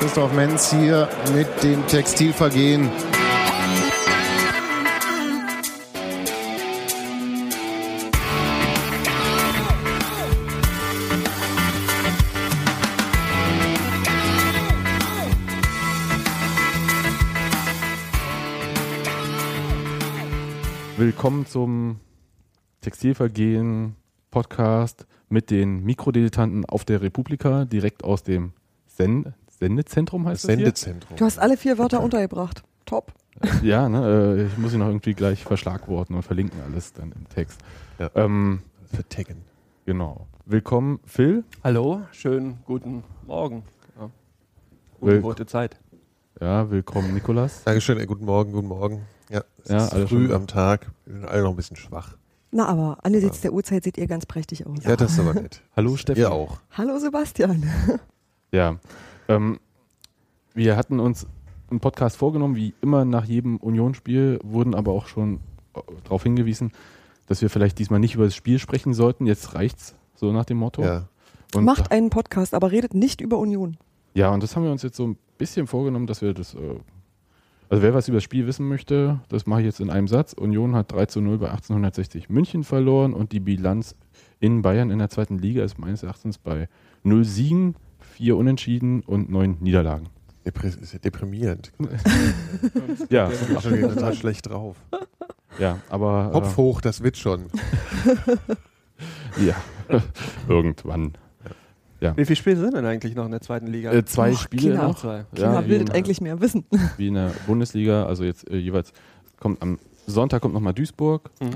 [0.00, 2.90] Christoph Menz hier mit dem Textilvergehen.
[20.96, 22.00] Willkommen zum
[22.80, 23.96] Textilvergehen
[24.38, 28.52] Podcast mit den Mikrodilettanten auf der Republika, direkt aus dem
[28.88, 30.56] Sen Sendezentrum heißt Das es hier?
[30.64, 31.16] Sendezentrum.
[31.16, 32.64] Du hast alle vier Wörter untergebracht.
[32.84, 33.12] Top.
[33.62, 37.28] Ja, ne, äh, ich muss ihn noch irgendwie gleich verschlagworten und verlinken alles dann im
[37.28, 37.60] Text.
[38.00, 38.10] Ja.
[38.16, 38.62] Ähm,
[38.92, 39.42] Vertaggen.
[39.86, 40.26] genau.
[40.46, 41.44] Willkommen, Phil.
[41.62, 43.62] Hallo, schönen guten Morgen.
[43.96, 44.10] Ja.
[45.00, 45.78] Will- Gute, gute Zeit.
[46.40, 47.62] Ja, willkommen, Nikolas.
[47.62, 49.02] Dankeschön, äh, guten Morgen, guten Morgen.
[49.30, 50.90] Ja, es Ja, ist früh schon- am Tag.
[51.06, 52.16] Wir sind alle noch ein bisschen schwach.
[52.56, 54.84] Na, aber angesichts der Uhrzeit seht ihr ganz prächtig aus.
[54.84, 55.60] Ja, das ist aber nett.
[55.76, 56.22] Hallo, Stefan.
[56.22, 56.60] Ihr auch.
[56.70, 57.68] Hallo Sebastian.
[58.52, 58.76] Ja.
[59.26, 59.58] Ähm,
[60.54, 61.26] wir hatten uns
[61.68, 65.40] einen Podcast vorgenommen, wie immer nach jedem Unionsspiel, wurden aber auch schon
[66.04, 66.70] darauf hingewiesen,
[67.26, 69.26] dass wir vielleicht diesmal nicht über das Spiel sprechen sollten.
[69.26, 70.84] Jetzt reicht's, so nach dem Motto.
[70.84, 71.08] Ja.
[71.56, 73.76] Und, Macht einen Podcast, aber redet nicht über Union.
[74.14, 76.54] Ja, und das haben wir uns jetzt so ein bisschen vorgenommen, dass wir das.
[76.54, 76.76] Äh,
[77.68, 80.32] also, wer was über das Spiel wissen möchte, das mache ich jetzt in einem Satz.
[80.32, 83.96] Union hat 3 zu 0 bei 1860 München verloren und die Bilanz
[84.40, 86.68] in Bayern in der zweiten Liga ist meines Erachtens bei
[87.02, 90.08] 0 Siegen, 4 Unentschieden und 9 Niederlagen.
[90.44, 91.72] Depri ist ja deprimierend.
[93.08, 94.76] Ja, Ich bin schon total schlecht drauf.
[95.58, 96.30] ja, aber.
[96.32, 97.46] Kopf hoch, das wird schon.
[99.38, 99.56] Äh, ja,
[100.48, 101.12] irgendwann.
[102.16, 103.92] Wie viele Spiele sind denn eigentlich noch in der zweiten Liga?
[103.92, 104.88] Äh, zwei Och, Spiele Kinder.
[104.88, 104.96] noch.
[104.98, 105.24] Zwei.
[105.34, 106.64] Kinder wie bildet in- eigentlich mehr Wissen.
[106.98, 108.92] Wie in der Bundesliga, also jetzt äh, jeweils
[109.40, 111.50] kommt am Sonntag kommt nochmal Duisburg Mhm.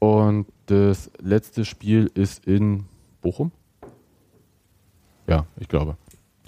[0.00, 2.84] und das letzte Spiel ist in
[3.22, 3.50] Bochum.
[5.26, 5.96] Ja, ich glaube.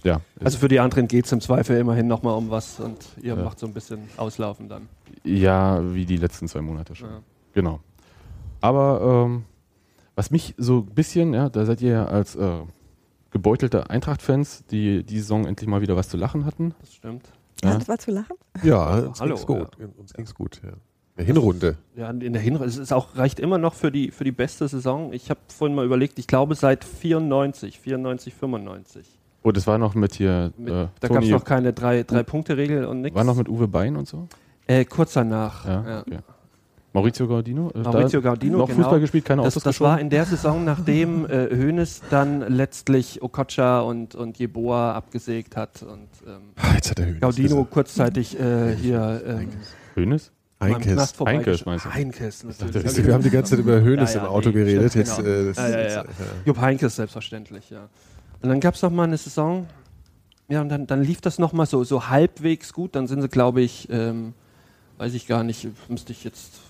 [0.03, 3.35] Ja, Also für die anderen geht es im Zweifel immerhin nochmal um was und ihr
[3.35, 3.43] Ja.
[3.43, 4.89] macht so ein bisschen Auslaufen dann.
[5.25, 7.11] ja, wie die letzten zwei Monate schon.
[7.11, 7.21] Ja.
[7.53, 7.81] Genau.
[8.63, 9.45] Aber ähm,
[10.15, 12.51] was mich so ein bisschen, ja, da seid ihr ja als äh,
[13.31, 16.75] gebeutelte Eintracht-Fans, die die Saison endlich mal wieder was zu lachen hatten.
[16.81, 17.31] Das stimmt.
[17.63, 17.71] Ja.
[17.73, 17.79] Ja.
[17.79, 18.37] Das war zu lachen.
[18.63, 19.69] Ja, uns Hallo, ging's gut.
[19.99, 20.71] Uns ging's gut, ja.
[21.19, 21.77] Der Hinrunde.
[21.97, 24.67] Ja, in der Hinrunde, es ist auch, reicht immer noch für die, für die beste
[24.69, 25.13] Saison.
[25.13, 29.19] Ich habe vorhin mal überlegt, ich glaube seit 94, 94, 95.
[29.43, 30.53] Oh, das war noch mit hier.
[30.57, 33.17] Mit, äh, da gab es noch keine drei- Drei-Punkte-Regel und nichts.
[33.17, 34.29] War noch mit Uwe Bein und so?
[34.67, 35.67] Äh, kurz danach.
[35.67, 35.89] Ja.
[35.89, 36.01] ja.
[36.01, 36.19] Okay.
[36.93, 37.71] Maurizio Gaudino?
[37.75, 38.81] Äh, Maurizio Gaudino, Noch genau.
[38.83, 43.23] Fußball gespielt, keine Das, Autos das war in der Saison, nachdem äh, Hoeneß dann letztlich
[43.23, 47.21] Okocha und, und Jeboa abgesägt hat und ähm, Ah, Jetzt hat der Höhnes.
[47.21, 49.49] Gaudino kurzzeitig äh, hier ähm,
[49.95, 50.33] Hönes?
[50.59, 51.15] beim Heinkes.
[51.21, 51.95] Heinkes meinst du?
[51.95, 52.95] Heinkes, natürlich.
[52.95, 54.91] Du, Wir haben die ganze Zeit über Höhnes Ja, ja, im Auto nee, geredet.
[54.91, 55.29] stimmt, Jetzt, genau.
[55.31, 56.03] äh, das Ja, ja, ist- ja.
[56.03, 56.07] äh,
[56.45, 57.89] Jupp Heinkes selbstverständlich, ja.
[58.43, 59.67] Und dann gab es noch mal eine Saison,
[60.49, 62.95] ja, und dann, dann lief das noch mal so, so halbwegs gut.
[62.97, 64.35] Dann sind sie, glaube ich, ähm,
[64.99, 66.61] weiß ich gar nicht, müsste ich jetzt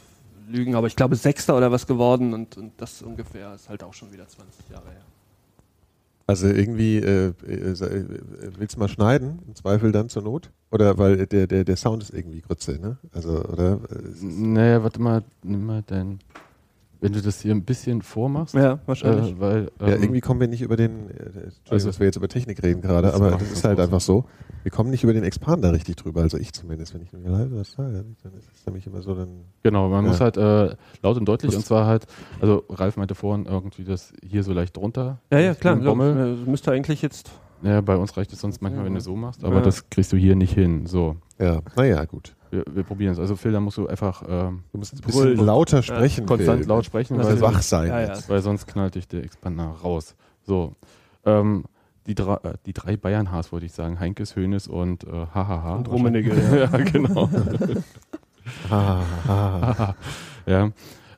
[0.49, 3.95] lügen, aber ich glaube Sechster oder was geworden und, und das ungefähr ist halt auch
[3.95, 5.01] schon wieder 20 Jahre her.
[6.27, 8.05] Also irgendwie, äh, äh, äh,
[8.57, 9.41] willst du mal schneiden?
[9.49, 10.51] Im Zweifel dann zur Not?
[10.71, 12.99] Oder weil der, der, der Sound ist irgendwie Grütze, ne?
[13.13, 13.81] Also, oder?
[13.91, 16.21] Äh, Naja, warte mal, nimm mal dein.
[17.01, 18.55] Wenn du das hier ein bisschen vormachst.
[18.55, 19.33] Ja, wahrscheinlich.
[19.33, 22.07] Äh, weil, Ja, ähm, irgendwie kommen wir nicht über den, äh, Entschuldigung, Also- dass wir
[22.07, 24.25] jetzt über Technik reden gerade, Das aber das ist halt einfach so.
[24.63, 27.49] Wir kommen nicht über den Expander richtig drüber, also ich zumindest, wenn ich nur live
[27.53, 30.11] was sage, dann ist es nämlich immer so, dann, Genau, man Ja.
[30.11, 32.07] muss halt äh, laut und deutlich, und zwar halt,
[32.41, 35.19] also Ralf meinte vorhin irgendwie das hier so leicht drunter.
[35.33, 35.77] ja, ja, klar.
[35.77, 36.39] Bommel.
[36.47, 37.31] Äh, müsste eigentlich jetzt.
[37.63, 39.61] Ja, bei uns reicht es sonst manchmal, wenn du so machst, aber Ja.
[39.63, 40.87] das kriegst du hier nicht hin.
[40.87, 42.35] So, ja, naja, gut.
[42.51, 43.19] wir, wir probieren es.
[43.19, 46.25] Also Phil, da musst du einfach ähm, Du musst ein bisschen lauter sprechen.
[46.27, 46.69] konstant Phil.
[46.69, 47.89] laut sprechen, weil, wach sein.
[47.89, 48.19] Ja, ja.
[48.29, 50.15] weil sonst knallt dich der Expander raus.
[50.43, 50.75] So,
[51.27, 51.65] ähm,
[52.11, 55.77] die, drei, äh, die drei Bayern-Haars wollte ich sagen, Heinkes, Hönes und äh, Hahaha.
[55.77, 56.33] Und Rummenigge,
[56.73, 56.77] ja.
[56.79, 57.29] genau.
[60.47, 60.71] Ja.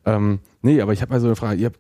[0.05, 1.61] Ähm, nee, aber ich habe mal so eine Frage.
[1.61, 1.79] Ihr habt,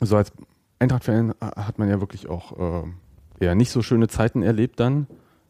[0.00, 0.30] so als
[0.78, 5.06] Eintracht-Fan äh, hat man ja wirklich auch äh, eher nicht so schöne Zeiten erlebt dann.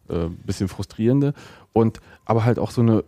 [0.09, 1.35] Äh, bisschen frustrierende.
[1.73, 3.05] Und aber halt auch so eine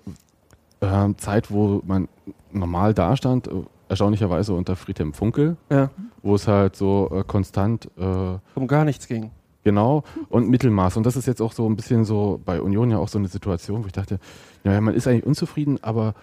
[0.80, 2.08] äh, Zeit, wo man
[2.50, 3.52] normal dastand, äh,
[3.88, 5.90] erstaunlicherweise unter Friedhelm Funkel, Ja,
[6.22, 9.30] wo es halt so äh, konstant um gar nichts ging.
[9.64, 10.96] Genau, und Mittelmaß.
[10.96, 13.28] Und das ist jetzt auch so ein bisschen so bei Union ja auch so eine
[13.28, 14.18] Situation, wo ich dachte,
[14.64, 16.14] ja, man ist eigentlich unzufrieden, aber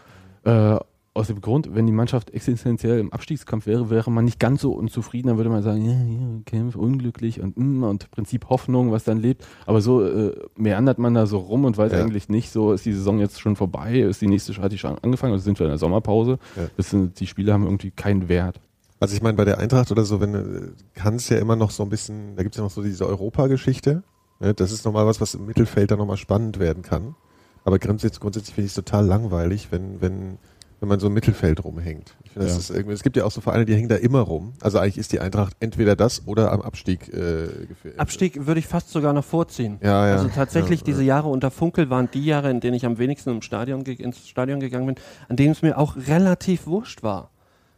[0.44, 0.78] äh,
[1.14, 4.72] aus dem Grund, wenn die Mannschaft existenziell im Abstiegskampf wäre, wäre man nicht ganz so
[4.72, 9.04] unzufrieden, dann würde man sagen, ja, ja, Kämpf, unglücklich und, mm, und Prinzip Hoffnung, was
[9.04, 9.46] dann lebt.
[9.66, 12.00] Aber so äh, meandert man da so rum und weiß Ja.
[12.00, 14.98] eigentlich nicht, so ist die Saison jetzt schon vorbei, ist die nächste hat die schon
[15.00, 16.40] angefangen, also sind wir in der Sommerpause.
[16.56, 16.84] Ja.
[16.84, 18.60] Sind, die Spiele haben irgendwie keinen Wert.
[19.00, 20.62] Also ich meine, bei der Eintracht oder so, wenn äh,
[20.94, 23.08] kann es ja immer noch so ein bisschen, da gibt es ja noch so diese
[23.08, 24.04] Europa-Geschichte.
[24.40, 24.54] Ne?
[24.54, 27.16] Das ist nochmal was, was im Mittelfeld dann nochmal spannend werden kann.
[27.64, 30.38] Aber grundsätzlich, grundsätzlich finde ich es total langweilig, wenn, wenn,
[30.80, 32.16] wenn man so im Mittelfeld rumhängt.
[32.24, 32.60] Ich finde, das Ja.
[32.60, 34.54] ist irgendwie, es gibt ja auch so Vereine, die hängen da immer rum.
[34.62, 38.00] Also eigentlich ist die Eintracht entweder das oder am Abstieg äh, gefährdet.
[38.00, 39.78] Abstieg würde ich fast sogar noch vorziehen.
[39.82, 40.14] Ja, ja.
[40.16, 43.30] Also tatsächlich, ja, diese Jahre unter Funkel waren die Jahre, in denen ich am wenigsten
[43.30, 44.96] im Stadion ins Stadion gegangen bin,
[45.30, 47.32] an denen es mir auch relativ wurscht war.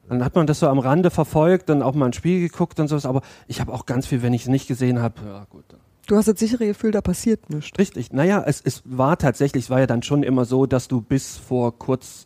[0.07, 2.87] Dann hat man das so am Rande verfolgt, dann auch mal ein Spiel geguckt und
[2.87, 5.63] sowas, aber ich habe auch ganz viel, wenn ich es nicht gesehen habe, ja gut.
[6.07, 7.77] Du hast das sichere Gefühl, da passiert nichts.
[7.77, 10.99] Richtig, naja, es, es war tatsächlich, es war ja dann schon immer so, dass du
[11.01, 12.25] bis vor kurz,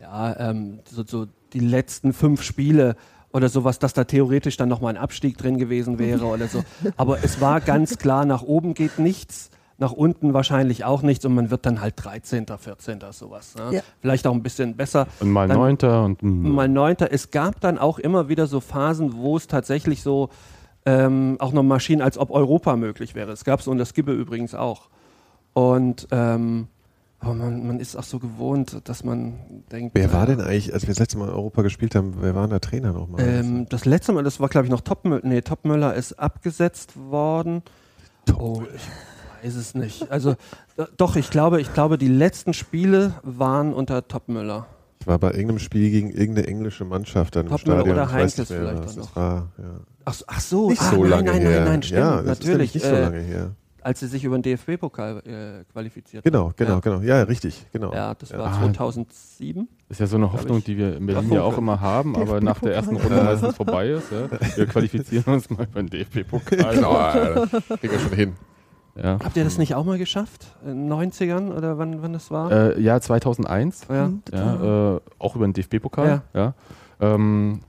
[0.00, 2.96] ja, ähm, so, so die letzten fünf Spiele
[3.32, 6.64] oder sowas, dass da theoretisch dann nochmal ein Abstieg drin gewesen wäre oder so.
[6.96, 9.50] Aber es war ganz klar, nach oben geht nichts,
[9.82, 13.56] nach unten wahrscheinlich auch nichts und man wird dann halt 13., 14., sowas.
[13.56, 13.76] Ne?
[13.76, 13.80] Ja.
[14.00, 15.08] Vielleicht auch ein bisschen besser.
[15.20, 17.12] Und mal Dann- Neunter und mm, Mal Neunter.
[17.12, 20.30] Es gab dann auch immer wieder so Phasen, wo es tatsächlich so
[20.86, 23.32] ähm, auch noch Maschinen als ob Europa möglich wäre.
[23.32, 24.88] Es gab es und das Gibbe übrigens auch.
[25.52, 26.68] Und ähm,
[27.18, 29.34] aber man, man ist auch so gewohnt, dass man
[29.70, 29.94] denkt.
[29.94, 32.34] Wer war äh, denn eigentlich, als wir das letzte Mal in Europa gespielt haben, wer
[32.34, 33.20] war denn der Trainer nochmal?
[33.20, 35.20] Ähm, das letzte Mal, das war glaube ich noch Topmüller.
[35.24, 37.62] Nee, Topmüller ist abgesetzt worden.
[38.38, 38.82] Oh, ich
[39.42, 40.10] weiß es nicht.
[40.10, 40.30] Also
[40.76, 44.66] äh, doch, ich glaube, ich glaube, die letzten Spiele waren unter Topmüller.
[45.00, 47.96] ich war bei irgendeinem Spiel gegen irgendeine englische Mannschaft dann im Topmüller Stadion.
[47.96, 49.16] oder Heinkes vielleicht Das noch.
[49.16, 49.64] war, ja.
[50.04, 51.60] Ach, so- ach so, Nicht ah, so nein, lange nein, her.
[51.60, 52.74] Nein, nein, stimmt, ja, das natürlich.
[52.74, 53.50] Nicht so äh, lange her.
[53.82, 56.80] als sie sich über den DFB-Pokal äh, qualifiziert Genau, genau, ja.
[56.80, 57.00] genau.
[57.00, 57.92] Ja, richtig, genau.
[57.92, 58.60] Ja, das war Ah.
[58.62, 59.68] 2007.
[59.88, 62.60] ist ja so eine Hoffnung, die wir in Berlin ja auch immer haben, aber nach
[62.60, 63.24] der ersten Runde Ja.
[63.24, 64.10] meistens vorbei ist.
[64.12, 64.28] Ja.
[64.56, 66.74] Wir qualifizieren uns mal beim DFB-Pokal.
[66.76, 67.46] Genau,
[67.78, 68.32] kriegen wir schon hin.
[68.94, 69.18] Ja.
[69.24, 70.54] Habt ihr das nicht auch mal geschafft?
[70.64, 72.50] In den 90ern oder wann, wann das war?
[72.52, 73.86] Äh, ja, 2001.
[73.88, 74.08] ja.
[74.08, 76.22] Mhm, Ja, äh, auch über den DFB-Pokal.
[76.34, 76.54] Ja.
[77.00, 77.60] Ähm,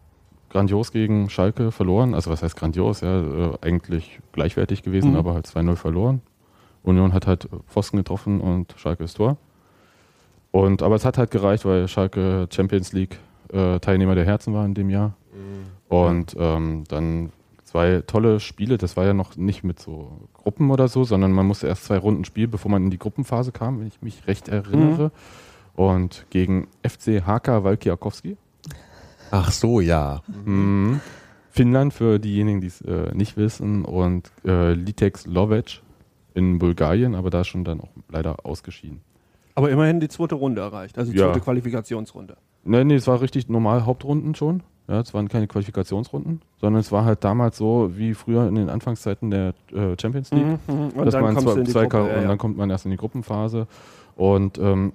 [0.50, 2.14] grandios gegen Schalke verloren.
[2.14, 3.02] Also was heißt grandios?
[3.02, 5.18] Ja, äh, eigentlich gleichwertig gewesen, Mhm.
[5.18, 6.22] aber halt 2-0 verloren.
[6.84, 9.38] Union hat halt Pfosten getroffen und Schalke ist Tor.
[10.52, 13.18] Und, aber es hat halt gereicht, weil Schalke Champions League
[13.52, 15.14] äh, Teilnehmer der Herzen war in dem Jahr.
[15.90, 17.32] Und ähm, dann
[17.74, 18.78] zwei tolle Spiele.
[18.78, 21.98] Das war ja noch nicht mit so Gruppen oder so, sondern man musste erst zwei
[21.98, 25.12] Runden spielen, bevor man in die Gruppenphase kam, wenn ich mich recht erinnere.
[25.76, 28.38] Und gegen FC HK Walkiakowski.
[29.32, 30.22] Ach so, ja.
[30.46, 31.02] Mhm.
[31.50, 35.82] Finnland für diejenigen, die es äh, nicht wissen und äh, Litex Lovec
[36.36, 39.02] in Bulgarien, aber da schon dann auch leider ausgeschieden.
[39.56, 41.28] Aber immerhin die zweite Runde erreicht, also die Ja.
[41.28, 42.38] zweite Qualifikationsrunde.
[42.66, 44.62] Nee, nee, es war richtig normal Hauptrunden schon.
[44.88, 48.70] Ja, es waren keine Qualifikationsrunden, sondern es war halt damals so wie früher in den
[48.70, 50.60] Anfangszeiten der äh, Champions League.
[50.68, 52.10] Und dass dann man zwei, zwei Gruppe.
[52.10, 53.68] Ja, und dann kommt man erst in die Gruppenphase.
[54.18, 54.92] Und ähm,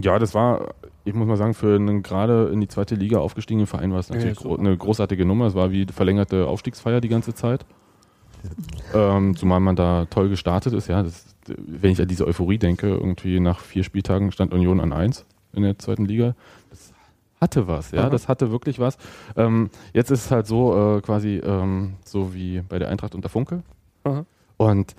[0.00, 0.74] ja, das war,
[1.04, 4.10] ich muss mal sagen, für einen gerade in die zweite Liga aufgestiegenen Verein war es
[4.10, 5.46] natürlich Ja, eine großartige Nummer.
[5.46, 7.64] Es war wie verlängerte Aufstiegsfeier die ganze Zeit.
[8.94, 11.02] Ähm, zumal man da toll gestartet ist, ja.
[11.02, 15.24] Das, wenn ich an diese Euphorie denke, irgendwie nach vier Spieltagen stand Union an eins
[15.52, 16.34] in der zweiten Liga.
[17.40, 18.10] Hatte was, ja, Aha.
[18.10, 18.98] das hatte wirklich was.
[19.34, 23.30] Ähm, jetzt ist es halt so, äh, quasi ähm, so wie bei der Eintracht unter
[23.30, 23.62] Funke.
[24.04, 24.26] Aha.
[24.58, 24.94] Und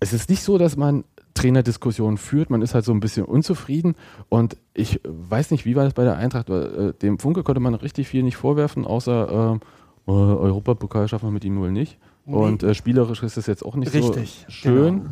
[0.00, 1.04] es ist nicht so, dass man
[1.34, 3.94] Trainerdiskussionen führt, man ist halt so ein bisschen unzufrieden
[4.28, 7.74] und ich weiß nicht, wie war das bei der Eintracht, äh, dem Funke konnte man
[7.74, 9.60] richtig viel nicht vorwerfen, außer ähm,
[10.06, 11.98] äh, Europapokal schaffen wir mit ihm wohl nicht.
[12.26, 12.34] Nee.
[12.34, 14.98] Und äh, spielerisch ist es jetzt auch nicht Richtig, so schön.
[14.98, 15.10] genau.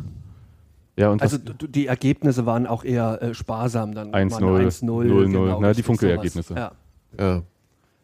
[0.99, 4.11] Ja, und Also die Ergebnisse waren auch eher äh, sparsam dann.
[4.11, 6.49] 1-0, Waren 1-0, 0-0, genau, na, die sowas.
[6.49, 6.71] Ja.
[7.17, 7.41] ja.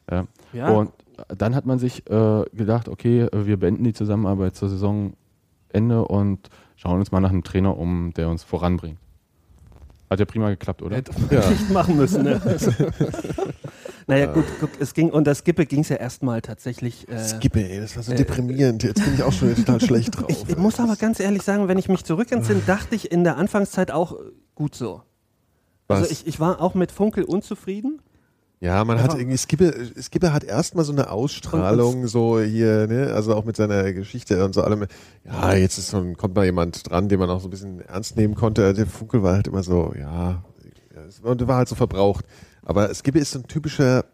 [0.09, 0.27] Ja.
[0.53, 0.69] ja.
[0.69, 0.91] Und
[1.27, 6.99] dann hat man sich äh, gedacht, okay, wir beenden die Zusammenarbeit zur Saisonende und schauen
[6.99, 8.97] uns mal nach einem Trainer um, der uns voranbringt.
[10.09, 10.95] Hat ja prima geklappt, oder?
[10.95, 11.49] Hätte man Ja.
[11.49, 12.23] nicht machen müssen.
[12.23, 12.39] Ne?
[14.07, 17.09] naja, gut, guck, es ging, und das Skippe ging es ja erstmal tatsächlich.
[17.09, 18.83] Äh, Skippe, ey, das war so äh, deprimierend.
[18.83, 20.25] Jetzt bin ich auch schon total schlecht drauf.
[20.29, 23.37] ich, ich muss aber ganz ehrlich sagen, wenn ich mich zurückentsinne, dachte ich in der
[23.37, 24.15] Anfangszeit auch äh,
[24.53, 25.01] gut so.
[25.87, 26.11] Also Was?
[26.11, 28.01] ich, ich war auch mit Funkel unzufrieden.
[28.59, 33.35] Ja, man hat irgendwie, Skippe, Skippe hat erstmal so eine Ausstrahlung, so hier, ne, also
[33.35, 34.87] auch mit seiner Geschichte und so allem.
[35.25, 37.81] Ja, jetzt ist so ein, kommt mal jemand dran, den man auch so ein bisschen
[37.81, 38.73] ernst nehmen konnte.
[38.73, 40.43] Der Funkel war halt immer so, ja,
[41.21, 42.25] und war halt so verbraucht.
[42.65, 44.05] Aber Skippe ist so ein typischer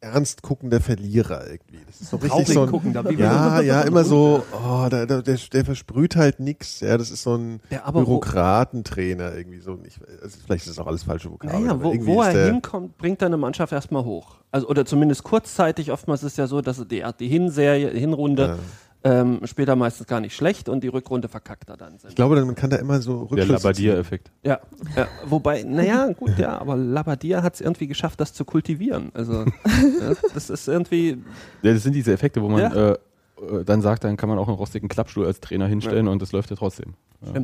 [0.00, 1.78] ernst guckender Verlierer irgendwie.
[1.86, 5.06] Das ist so richtig Traurig so ein, gucken, da ja, ja, immer so, oh, da,
[5.06, 6.80] der, der versprüht halt nix.
[6.80, 9.78] Ja, das ist so ein Der Bürokratentrainer irgendwie so.
[9.84, 11.60] Ich, also vielleicht ist das auch alles falsche Vokabel.
[11.60, 14.36] Naja, wo, wo er der- hinkommt, bringt er eine Mannschaft erstmal hoch.
[14.50, 18.58] Also, oder zumindest kurzzeitig, oftmals ist es ja so, dass die, die Hinserie, Hinrunde
[19.06, 21.96] ähm, spielt er meistens gar nicht schlecht und die Rückrunde verkackt er dann.
[22.08, 23.52] Ich glaube, man kann da immer so Der Rückschlüsse ziehen.
[23.62, 24.32] Labadier-Effekt.
[24.42, 24.58] Ja,
[24.96, 29.10] ja wobei, naja, gut, ja, aber Labadier hat es irgendwie geschafft, das zu kultivieren.
[29.14, 29.44] Also,
[30.00, 31.18] ja, das ist irgendwie,
[31.62, 32.90] Ja, das sind diese Effekte, wo man Ja.
[32.90, 36.20] äh, äh, dann sagt, dann kann man auch einen rostigen Klappstuhl als Trainer hinstellen und
[36.20, 36.94] das läuft ja trotzdem.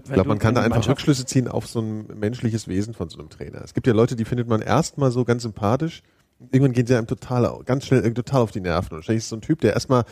[0.04, 3.19] Ich glaube, man kann da einfach Rückschlüsse ziehen auf so ein menschliches Wesen von so
[3.19, 3.62] einem Trainer.
[3.62, 6.02] Es gibt ja Leute, die findet man erstmal so ganz sympathisch.
[6.50, 8.90] Irgendwann gehen sie einem total, ganz schnell total auf die Nerven.
[8.90, 10.04] Und wahrscheinlich ist es so ein Typ, der erstmal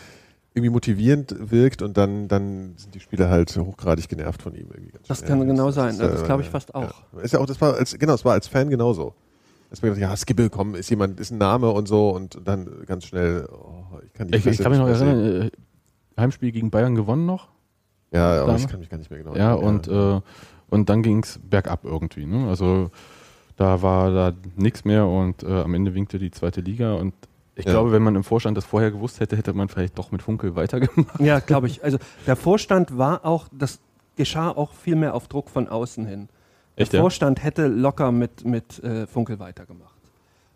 [0.54, 4.66] irgendwie motivierend wirkt und dann, dann sind die Spieler halt hochgradig genervt von ihm.
[4.72, 5.96] Irgendwie ganz Das kann genau ist, sein.
[5.96, 7.02] Ja, das äh, glaube ich fast auch.
[7.14, 7.20] Ja.
[7.20, 9.14] Ist ja auch, das war als, genau, es war als Fan genauso.
[9.70, 12.68] Dass man gedacht, ja, Skibble, komm, ist jemand, ist ein Name und so und dann
[12.86, 15.50] ganz schnell, oh, ich kann die Ich, ich kann mich noch erinnern, äh,
[16.20, 17.48] Heimspiel gegen Bayern gewonnen noch.
[18.12, 19.76] Ja, aber ich kann mich gar nicht mehr genau Ja, erinnern.
[19.76, 20.20] und, äh,
[20.70, 22.26] und dann ging es bergab irgendwie.
[22.26, 22.48] Ne?
[22.48, 22.90] Also
[23.54, 27.14] da war da nichts mehr und äh, am Ende winkte die zweite Liga und
[27.60, 27.72] ich Ja.
[27.72, 30.56] glaube, wenn man im Vorstand das vorher gewusst hätte, hätte man vielleicht doch mit Funkel
[30.56, 31.20] weitergemacht.
[31.20, 31.82] Ja, glaube ich.
[31.84, 33.78] Also der Vorstand war auch, das
[34.16, 36.28] geschah auch viel mehr auf Druck von außen hin.
[36.76, 37.02] Echt, der ja?
[37.02, 39.94] Vorstand hätte locker mit, mit äh, Funkel weitergemacht.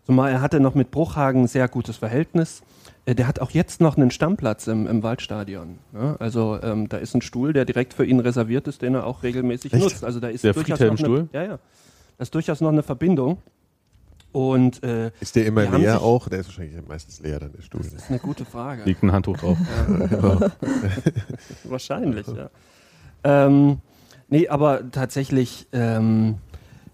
[0.05, 2.61] Zumal er hatte noch mit Bruchhagen ein sehr gutes Verhältnis.
[3.05, 5.79] Äh, der hat auch jetzt noch einen Stammplatz im, im Waldstadion.
[5.93, 9.05] Ja, also ähm, da ist ein Stuhl, der direkt für ihn reserviert ist, den er
[9.07, 9.83] auch regelmäßig Echt?
[9.83, 10.03] nutzt.
[10.03, 11.47] Also da ist Der durchaus noch eine, ja, ja,
[12.17, 13.37] da ist durchaus noch eine Verbindung.
[14.35, 16.27] Und äh, Ist der immer leer auch?
[16.27, 17.79] Der ist wahrscheinlich meistens leer, dann der Stuhl.
[17.81, 18.83] das ist eine gute Frage.
[18.83, 19.57] Liegt ein Handtuch drauf.
[21.63, 22.49] Wahrscheinlich, ja.
[23.23, 23.77] Ähm,
[24.27, 26.35] nee, aber tatsächlich, ähm,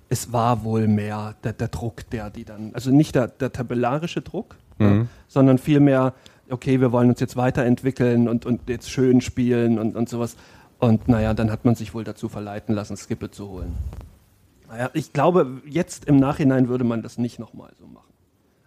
[0.09, 4.21] es war wohl mehr der, der Druck, der die dann, also nicht der, der tabellarische
[4.21, 5.09] Druck, ja, Mhm.
[5.27, 6.13] sondern vielmehr,
[6.49, 10.35] okay, wir wollen uns jetzt weiterentwickeln und, und jetzt schön spielen und, und sowas.
[10.79, 13.75] Und naja, dann hat man sich wohl dazu verleiten lassen, Skippe zu holen.
[14.71, 18.13] Naja, ich glaube, jetzt im Nachhinein würde man das nicht nochmal so machen.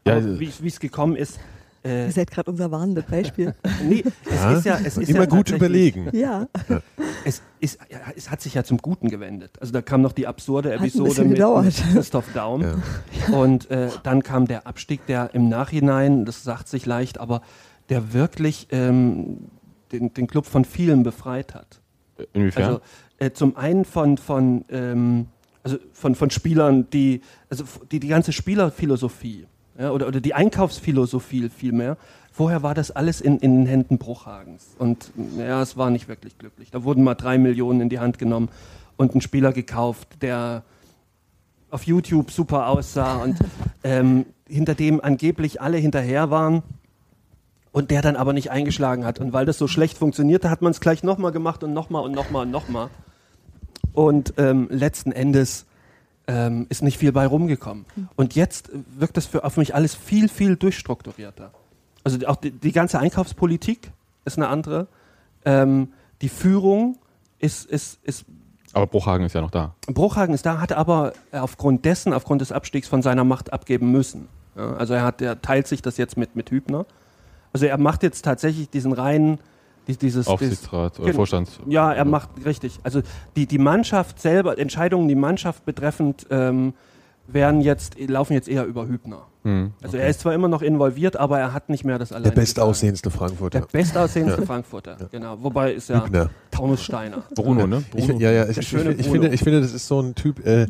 [0.07, 1.41] Ja, also- wie es gekommen ist,
[1.85, 3.55] äh, Ihr seid gerade unser warnendes Beispiel.
[3.87, 6.09] nee, es Ja, ist ja, es ist immer ja gut überlegen.
[6.17, 6.49] ja.
[7.27, 9.53] es, ist, ja, es hat sich ja zum Guten gewendet.
[9.61, 12.63] Also da kam noch die absurde Episode mit, mit Christoph Daum.
[12.63, 13.37] Ja.
[13.37, 17.43] Und äh, dann kam der Abstieg, der im Nachhinein, das sagt sich leicht, aber
[17.91, 19.49] der wirklich ähm,
[19.93, 21.81] den, den Club von vielen befreit hat.
[22.33, 22.65] Inwiefern?
[22.65, 22.81] Also
[23.19, 25.27] äh, zum einen von, von, ähm,
[25.65, 29.47] also von, von Spielern, die, also die, die ganze Spielerphilosophie
[29.79, 31.97] ja, oder, oder die Einkaufsphilosophie vielmehr.
[32.31, 34.75] Vorher war das alles in, in den Händen Bruchhagens.
[34.79, 36.71] Und ja, es war nicht wirklich glücklich.
[36.71, 38.49] Da wurden mal drei Millionen in die Hand genommen
[38.97, 40.63] und ein Spieler gekauft, der
[41.71, 43.39] auf YouTube super aussah und
[43.85, 46.63] ähm, hinter dem angeblich alle hinterher waren
[47.73, 49.19] und der dann aber nicht eingeschlagen hat.
[49.19, 52.13] Und weil das so schlecht funktionierte, hat man es gleich nochmal gemacht und nochmal und
[52.13, 52.91] nochmal und nochmal.
[53.95, 55.67] Und ähm, letzten Endes
[56.27, 57.87] ähm, ist nicht viel bei rumgekommen.
[58.17, 61.53] Und jetzt äh, wirkt das für, auf mich alles viel, viel durchstrukturierter.
[62.03, 63.91] Also auch die, die ganze Einkaufspolitik
[64.25, 64.89] ist eine andere.
[65.45, 66.99] Ähm, die Führung
[67.39, 68.25] ist, ist, ist
[68.73, 69.75] Aber Bruchhagen ist ja noch da.
[69.87, 74.29] Bruchhagen ist da, hat aber aufgrund dessen, aufgrund des Abstiegs von seiner Macht abgeben müssen.
[74.57, 76.87] Ja, also er, hat, er teilt sich das jetzt mit, mit Hübner.
[77.53, 79.39] Also er macht jetzt tatsächlich diesen reinen,
[79.87, 81.17] dieses, dieses Aufsichtsrat oder Genau.
[81.17, 81.59] Vorstands.
[81.67, 82.79] ja, er macht richtig.
[82.83, 83.03] Also
[83.37, 86.75] die, die Mannschaft selber, Entscheidungen, die Mannschaft betreffend, ähm,
[87.27, 89.23] werden jetzt, laufen jetzt eher über Hübner.
[89.45, 90.05] Hm, Also okay.
[90.05, 92.35] er ist zwar immer noch involviert, aber er hat nicht mehr das Der alleine.
[92.35, 93.67] bestaussehendste Der Frankfurter.
[93.73, 94.47] bestaussehendste Ja.
[94.47, 95.39] Frankfurter, genau.
[95.41, 96.29] Wobei ist ja Hübner.
[96.51, 97.23] Taunus Steiner.
[97.35, 97.83] Bruno, ne?
[97.95, 98.21] Ich, Bruno.
[98.21, 100.67] ja, ja, ich, Der ich, ich, finde, ich finde, das ist so ein Typ, äh,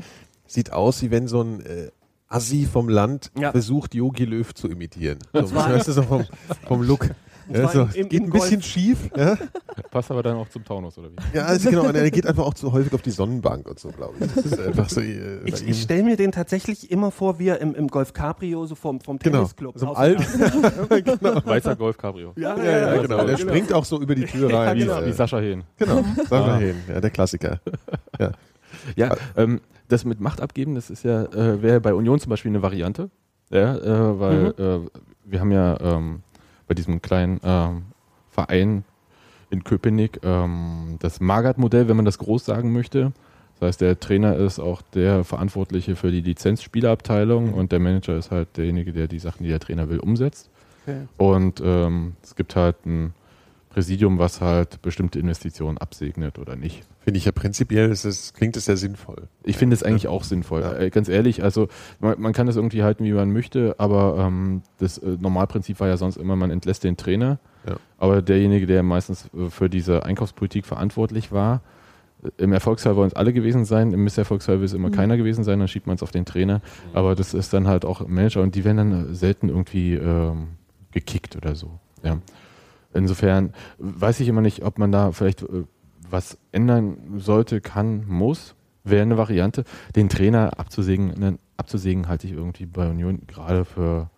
[0.46, 1.90] sieht aus, wie wenn so ein äh,
[2.28, 3.50] Assi vom Land Ja.
[3.50, 5.18] versucht, Yogi Löw zu imitieren.
[5.32, 6.24] So, weißt du, so vom,
[6.68, 7.10] vom Look.
[7.48, 8.64] Und Ja, so, im- geht im ein bisschen Golf.
[8.64, 9.10] schief.
[9.16, 9.36] Ja,
[9.90, 11.36] Passt aber dann auch zum Taunus, oder wie?
[11.36, 11.84] ja also genau.
[11.88, 14.32] Und er geht einfach auch zu häufig auf die Sonnenbank und so, glaube ich.
[14.34, 15.00] Das ist einfach so.
[15.00, 18.66] Äh, Ich, ich stelle mir den tatsächlich immer vor, wie er im, im Golf Cabrio
[18.66, 20.22] so vom, vom Genau, Tennisclub so im auf- Alten.
[21.46, 22.32] Weißer Golf Cabrio.
[22.36, 23.24] Ja, ja, ja, genau.
[23.26, 24.76] Der springt auch so über die Tür rein.
[24.76, 25.64] Wie, äh, wie Sascha Hehn.
[25.76, 26.58] Genau, Sascha Ah.
[26.58, 27.60] Hehn, ja, der Klassiker.
[28.96, 32.50] Ja, ähm, das mit Macht abgeben, das ist ja, äh, wäre bei Union zum Beispiel
[32.50, 33.10] eine Variante.
[33.50, 34.86] Ja, äh, weil Mhm.
[34.86, 34.88] äh,
[35.26, 36.22] wir haben ja ähm,
[36.66, 37.82] bei diesem kleinen ähm,
[38.30, 38.84] Verein
[39.50, 43.12] in Köpenick ähm, das Magath-Modell, wenn man das groß sagen möchte.
[43.60, 48.30] Das heißt, der Trainer ist auch der Verantwortliche für die Lizenzspielerabteilung und der Manager ist
[48.30, 50.50] halt derjenige, der die Sachen, die der Trainer will, umsetzt.
[50.82, 51.06] Okay.
[51.16, 53.14] Und ähm, es gibt halt ein
[53.74, 56.84] Präsidium, was halt bestimmte Investitionen absegnet oder nicht.
[57.00, 59.26] Finde ich ja prinzipiell, ist es, klingt es sehr sinnvoll.
[59.42, 60.60] Ich finde es eigentlich auch sinnvoll.
[60.60, 60.78] Ja.
[60.78, 61.66] Äh, ganz ehrlich, also
[61.98, 65.88] man, man kann das irgendwie halten, wie man möchte, aber ähm, das äh, Normalprinzip war
[65.88, 67.40] ja sonst immer, man entlässt den Trainer.
[67.66, 67.74] Ja.
[67.98, 71.60] Aber derjenige, der meistens äh, für diese Einkaufspolitik verantwortlich war,
[72.22, 75.42] äh, im Erfolgsfall wollen es alle gewesen sein, im Misserfolgsfall will es immer keiner gewesen
[75.42, 76.60] sein, dann schiebt man es auf den Trainer.
[76.92, 80.50] Aber das ist dann halt auch Manager und die werden dann selten irgendwie ähm,
[80.92, 81.80] gekickt oder so.
[82.04, 82.18] Ja.
[82.94, 85.64] Insofern weiß ich immer nicht, ob man da vielleicht äh,
[86.10, 88.54] was ändern sollte, kann, muss.
[88.84, 89.64] Wäre eine Variante.
[89.96, 94.10] Den Trainer abzusägen, ne, abzusägen halte ich irgendwie bei Union gerade für.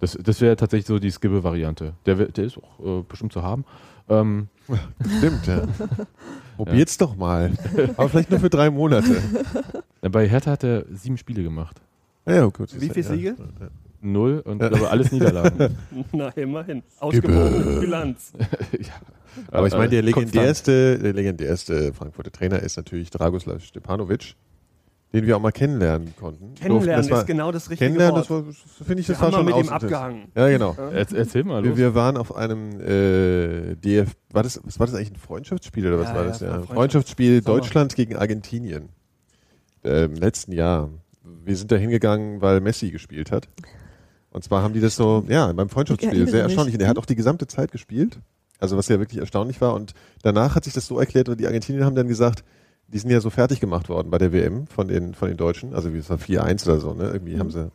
[0.00, 1.94] Das, das wäre tatsächlich so die Skibbe-Variante.
[2.04, 3.64] Der, der ist auch äh, bestimmt zu haben.
[4.08, 4.48] Ähm,
[5.18, 5.62] Stimmt, ja.
[6.56, 7.52] Probiert's doch mal.
[7.96, 9.22] Aber vielleicht nur für drei Monate.
[10.00, 11.80] bei Hertha hat er sieben Spiele gemacht.
[12.26, 12.78] Ja, ja, gut.
[12.80, 13.36] Wie viele Siege?
[14.00, 15.76] Null und glaube alles Niederlagen.
[16.12, 16.82] Na, immerhin.
[16.98, 18.32] Ausgewogene Bilanz.
[18.78, 18.92] ja.
[19.50, 24.34] Aber ich meine, der Äh, legendärste, der legendärste Frankfurter Trainer ist natürlich Dragoslav Stepanovic,
[25.12, 26.54] den wir auch mal kennenlernen konnten.
[26.54, 27.02] Kennenlernen.
[27.02, 28.46] Das war, ist genau das richtige Kennenlernen, Wort.
[28.48, 30.22] das finde ich, das Wir war haben schon mit ihm abgehangen.
[30.34, 30.74] Ja, genau.
[30.78, 31.78] Er, erzähl mal Wir, los.
[31.78, 35.98] wir waren auf einem äh, DF, war das, was war das eigentlich ein Freundschaftsspiel oder
[35.98, 36.40] was Ja, war ja, das?
[36.40, 37.58] Ja, ein Freundschaftsspiel Sommer.
[37.58, 38.88] Deutschland gegen Argentinien
[39.84, 40.90] äh, im letzten Jahr.
[41.44, 43.48] Wir sind da hingegangen, weil Messi gespielt hat.
[44.36, 46.74] Und zwar haben die das so, ja, beim Freundschaftsspiel, sehr erstaunlich.
[46.74, 48.18] Und er hat auch die gesamte Zeit gespielt.
[48.58, 49.72] Also was ja wirklich erstaunlich war.
[49.72, 52.44] Und danach hat sich das so erklärt, und die Argentinier haben dann gesagt,
[52.88, 55.74] die sind ja so fertig gemacht worden bei der WM von den, von den Deutschen.
[55.74, 57.04] Also wie es war 4-1 oder so, ne?
[57.10, 57.38] Irgendwie Mhm.
[57.40, 57.70] haben sie.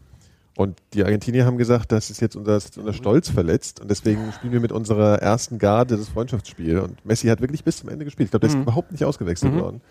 [0.56, 4.32] Und die Argentinier haben gesagt, das ist jetzt unser, ist unser Stolz verletzt und deswegen
[4.32, 6.77] spielen wir mit unserer ersten Garde das Freundschaftsspiel.
[6.80, 8.27] Und Messi hat wirklich bis zum Ende gespielt.
[8.27, 8.62] Ich glaube, der ist Mhm.
[8.63, 9.60] überhaupt nicht ausgewechselt Mhm.
[9.60, 9.82] worden.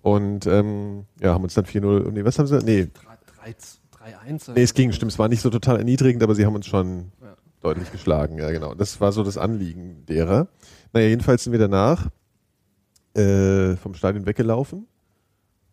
[0.00, 2.58] Und ähm, ja, haben uns dann 4-0, nee, was haben sie?
[2.64, 2.88] Nee,
[3.44, 3.78] 3-1.
[4.54, 7.12] Nee, es ging, stimmt, es war nicht so total erniedrigend, aber sie haben uns schon
[7.22, 7.36] Ja.
[7.60, 8.74] deutlich geschlagen, ja genau.
[8.74, 10.48] Das war so das Anliegen derer.
[10.92, 12.08] Naja, jedenfalls sind wir danach
[13.14, 14.86] äh, vom Stadion weggelaufen.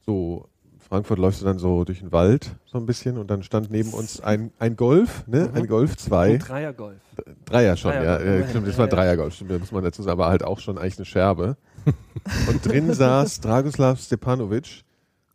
[0.05, 0.47] So,
[0.79, 3.91] Frankfurt läufst du dann so durch den Wald so ein bisschen und dann stand neben
[3.93, 5.49] uns ein, ein Golf, ne?
[5.49, 5.55] Mhm.
[5.57, 6.33] Ein Golf 2.
[6.33, 7.01] Ein Dreiergolf.
[7.45, 8.25] Dreier schon, Dreier, ja.
[8.25, 8.39] ja.
[8.41, 10.59] ja stimmt, das war ein Dreiergolf, stimmt, da muss man dazu sagen, aber halt auch
[10.59, 11.57] schon eigentlich eine Scherbe.
[12.47, 14.83] Und drin saß Dragoslav Stepanovic,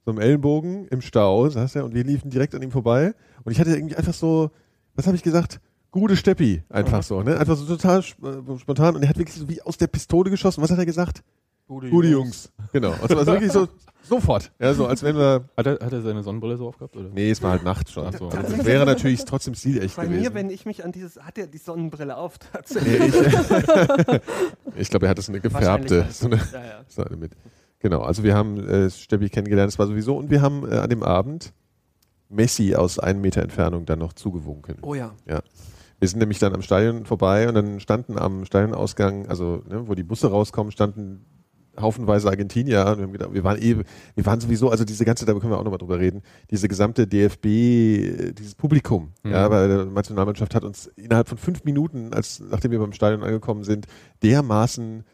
[0.09, 3.13] so im Ellenbogen im Stau, saß er, und wir liefen direkt an ihm vorbei.
[3.45, 4.51] Und ich hatte irgendwie einfach so,
[4.95, 5.61] was habe ich gesagt?
[5.91, 7.39] Gute Steppi, einfach so, ne?
[7.39, 8.97] Einfach so total sp- äh, spontan.
[8.97, 10.63] Und er hat wirklich so wie aus der Pistole geschossen.
[10.63, 11.23] Was hat er gesagt?
[11.67, 12.51] Gute, Gute Jungs.
[12.73, 12.93] Genau.
[12.93, 13.69] Und zwar so wirklich so,
[14.03, 14.51] sofort.
[14.59, 16.97] Ja, so als wenn wir, Hat er, hat er seine Sonnenbrille so aufgehabt?
[16.97, 17.11] Oder?
[17.11, 18.11] nee, es war halt Nacht schon.
[18.17, 18.29] So.
[18.31, 20.23] Also das wäre natürlich trotzdem stilecht Bei gewesen.
[20.23, 22.99] mir, wenn ich mich an dieses, hat er die Sonnenbrille auf tatsächlich.
[22.99, 24.21] Nee, ich
[24.77, 26.85] ich glaube, er hatte so eine gefärbte, so eine, Ja, ja.
[26.87, 27.33] so eine mit.
[27.81, 30.91] Genau, also wir haben äh, Steppi kennengelernt, das war sowieso, und wir haben äh, an
[30.91, 31.53] dem Abend
[32.29, 34.77] Messi aus einem Meter Entfernung dann noch zugewunken.
[34.83, 35.15] Oh ja.
[36.01, 39.95] Wir sind nämlich dann am Stadion vorbei und dann standen am Stadionausgang, also ne, wo
[39.95, 41.25] die Busse rauskommen, standen
[41.81, 43.77] haufenweise Argentinier und wir, haben gedacht, wir waren eh,
[44.15, 47.07] wir waren sowieso, also diese ganze, da können wir auch nochmal drüber reden, diese gesamte
[47.07, 49.31] DFB, äh, dieses Publikum, Mhm.
[49.31, 53.23] ja, weil die Nationalmannschaft hat uns innerhalb von fünf Minuten, als nachdem wir beim Stadion
[53.23, 53.87] angekommen sind,
[54.23, 55.05] dermaßen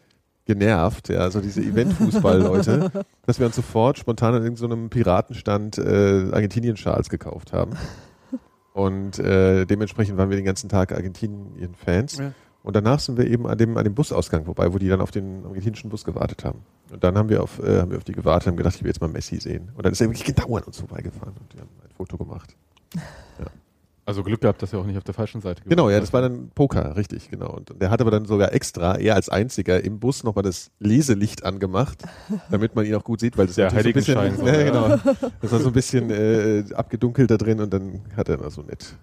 [0.47, 2.91] genervt, ja, also diese Eventfußball-Leute,
[3.27, 7.73] dass wir uns sofort spontan an irgendeinem Piratenstand äh, Argentinien-Schals gekauft haben.
[8.73, 12.19] Und äh, dementsprechend waren wir den ganzen Tag Argentinien-Fans.
[12.19, 12.33] Ja.
[12.65, 15.11] Und danach sind wir eben an dem, an dem Busausgang vorbei, wo die dann auf
[15.11, 16.61] den argentinischen Bus gewartet haben.
[16.91, 18.83] Und dann haben wir auf, äh, haben wir auf die gewartet und haben gedacht, ich
[18.83, 19.71] will jetzt mal Messi sehen.
[19.77, 22.57] Und dann ist er wirklich genau an uns vorbeigefahren und wir haben ein Foto gemacht.
[24.07, 26.21] Also Glück gehabt, dass er auch nicht auf der falschen Seite Genau, ja, das war
[26.21, 27.51] dann Poker, richtig, genau.
[27.51, 31.45] Und der hat aber dann sogar extra, er als einziger, im Bus nochmal das Leselicht
[31.45, 32.03] angemacht,
[32.51, 34.61] damit man ihn auch gut sieht, weil das Der natürlich so ein bisschen, so, ja,
[34.61, 34.65] ja.
[34.65, 34.89] genau.
[35.41, 38.61] Das war so ein bisschen äh, abgedunkelt da drin und dann hat er da so
[38.63, 38.95] nett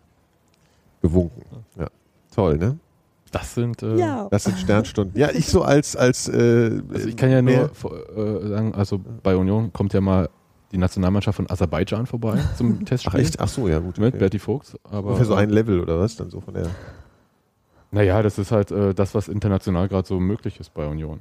[1.02, 1.42] gewunken.
[1.80, 1.88] Ja.
[2.34, 2.78] Toll, ne?
[3.32, 3.82] Das sind.
[3.82, 4.28] Äh, Ja.
[4.30, 5.20] Das sind Sternstunden.
[5.20, 9.36] Ja, ich so als, als äh, Also ich kann ja nur äh, sagen, also bei
[9.36, 10.30] Union kommt ja mal
[10.72, 13.20] die Nationalmannschaft von Aserbaidschan vorbei zum Ach Testspiel.
[13.20, 13.40] echt?
[13.40, 13.98] Ach so, ja gut.
[13.98, 14.20] Mit okay.
[14.20, 14.78] Berti Vogts.
[14.84, 16.16] Aber Ungefähr so ein Level oder was?
[16.16, 16.68] Dann so von der.
[17.92, 21.20] Naja, das ist halt äh, das, was international gerade so möglich ist bei Union.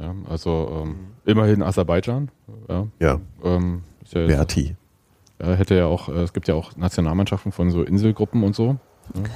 [0.00, 2.30] Ja, also ähm, immerhin Aserbaidschan.
[2.68, 4.74] Ja, Ja, ähm, ja, Berti.
[5.40, 8.78] ja, hätte ja auch, äh, es gibt ja auch Nationalmannschaften von so Inselgruppen und so.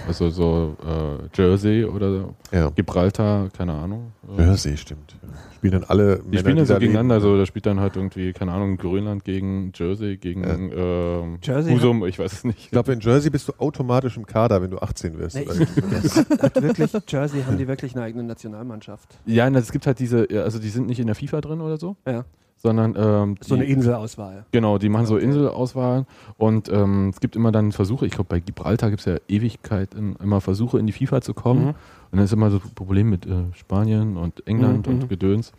[0.09, 2.71] Also so äh, Jersey oder Ja.
[2.71, 4.13] Gibraltar, keine Ahnung.
[4.39, 5.17] Äh, Jersey, stimmt.
[5.57, 6.19] Spielen dann alle.
[6.19, 9.25] Die Männer, spielen dann so gegeneinander, also da spielt dann halt irgendwie, keine Ahnung, Grönland
[9.25, 12.59] gegen Jersey, gegen ähm, Jersey Husum, ich weiß es nicht.
[12.59, 15.37] Ich glaube, in Jersey bist du automatisch im Kader, wenn du 18 wirst.
[15.37, 19.19] Nee, ich- hat wirklich, Jersey haben die wirklich eine eigene Nationalmannschaft.
[19.27, 21.61] Ja, na, es gibt halt diese, ja, also die sind nicht in der FIFA drin
[21.61, 22.25] oder so, Ja.
[22.57, 24.45] Sondern ähm, So eine Inselauswahl.
[24.51, 25.19] Genau, die machen so.
[25.19, 26.07] Inselauswahlen
[26.39, 30.17] und ähm, es gibt immer dann Versuche, ich glaube bei Gibraltar gibt es ja Ewigkeiten,
[30.23, 31.69] immer Versuche in die FIFA zu kommen Mhm.
[31.71, 31.77] und
[32.13, 35.03] dann ist immer so ein Problem mit äh, Spanien und England Mhm, mhm.
[35.03, 35.53] und Gedöns.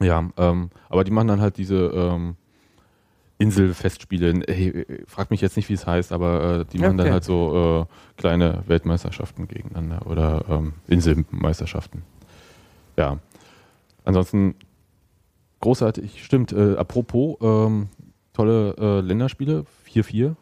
[0.00, 2.36] Ja, ähm, aber die machen dann halt diese ähm,
[3.38, 4.42] Inselfestspiele.
[4.48, 7.12] Hey, frag mich jetzt nicht, wie es heißt, aber äh, die machen dann Okay.
[7.12, 12.02] halt so äh, kleine Weltmeisterschaften gegeneinander oder ähm, Inselmeisterschaften.
[12.96, 13.18] Ja.
[14.04, 14.54] Ansonsten
[15.60, 16.52] großartig, stimmt.
[16.52, 17.88] Äh, apropos, ähm,
[18.32, 20.34] tolle äh, Länderspiele, 4-4, äh,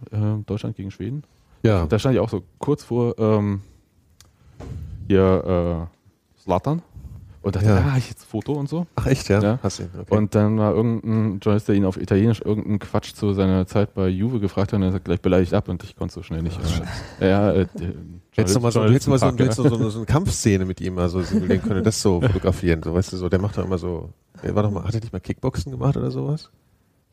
[0.46, 1.22] Deutschland gegen Schweden.
[1.62, 1.86] ja.
[1.86, 3.60] Da stand ich auch so kurz vor, ähm,
[5.08, 6.82] hier, äh, Slattern.
[7.42, 7.92] Und dachte, Ja.
[7.92, 8.88] ah, ich jetzt Foto und so.
[8.96, 9.40] Ach echt, ja?
[9.40, 9.58] Ja.
[9.62, 10.16] Hast du ihn, okay.
[10.16, 14.08] Und dann war irgendein Journalist, der ihn auf Italienisch irgendeinen Quatsch zu seiner Zeit bei
[14.08, 16.58] Juve gefragt hat und er hat gleich beleidigt ab und ich konnte so schnell nicht.
[17.20, 17.66] äh, ja, äh,
[18.36, 20.80] Hättest du mal so, hättest du mal so, hättest so, so, so eine Kampfszene mit
[20.80, 23.64] ihm mal so simulieren können, das so fotografieren, so, weißt du, so, der macht doch
[23.64, 24.10] immer so,
[24.42, 26.50] der war doch mal, hat er nicht mal Kickboxen gemacht oder sowas?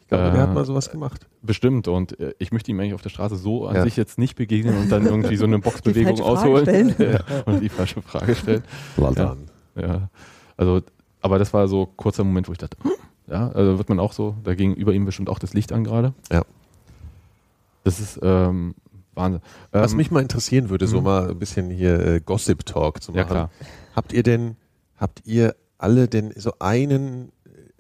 [0.02, 1.26] Ich glaube, der Äh, hat mal sowas gemacht.
[1.42, 3.84] Bestimmt und äh, ich möchte ihm eigentlich auf der Straße so an Ja.
[3.84, 6.96] sich jetzt nicht begegnen und dann irgendwie so eine Boxbewegung ausholen stellen.
[7.00, 8.64] ja, und die falsche Frage stellen.
[8.98, 9.38] Walter.
[9.76, 10.10] Ja,
[10.58, 10.82] also,
[11.22, 12.92] aber das war so ein kurzer Moment, wo ich dachte, hm,
[13.32, 15.86] ja, also wird man auch so, da ging über ihm bestimmt auch das Licht an
[15.86, 16.14] gerade.
[16.32, 16.44] Ja.
[17.86, 18.76] Das ist ähm,
[19.16, 19.42] Wahnsinn.
[19.72, 21.04] Was Ähm, mich mal interessieren würde, so mhm.
[21.04, 23.20] mal ein bisschen hier äh, Gossip Talk zu machen.
[23.20, 23.52] Ja, klar.
[23.96, 24.56] Habt ihr denn,
[24.98, 27.32] habt ihr alle denn so einen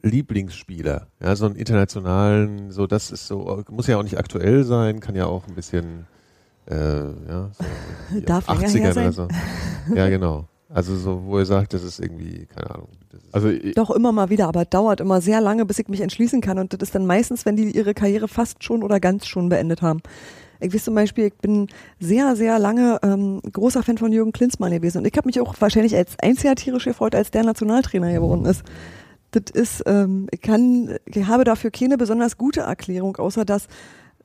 [0.01, 1.07] Lieblingsspieler?
[1.21, 5.15] Ja, so einen internationalen, so das ist so, muss ja auch nicht aktuell sein, kann
[5.15, 6.05] ja auch ein bisschen,
[6.69, 9.11] äh, ja, so Darf länger 80ern her oder sein.
[9.11, 9.27] so.
[9.95, 10.47] Ja, genau.
[10.73, 12.87] Also so, wo ihr sagt, das ist irgendwie, keine Ahnung.
[13.11, 16.01] Das ist, also Doch immer mal wieder, aber dauert immer sehr lange, bis ich mich
[16.01, 16.57] entschließen kann.
[16.57, 19.83] Und das ist dann meistens, wenn die ihre Karriere fast schon oder ganz schon beendet
[19.83, 20.01] haben.
[20.63, 21.67] Ich weiß zum Beispiel, ich bin
[21.99, 24.99] sehr, sehr lange ähm, großer Fan von Jürgen Klinsmann gewesen.
[24.99, 28.63] Und ich habe mich auch wahrscheinlich als einziger tierisch gefreut, als der Nationaltrainer geworden ist.
[29.31, 33.67] Das ist, ähm, ich kann, ich habe dafür keine besonders gute Erklärung, außer dass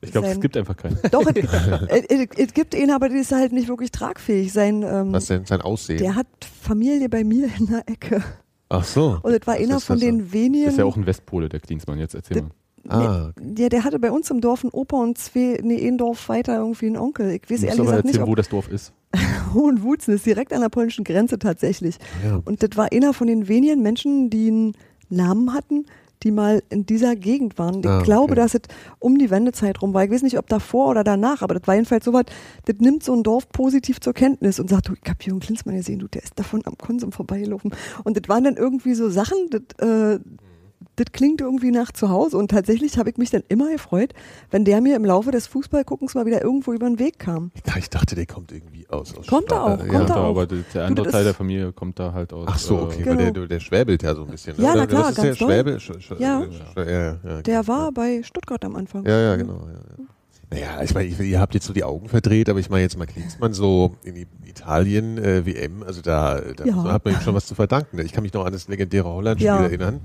[0.01, 0.97] ich glaube, es gibt einfach keinen.
[1.11, 4.53] Doch, es, gibt ihn, aber der ist halt nicht wirklich tragfähig.
[4.53, 5.97] Sein, ähm, was denn sein Aussehen?
[5.97, 6.27] der hat
[6.61, 8.23] Familie bei mir in der Ecke.
[8.69, 9.19] Ach so.
[9.23, 10.69] Und das war einer ist von das den wenigen.
[10.69, 12.51] Ist ja auch ein Westpole, der Klinsmann, jetzt erzähl Das- mal.
[12.87, 16.29] Ah, Ja, der hatte bei uns im Dorf einen Opa und zwei, nee, ein Dorf
[16.29, 17.31] weiter irgendwie einen Onkel.
[17.31, 18.93] Ich weiß ehrlich gesagt nicht, erzählen, wo ob das Dorf ist.
[19.53, 21.97] Hohenwutzen ist direkt an der polnischen Grenze tatsächlich.
[22.23, 22.41] ja.
[22.45, 24.73] Und das war einer von den wenigen Menschen, die einen
[25.09, 25.85] Namen hatten,
[26.21, 27.79] die mal in dieser Gegend waren.
[27.79, 28.41] Ich Ah, glaube, okay.
[28.41, 28.61] dass es
[28.99, 30.03] um die Wendezeit rum war.
[30.03, 32.25] Ich weiß nicht, ob davor oder danach, aber das war jedenfalls so was,
[32.65, 35.77] das nimmt so ein Dorf positiv zur Kenntnis und sagt, du, ich hab Jürgen Klinsmann
[35.77, 37.71] gesehen, du, der ist davon am Konsum vorbeigelaufen.
[38.03, 40.19] Und das waren dann irgendwie so Sachen, das, äh,
[40.99, 44.13] das klingt irgendwie nach zu Hause und tatsächlich habe ich mich dann immer gefreut,
[44.51, 47.51] wenn der mir im Laufe des Fußballguckens mal wieder irgendwo über den Weg kam.
[47.77, 49.15] Ich dachte, der kommt irgendwie aus.
[49.17, 50.15] aus Kommt er auch, äh, kommt ja.
[50.15, 50.29] er auch.
[50.29, 52.45] aber der, der andere das Teil der Familie kommt da halt aus.
[52.49, 53.45] Ach so, okay, äh, weil der, Genau.
[53.47, 54.57] der schwäbelt ja so ein bisschen.
[54.57, 54.63] ne?
[54.63, 55.55] Ja, na klar, ist ganz der doll.
[55.55, 55.79] Schwäbel?
[55.79, 56.43] Sch, sch, Ja.
[56.43, 57.67] sch, ja, ja, ja, Der genau.
[57.67, 59.05] war bei Stuttgart am Anfang.
[59.05, 59.53] Ja, ja, genau.
[59.67, 60.05] Ja, ja.
[60.51, 63.05] Naja, ich meine, ihr habt jetzt so die Augen verdreht, aber ich meine jetzt mal
[63.05, 66.83] Klinsmann so in Italien äh, WM, also da, da Ja.
[66.85, 67.99] hat man ihm schon was zu verdanken.
[67.99, 69.61] Ich kann mich noch an das legendäre Holland-Spiel Ja.
[69.63, 70.01] erinnern,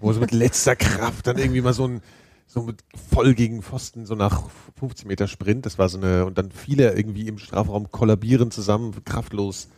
[0.00, 2.00] wo so mit letzter Kraft dann irgendwie mal so ein
[2.46, 4.42] so mit voll gegen Pfosten, so nach
[4.80, 8.92] 15 Meter Sprint, das war so eine, und dann viele irgendwie im Strafraum kollabieren zusammen,
[9.04, 9.68] kraftlos.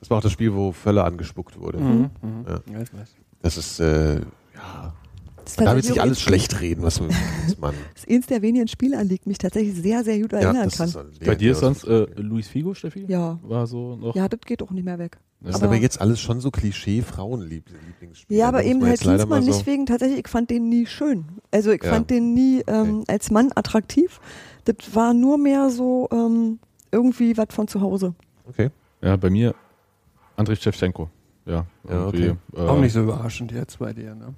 [0.00, 1.78] Das war auch das Spiel, wo Völler angespuckt wurde.
[1.78, 2.10] Mhm.
[2.22, 2.44] Mhm.
[2.48, 2.60] Ja.
[2.72, 3.14] Ja, ich weiß.
[3.42, 4.16] Das ist, äh,
[4.56, 4.92] ja,
[5.46, 8.26] Das ist da wird sich alles schlecht reden, was man, was man Das ist eins
[8.26, 10.88] der wenigen Spiele, an die ich mich tatsächlich sehr, sehr gut erinnern kann.
[10.88, 13.04] ist Bei dir ist sonst äh, Luis Figo, Steffi?
[13.08, 13.38] Ja.
[13.42, 14.14] War so noch.
[14.16, 15.18] Ja, das geht auch nicht mehr weg.
[15.40, 18.38] Das Aber- aber jetzt alles schon so Klischee-Frauenlieblingsspiele.
[18.38, 21.26] Ja, aber eben halt Klinsmann mal nicht so- wegen, tatsächlich, ich fand den nie schön.
[21.50, 21.90] Also ich Ja.
[21.92, 24.20] fand den nie ähm, als Mann attraktiv.
[24.64, 26.58] Das war nur mehr so ähm,
[26.90, 28.14] irgendwie was von zu Hause.
[28.48, 28.70] Okay.
[29.02, 29.54] Ja, bei mir
[30.36, 31.08] Andrei Shevchenko.
[31.44, 32.34] Ja, Ja, okay.
[32.56, 34.34] äh, Auch nicht so überraschend jetzt bei dir, ne?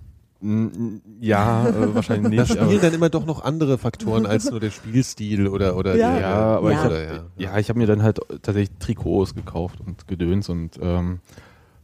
[1.21, 2.53] Ja, äh, wahrscheinlich Da nicht.
[2.53, 6.11] spielen aber, dann immer doch noch andere Faktoren als nur der Spielstil oder oder Ja.
[6.13, 6.79] der, ja, aber Ja.
[6.81, 7.59] ich oder, hab, ja.
[7.59, 11.19] ich habe mir dann halt tatsächlich Trikots gekauft und Gedöns und ähm,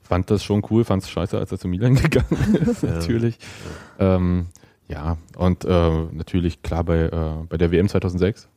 [0.03, 2.91] fand das schon cool, fand es scheiße, als er zu Milan gegangen ist, Ja.
[2.91, 3.39] natürlich.
[3.99, 4.47] Ähm,
[4.87, 8.49] ja, und äh, natürlich klar bei, äh, bei der WM 2006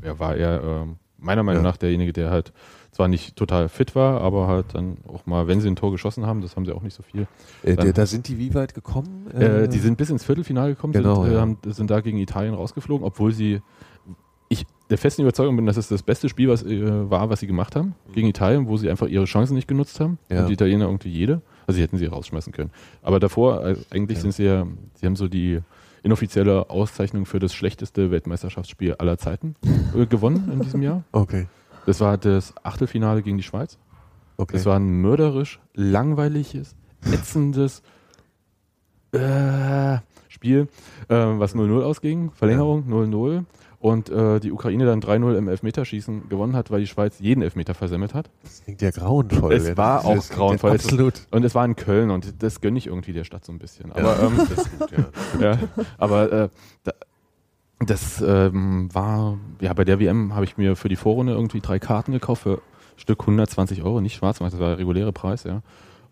[0.00, 1.70] er war er ähm, meiner Meinung Ja.
[1.70, 2.52] nach derjenige, der halt
[2.98, 6.26] zwar nicht total fit war, aber halt dann auch mal, wenn sie ein Tor geschossen
[6.26, 7.28] haben, das haben sie auch nicht so viel,
[7.62, 9.28] Äh, Dann- da sind die wie weit gekommen?
[9.30, 11.40] äh, die sind bis ins Viertelfinale gekommen, Genau, sind, äh, ja.
[11.40, 13.60] haben, sind da gegen Italien rausgeflogen, obwohl sie
[14.48, 17.46] ich der festen Überzeugung bin, dass es das beste Spiel was, äh, war, was sie
[17.46, 20.40] gemacht haben gegen Italien, wo sie einfach ihre Chancen nicht genutzt haben Ja.
[20.40, 21.40] und die Italiener irgendwie jede.
[21.68, 22.70] Also sie hätten sie rausschmeißen können.
[23.02, 24.22] Aber davor, äh, eigentlich Ja.
[24.22, 25.60] sind sie ja, sie haben so die
[26.02, 29.54] inoffizielle Auszeichnung für das schlechteste Weltmeisterschaftsspiel aller Zeiten
[29.94, 31.04] äh, gewonnen in diesem Jahr.
[31.12, 31.46] Okay.
[31.88, 33.78] Das war das Achtelfinale gegen die Schweiz.
[34.36, 34.58] Okay.
[34.58, 36.76] Das war ein mörderisch, langweiliges,
[37.10, 37.80] ätzendes
[39.12, 39.96] äh,
[40.28, 40.68] Spiel,
[41.08, 43.46] äh, was 0-0 ausging, Verlängerung 0-0
[43.78, 47.72] und äh, die Ukraine dann 3-0 im Elfmeterschießen gewonnen hat, weil die Schweiz jeden Elfmeter
[47.72, 48.28] versemmelt hat.
[48.42, 49.54] das klingt ja grauenvoll.
[49.54, 49.76] Es ja.
[49.78, 50.72] war auch grauenvoll.
[50.72, 51.26] Ja absolut.
[51.30, 53.92] Und es war in Köln und das gönne ich irgendwie der Stadt so ein bisschen.
[53.92, 55.06] Aber, ja, ähm, das ist gut, ja.
[55.40, 55.58] ja,
[55.96, 56.48] aber äh,
[56.82, 56.92] da,
[57.80, 61.78] das ähm, war, ja, bei der WM habe ich mir für die Vorrunde irgendwie drei
[61.78, 62.60] Karten gekauft für
[62.96, 65.62] Stück 120 Euro, nicht Schwarzmarkt, das war der reguläre Preis, ja.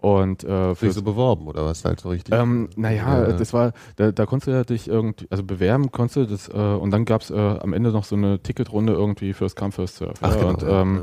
[0.06, 2.32] Und äh, Für so beworben oder was halt so richtig?
[2.32, 3.32] ähm, naja, Ja.
[3.32, 6.52] das war, da, da konntest du ja dich irgendwie, also bewerben konntest du das, äh,
[6.52, 10.14] und dann gab's äh, am Ende noch so eine Ticketrunde irgendwie First Come, First Serve.
[10.20, 10.96] Ach, ja, genau, und ja, ähm,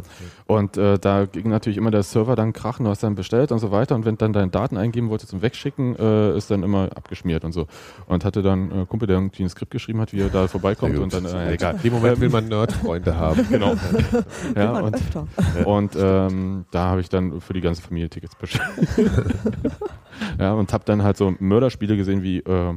[0.48, 0.56] ja.
[0.56, 3.60] und äh, da ging natürlich immer der Server dann krachen, du hast dann bestellt und
[3.60, 6.84] so weiter und wenn dann deine Daten eingeben wolltest zum Wegschicken, äh, ist dann immer
[6.96, 7.68] abgeschmiert und so.
[8.08, 10.98] Und hatte dann äh, Kumpel, der irgendwie ein Skript geschrieben hat, wie er da vorbeikommt
[10.98, 11.76] und dann, äh, egal.
[11.76, 13.46] In dem Moment will man Nerd-Freunde haben.
[13.50, 13.74] Genau.
[14.56, 15.28] ja, und, öfter.
[15.66, 18.64] und ähm, da habe ich dann für die ganze Familie Tickets bestellt.
[20.40, 22.74] ja, und habe dann halt so Mörderspiele gesehen wie äh,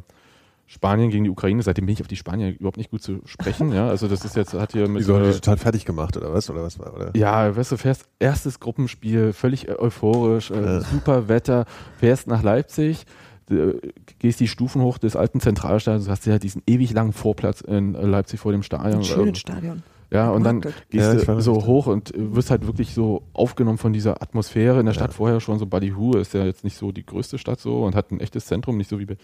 [0.67, 1.63] Spanien gegen die Ukraine.
[1.63, 3.73] Seitdem bin ich auf die Spanier überhaupt nicht gut zu sprechen.
[3.73, 5.01] Ja, also das ist jetzt, hat hier mit.
[5.01, 6.51] Wieso haben die Äh, total fertig gemacht oder was?
[6.51, 6.95] Oder was war?
[6.95, 7.11] Oder?
[7.15, 11.67] ja, weißt du, fährst erstes Gruppenspiel, völlig äh, euphorisch, äh, super Wetter,
[11.99, 13.07] fährst nach Leipzig,
[13.49, 13.75] äh,
[14.19, 18.05] gehst die Stufen hoch des alten Zentralstadions, hast ja diesen ewig langen Vorplatz in äh,
[18.05, 18.99] Leipzig vor dem Stadion.
[18.99, 19.83] Ein schönes Stadion.
[20.11, 23.93] Ja, und dann gehst Ja, du so hoch und wirst halt wirklich so aufgenommen von
[23.93, 24.79] dieser Atmosphäre.
[24.81, 27.61] In der Stadt vorher schon so Ballyhoo ist ja jetzt nicht so die größte Stadt
[27.61, 29.17] so und hat ein echtes Zentrum, nicht so wie Be-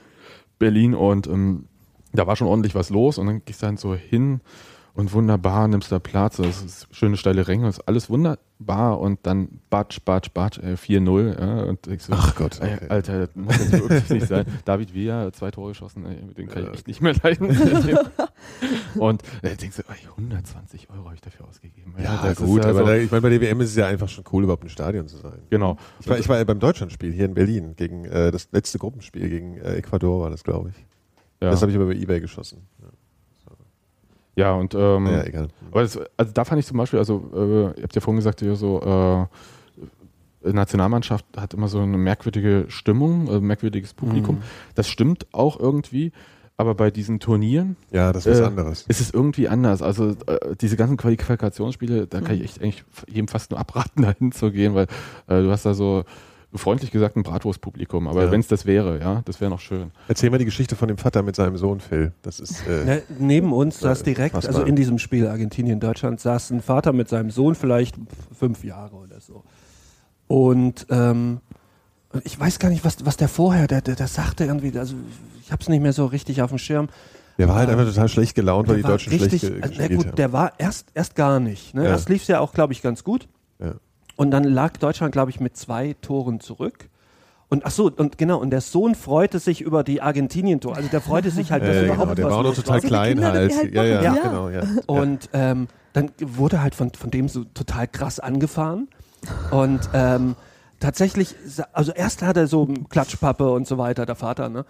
[0.58, 0.94] Berlin.
[0.94, 1.66] Und ähm,
[2.12, 4.40] da war schon ordentlich was los und dann gehst du dann so hin
[4.94, 9.60] und wunderbar, nimmst da Platz, das ist schöne steile Ränge, ist alles wunderbar und dann
[9.70, 11.40] batsch, batsch, batsch, äh, 4-0.
[11.40, 12.78] Ja, und ich so, Ach Gott, okay.
[12.88, 14.44] Alter, das muss jetzt wirklich nicht sein.
[14.66, 16.74] David Villa, zwei Tore geschossen, ey, den kann ich Ja.
[16.74, 17.48] echt nicht mehr leiden.
[18.98, 21.94] und äh, denkst du, ey, 120 Euro habe ich dafür ausgegeben.
[22.02, 24.08] Ja, ist gut, ja aber da, ich meine, bei der WM ist es ja einfach
[24.08, 25.38] schon cool, überhaupt im Stadion zu sein.
[25.50, 25.76] Genau.
[26.00, 29.28] Ich war, ich war ja beim Deutschlandspiel hier in Berlin gegen äh, das letzte Gruppenspiel
[29.28, 30.76] gegen äh, Ecuador war das, glaube ich.
[31.40, 31.50] ja.
[31.50, 32.66] Das habe ich aber bei eBay geschossen.
[32.80, 32.88] ja,
[34.36, 35.48] und ähm, Ja, egal.
[35.70, 38.40] aber das, also da fand ich zum Beispiel, also äh, ihr habt ja vorhin gesagt,
[38.42, 38.80] ja, so
[40.44, 44.36] äh, Nationalmannschaft hat immer so eine merkwürdige Stimmung, äh, merkwürdiges Publikum.
[44.36, 44.42] Mhm.
[44.74, 46.12] Das stimmt auch irgendwie,
[46.56, 48.84] aber bei diesen Turnieren Ja, das ist Äh, anderes.
[48.88, 49.82] ist es irgendwie anders.
[49.82, 54.32] Also äh, diese ganzen Qualifikationsspiele, da kann ich echt eigentlich jedem fast nur abraten, dahin
[54.32, 54.86] zu gehen, weil
[55.28, 56.04] äh, du hast da so
[56.54, 58.06] freundlich gesagt ein Bratwurstpublikum.
[58.08, 58.30] Aber Ja.
[58.30, 59.90] wenn es das wäre, ja, das wäre noch schön.
[60.08, 62.12] Erzähl mal die Geschichte von dem Vater mit seinem Sohn Phil.
[62.22, 64.54] Das ist äh, Ne, neben uns saß Äh, direkt, fassbar.
[64.56, 67.96] also in diesem Spiel Argentinien-Deutschland, saß ein Vater mit seinem Sohn, vielleicht
[68.38, 69.42] fünf Jahre oder so.
[70.28, 71.40] Und ähm,
[72.24, 74.94] ich weiß gar nicht, was, was der vorher, der, der, der sagte irgendwie, also
[75.42, 76.88] ich habe es nicht mehr so richtig auf dem Schirm.
[77.38, 79.96] der war halt einfach total schlecht gelaunt, weil die Deutschen schlecht ge also, na gespielt
[79.96, 80.16] gut, haben.
[80.16, 81.74] der war erst, erst gar nicht.
[81.74, 81.84] Ne?
[81.84, 81.90] Ja.
[81.90, 83.28] Erst lief es ja auch, glaube ich, ganz gut.
[84.22, 84.26] Ja.
[84.26, 86.88] Und dann lag Deutschland, glaube ich, mit zwei Toren zurück.
[87.48, 90.74] Und ach so, und genau, und der Sohn freute sich über die Argentinien-Tor.
[90.74, 92.56] Also der freute sich halt, dass Äh, überhaupt genau, der was war auch noch los
[92.56, 92.88] total war.
[92.88, 93.54] Klein Kinder, halt.
[93.54, 94.02] halt ja, ja.
[94.02, 94.14] Ja.
[94.14, 94.62] genau, ja.
[94.86, 98.88] Und ähm, dann wurde halt von, von dem so total krass angefahren.
[99.50, 100.34] Und ähm,
[100.80, 101.36] tatsächlich,
[101.72, 104.64] also erst hat er so Klatschpappe und so weiter, der Vater, ne?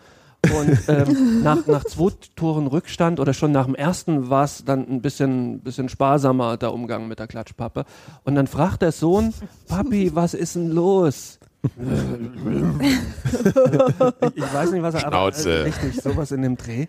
[0.44, 4.88] Und ähm, nach, nach zwei Toren Rückstand oder schon nach dem ersten war es dann
[4.88, 7.84] ein bisschen, bisschen sparsamer, der Umgang mit der Klatschpappe.
[8.24, 9.32] Und dann fragt der Sohn,
[9.68, 11.38] Papi, was ist denn los?
[11.64, 11.70] ich,
[14.34, 15.48] ich weiß nicht, was er Schnauze.
[15.48, 16.86] aber äh, richtig sowas in dem Dreh.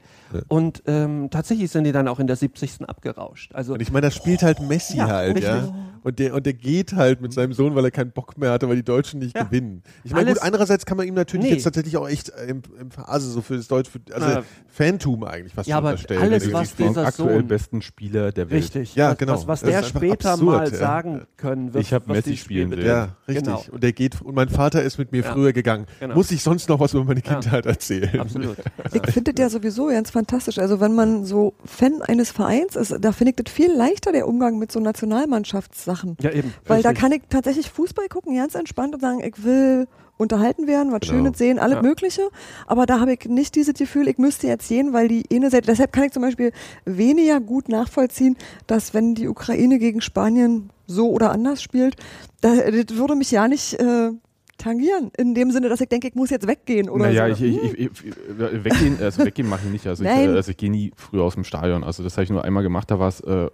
[0.48, 2.88] Und ähm, tatsächlich sind die dann auch in der 70.
[2.88, 3.54] abgerauscht.
[3.54, 5.54] Also Und ich meine, da spielt halt Messi Ja, halt, richtig.
[5.54, 5.74] ja.
[6.04, 8.68] Und der, und der geht halt mit seinem Sohn, weil er keinen Bock mehr hatte,
[8.68, 9.44] weil die Deutschen nicht Ja.
[9.44, 9.84] gewinnen.
[10.04, 11.54] Ich meine, gut, andererseits kann man ihm natürlich Nee.
[11.54, 14.44] jetzt tatsächlich auch echt äh, im, im also so für das Deutsche, für, also Na,
[14.68, 16.22] Fantum eigentlich was Ja, aber unterstellen.
[16.22, 18.63] alles, was siehst, Vom dieser aktuell Sohn- besten Spieler der Welt.
[18.63, 18.96] richtig.
[18.96, 19.34] Ja, was, genau.
[19.34, 20.76] Was, was der ist später absurd, mal ja.
[20.78, 21.84] sagen können wird.
[21.84, 22.86] Ich hab was Messi die spielen Spiel will.
[22.88, 23.46] Ja, richtig.
[23.46, 23.63] Genau.
[23.72, 25.32] Und der geht, und mein Vater ist mit mir Ja.
[25.32, 25.86] früher gegangen.
[26.00, 26.16] Genau.
[26.16, 27.34] Muss ich sonst noch was über meine Ja.
[27.39, 28.20] Kindheit erzählen?
[28.20, 28.58] Absolut.
[29.06, 30.60] Ich finde das ja sowieso ganz fantastisch.
[30.60, 34.28] Also wenn man so Fan eines Vereins ist, da finde ich das viel leichter, der
[34.28, 35.92] Umgang mit so Nationalmannschaftssachen.
[36.21, 36.53] Ja, eben.
[36.65, 37.01] Weil da Richtig.
[37.01, 41.13] kann ich tatsächlich Fußball gucken, ganz entspannt und sagen, ich will unterhalten werden, was Genau.
[41.13, 41.82] Schönes sehen, alles Ja.
[41.82, 42.21] Mögliche.
[42.67, 45.67] Aber da habe ich nicht dieses Gefühl, ich müsste jetzt sehen, weil die eine Seite,
[45.67, 46.51] deshalb kann ich zum Beispiel
[46.86, 51.95] weniger gut nachvollziehen, dass wenn die Ukraine gegen Spanien so oder anders spielt,
[52.41, 54.12] da, das würde mich ja nicht äh,
[54.58, 55.12] tangieren.
[55.17, 57.43] In dem Sinne, dass ich denke, ich muss jetzt weggehen oder naja, so.
[57.43, 58.15] ich, ich, ich, ich,
[58.63, 59.88] weggehen, also weggehen mache ich nicht.
[59.88, 60.29] Also ich, Nein.
[60.29, 61.84] äh, also ich gehe nie früher aus dem Stadion.
[61.84, 63.47] Also das habe ich nur einmal gemacht, da war es äh,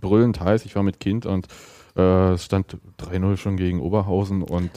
[0.00, 0.64] brüllend heiß.
[0.64, 1.46] Ich war mit Kind und
[2.34, 4.70] es stand 3-0 schon gegen Oberhausen und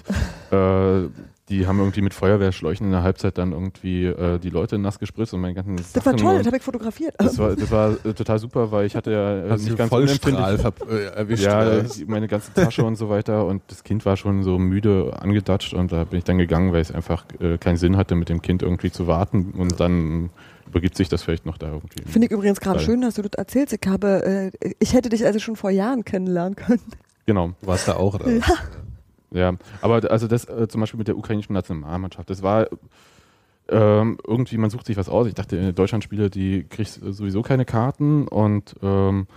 [0.51, 1.07] äh,
[1.49, 5.33] die haben irgendwie mit Feuerwehrschläuchen in der Halbzeit dann irgendwie äh, die Leute nass gespritzt
[5.33, 7.15] und meine ganzen das war Sachen toll, und das habe ich fotografiert.
[7.17, 9.89] das war, das war äh, total super, weil ich hatte ja äh, Hast nicht ganz
[9.89, 11.43] Vollstrahl unempfindlich- äh, erwischt?
[11.43, 13.45] ja, meine ganze Tasche und so weiter.
[13.47, 16.81] Und das Kind war schon so müde angedatscht und da bin ich dann gegangen, weil
[16.81, 19.53] es einfach äh, keinen Sinn hatte, mit dem Kind irgendwie zu warten.
[19.57, 20.29] Und dann
[20.67, 22.03] übergibt sich das vielleicht noch da irgendwie.
[22.05, 23.73] Finde ich übrigens gerade schön, dass du das erzählst.
[23.73, 26.79] Ich habe, äh, ich hätte dich also schon vor Jahren kennenlernen können.
[27.29, 27.49] Genau.
[27.61, 28.25] Du warst da auch, oder?
[28.25, 28.51] was?
[29.29, 32.65] Ja, aber also das äh, zum Beispiel mit der ukrainischen Nationalmannschaft, das war
[33.69, 35.27] ähm, irgendwie, man sucht sich was aus.
[35.27, 39.27] Ich dachte, äh, Deutschlandspiele, die kriegst du sowieso keine Karten und ähm,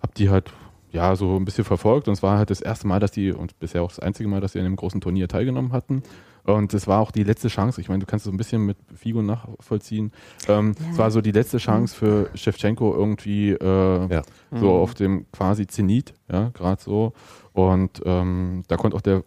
[0.00, 0.50] hab die halt
[0.92, 3.58] ja, so ein bisschen verfolgt und es war halt das erste Mal, dass die, und
[3.60, 6.02] bisher auch das einzige Mal, dass sie an einem großen Turnier teilgenommen hatten.
[6.44, 7.80] Und es war auch die letzte Chance.
[7.80, 10.10] Ich meine, du kannst es so ein bisschen mit Figo nachvollziehen.
[10.48, 10.90] Ähm, Ja.
[10.90, 14.22] Es war so die letzte Chance für Shevchenko irgendwie äh, Ja.
[14.50, 17.12] so auf dem quasi Zenit, ja, gerade so.
[17.52, 19.24] Und ähm, da konnte auch der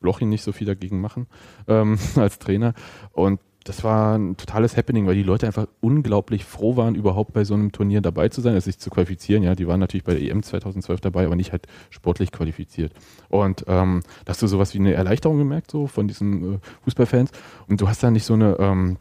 [0.00, 1.26] Blochin nicht so viel dagegen machen
[1.66, 2.74] ähm, als Trainer.
[3.12, 7.44] Und das war ein totales Happening, weil die Leute einfach unglaublich froh waren, überhaupt bei
[7.44, 9.42] so einem Turnier dabei zu sein, also sich zu qualifizieren.
[9.42, 12.92] Ja, die waren natürlich bei der EM 2012 dabei, aber nicht halt sportlich qualifiziert.
[13.30, 17.30] Und ähm, da hast du sowas wie eine Erleichterung gemerkt, so von diesen äh, Fußballfans.
[17.66, 18.98] Und du hast da nicht so eine, ähm,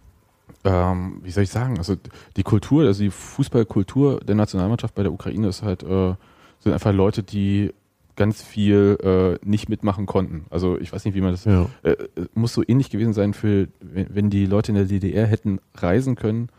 [0.64, 1.98] ähm, wie soll ich sagen, also
[2.38, 6.16] die Kultur, also die Fußballkultur der Nationalmannschaft bei der Ukraine ist halt, äh,
[6.60, 7.74] sind einfach Leute, die
[8.16, 8.98] ganz viel
[9.44, 10.46] äh, nicht mitmachen konnten.
[10.50, 11.68] Also ich weiß nicht, wie man das Ja.
[11.84, 15.26] äh, äh, muss so ähnlich gewesen sein für, wenn, wenn die Leute in der DDR
[15.26, 16.50] hätten reisen können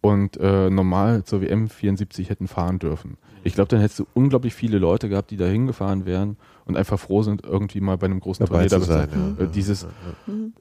[0.00, 3.16] und äh, normal zur WM 74 hätten fahren dürfen.
[3.46, 6.98] Ich glaube, dann hättest du unglaublich viele Leute gehabt, die da hingefahren wären und einfach
[6.98, 9.36] froh sind, irgendwie mal bei einem großen Dabei Turnier zu dabei sein.
[9.38, 9.86] Äh, dieses,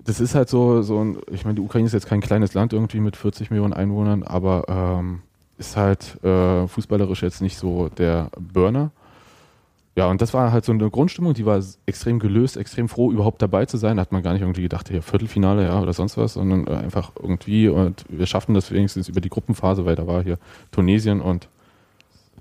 [0.04, 2.74] das ist halt so, so ein, ich meine, die Ukraine ist jetzt kein kleines Land
[2.74, 5.22] irgendwie mit 40 Millionen Einwohnern, aber ähm,
[5.58, 8.92] ist halt äh, fußballerisch jetzt nicht so der Burner.
[9.96, 13.42] Ja, und das war halt so eine Grundstimmung, die war extrem gelöst, extrem froh, überhaupt
[13.44, 13.98] dabei zu sein.
[13.98, 16.72] Da hat man gar nicht irgendwie gedacht, ja, Viertelfinale, ja, oder sonst was, sondern äh,
[16.72, 20.40] einfach irgendwie, und wir schaffen das wenigstens über die Gruppenphase, weil da war hier
[20.72, 21.48] Tunesien und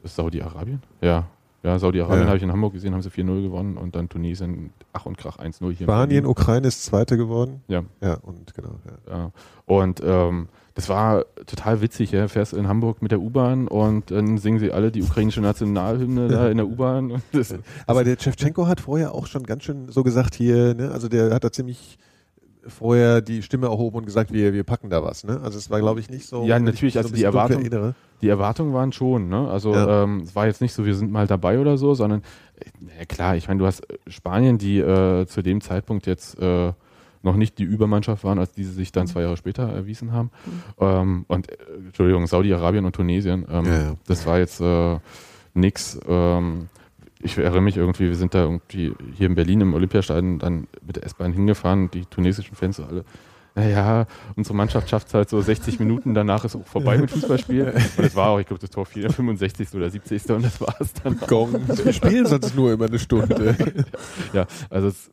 [0.04, 0.82] Saudi-Arabien?
[1.00, 1.26] Ja.
[1.62, 2.26] Ja, Saudi-Arabien Ja.
[2.26, 5.38] habe ich in Hamburg gesehen, haben sie 4-0 gewonnen und dann Tunesien, ach und krach
[5.38, 5.84] 1-0 hier.
[5.86, 6.26] Spanien.
[6.26, 7.62] Ukraine ist Zweite geworden.
[7.68, 7.84] Ja.
[8.00, 8.80] Ja, und genau.
[9.06, 9.16] Ja.
[9.16, 9.30] Ja.
[9.66, 12.28] Und ähm, das war total witzig, ja.
[12.28, 16.48] Fährst in Hamburg mit der U-Bahn und dann singen sie alle die ukrainische Nationalhymne da
[16.48, 17.22] in der U-Bahn.
[17.86, 20.90] Aber der Shevchenko hat vorher auch schon ganz schön so gesagt hier, ne?
[20.90, 21.98] also der hat da ziemlich
[22.66, 25.24] vorher die Stimme erhoben und gesagt, wir, wir packen da was.
[25.24, 25.40] Ne?
[25.42, 26.44] Also es war, glaube ich, nicht so.
[26.44, 27.94] Ja, natürlich, also ein die bisschen dunkel Erwartung- erinnere.
[28.20, 29.48] Die Erwartungen waren schon, ne?
[29.50, 30.04] Also Ja.
[30.04, 32.22] ähm, es war jetzt nicht so, wir sind mal dabei oder so, sondern
[32.54, 36.38] äh, na klar, ich meine, du hast äh, Spanien, die äh, zu dem Zeitpunkt jetzt
[36.40, 36.72] äh,
[37.22, 40.30] noch nicht die Übermannschaft waren, als diese sich dann zwei Jahre später erwiesen haben.
[40.78, 41.56] Ähm, und äh,
[41.86, 43.46] Entschuldigung, Saudi-Arabien und Tunesien.
[43.50, 43.94] Ähm, Ja, ja.
[44.06, 44.98] Das war jetzt äh,
[45.54, 45.98] nix.
[46.06, 46.68] Ähm,
[47.20, 50.96] ich erinnere mich irgendwie, wir sind da irgendwie hier in Berlin im Olympiastadion dann mit
[50.96, 53.04] der S-Bahn hingefahren, die tunesischen Fans so alle.
[53.54, 57.74] Naja, unsere Mannschaft schafft es halt so 60 Minuten, danach ist auch vorbei mit Fußballspielen.
[57.96, 59.74] Und es war auch, ich glaube, das Tor 4, 65.
[59.74, 60.30] oder 70.
[60.30, 61.18] und das war es dann.
[61.18, 61.54] Gong.
[61.68, 63.54] Wir spielen sonst nur immer eine Stunde.
[64.32, 65.10] Ja, also, es,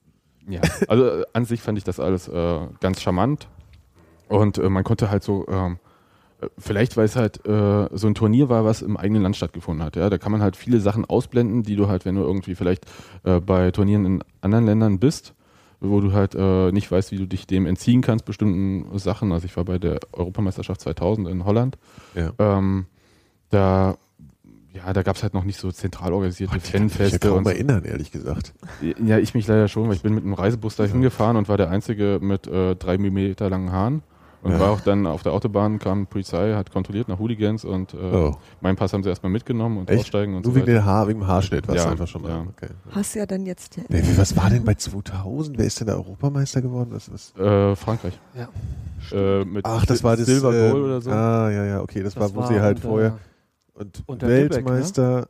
[0.50, 0.62] ja.
[0.88, 3.48] also äh, an sich fand ich das alles äh, ganz charmant.
[4.28, 5.80] Und äh, man konnte halt so, ähm,
[6.42, 9.84] äh, vielleicht weil es halt äh, so ein Turnier war, was im eigenen Land stattgefunden
[9.84, 9.96] hat.
[9.96, 10.10] Ja?
[10.10, 12.86] Da kann man halt viele Sachen ausblenden, die du halt, wenn du irgendwie vielleicht
[13.24, 15.34] äh, bei Turnieren in anderen Ländern bist,
[15.82, 16.34] wo du halt
[16.74, 19.32] nicht weißt, wie du dich dem entziehen kannst, bestimmten Sachen.
[19.32, 21.78] Also ich war bei der Europameisterschaft 2000 in Holland.
[22.16, 22.34] Ja.
[22.38, 22.88] Ähm,
[23.50, 23.96] da
[24.74, 27.30] ja, da gab es halt noch nicht so zentral organisierte Ich kann mich ja Fanfeste.
[27.50, 28.54] erinnern, ehrlich gesagt.
[28.82, 31.58] Ja, ich mich leider schon, weil ich bin mit einem Reisebus da hingefahren und war
[31.58, 34.04] der Einzige mit äh, drei Millimeter langen Haaren.
[34.42, 34.60] Und Ja.
[34.62, 38.38] war auch dann auf der Autobahn, kam Polizei, hat kontrolliert nach Hooligans und äh, Oh.
[38.62, 40.00] meinen Pass haben sie erstmal mitgenommen und Echt?
[40.00, 40.72] aussteigen und Nur so wegen, weiter.
[40.76, 42.30] der Haar, wegen dem Haarschnitt, was Ja, einfach schon mal.
[42.30, 42.46] ja.
[42.56, 42.70] Okay.
[42.92, 45.58] Hast ja dann jetzt ja, Nee, was war denn bei 2000?
[45.58, 46.92] Wer ist denn der Europameister geworden?
[46.94, 47.36] Was, was?
[47.38, 48.18] Äh, Frankreich.
[48.34, 48.48] Ja.
[49.12, 50.26] Äh, mit Ach, das war das.
[50.26, 51.12] Silver ähm, Goal oder so.
[51.12, 53.18] Ah, ja, ja, okay, das, Das war, wo war sie halt vorher.
[53.80, 54.56] Und unter Lübeck, ne?
[54.72, 55.30] Weltmeister.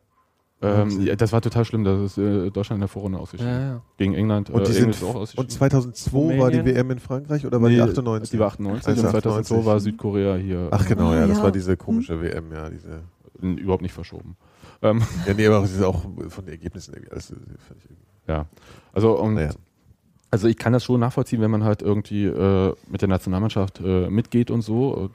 [0.61, 3.51] ähm, ja, das war total schlimm, da ist äh, Deutschland in der Vorrunde ausgeschieden.
[3.53, 3.81] Ja, ja.
[3.97, 4.49] Gegen England.
[4.49, 5.45] Und, die äh, sind, England auch ausgeschieden.
[5.45, 6.65] und 2002 war die Rumänien?
[6.65, 8.31] WM in Frankreich oder war Nee, die 98?
[8.31, 9.65] Die war 98 Also und 2002 98.
[9.65, 13.03] war Südkorea hier Ach genau, ja, das war diese komische WM, ja, diese.
[13.41, 14.35] überhaupt nicht verschoben.
[14.81, 17.29] Ähm, Ja, nee, aber es ist auch von den Ergebnissen irgendwie alles.
[17.31, 17.53] irgendwie-
[18.27, 18.45] Ja,
[18.93, 19.51] also und Naja.
[20.31, 24.09] also ich kann das schon nachvollziehen, wenn man halt irgendwie äh, mit der Nationalmannschaft äh,
[24.09, 24.89] mitgeht und so.
[24.93, 25.11] Und,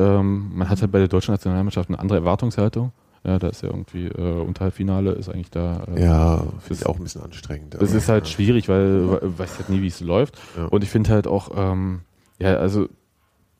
[0.00, 2.92] ähm, man hat halt bei der deutschen Nationalmannschaft eine andere Erwartungshaltung.
[3.22, 5.84] Ja, da ist ja irgendwie äh, Unterhalbfinale ist eigentlich da.
[5.94, 7.76] Äh, Ja, finde ich auch ein bisschen anstrengend.
[7.76, 8.32] Aber- ist halt ja.
[8.32, 10.38] schwierig, weil weil- weiß halt nie, wie es läuft.
[10.56, 10.64] Ja.
[10.66, 12.00] Und ich finde halt auch, ähm,
[12.38, 12.88] ja, also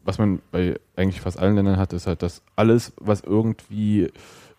[0.03, 4.09] was man bei eigentlich fast allen Ländern hat, ist halt, dass alles, was irgendwie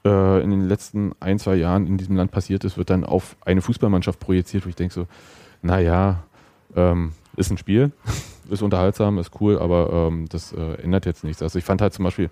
[0.05, 3.35] äh, in den letzten ein, zwei Jahren in diesem Land passiert ist, wird dann auf
[3.43, 5.07] eine Fußballmannschaft projiziert, wo ich denke so,
[5.63, 6.23] naja,
[6.75, 7.91] ähm, ist ein Spiel,
[8.51, 11.41] ist unterhaltsam, ist cool, aber ähm, das äh, ändert jetzt nichts.
[11.41, 12.29] Also ich fand halt zum Beispiel,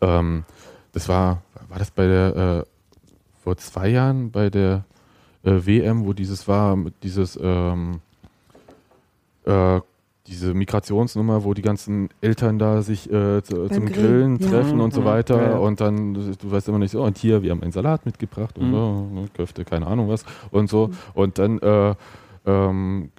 [0.00, 0.44] ähm,
[0.92, 2.64] das war, war das bei der, äh,
[3.42, 4.84] vor zwei Jahren bei der
[5.44, 8.00] äh, WM, wo dieses war, dieses, ähm,
[9.44, 9.80] äh,
[10.28, 14.48] diese Migrationsnummer, wo die ganzen Eltern da sich äh, zu, zum Grillen, Grillen ja.
[14.48, 15.04] treffen und so Mhm.
[15.06, 15.56] weiter Ja, ja.
[15.58, 18.68] und dann, du weißt immer nicht so, und hier, wir haben einen Salat mitgebracht und
[18.68, 18.72] Mhm.
[18.72, 21.94] so, ne, Köfte, keine Ahnung was und so und dann äh,
[22.46, 23.10] ähm,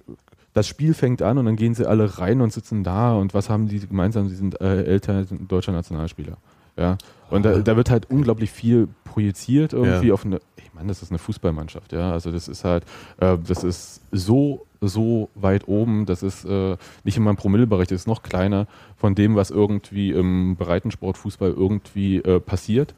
[0.54, 3.50] das Spiel fängt an und dann gehen sie alle rein und sitzen da und was
[3.50, 4.30] haben die gemeinsam?
[4.30, 6.38] Sie sind äh, Eltern, deutscher Nationalspieler.
[6.78, 6.98] Ja.
[7.30, 10.14] Und da, da wird halt unglaublich viel projiziert irgendwie Ja.
[10.14, 12.12] auf eine, ich meine, das ist eine Fußballmannschaft, ja.
[12.12, 12.84] Also das ist halt,
[13.20, 18.02] äh, das ist so, so weit oben, das ist äh, nicht in meinem Promillebereich, das
[18.02, 22.94] ist noch kleiner von dem, was irgendwie im Breitensport, Fußball irgendwie äh, passiert.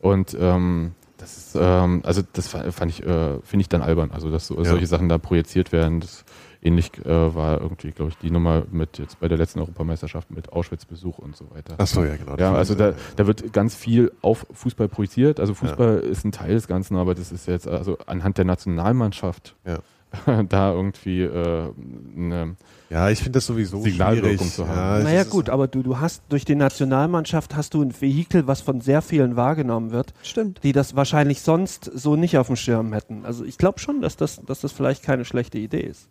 [0.00, 4.10] Und ähm, das ist, ähm, also das fa- fand ich, äh, finde ich dann albern,
[4.12, 4.64] also dass so, Ja.
[4.64, 6.00] solche Sachen da projiziert werden.
[6.00, 6.24] Das,
[6.66, 10.52] ähnlich äh, war irgendwie, glaube ich, die Nummer mit jetzt bei der letzten Europameisterschaft mit
[10.52, 11.74] Auschwitz-Besuch und so weiter.
[11.78, 12.36] Ach so, ja, genau.
[12.36, 12.94] Ja, also da, Ja.
[13.16, 15.40] da wird ganz viel auf Fußball projiziert.
[15.40, 19.54] Also Fußball ist ein Teil des Ganzen, aber das ist jetzt also anhand der Nationalmannschaft
[19.66, 19.78] Ja.
[20.48, 21.70] da irgendwie äh,
[22.16, 22.56] eine
[22.90, 24.54] Ja, ich finde das sowieso Signalwirkung schwierig.
[24.54, 24.98] zu haben.
[24.98, 28.60] Ja, Naja gut, aber du, du hast durch die Nationalmannschaft hast du ein Vehikel, was
[28.60, 30.60] von sehr vielen wahrgenommen wird, Stimmt.
[30.62, 33.24] die das wahrscheinlich sonst so nicht auf dem Schirm hätten.
[33.26, 36.08] Also ich glaube schon, dass das, dass das vielleicht keine schlechte Idee ist.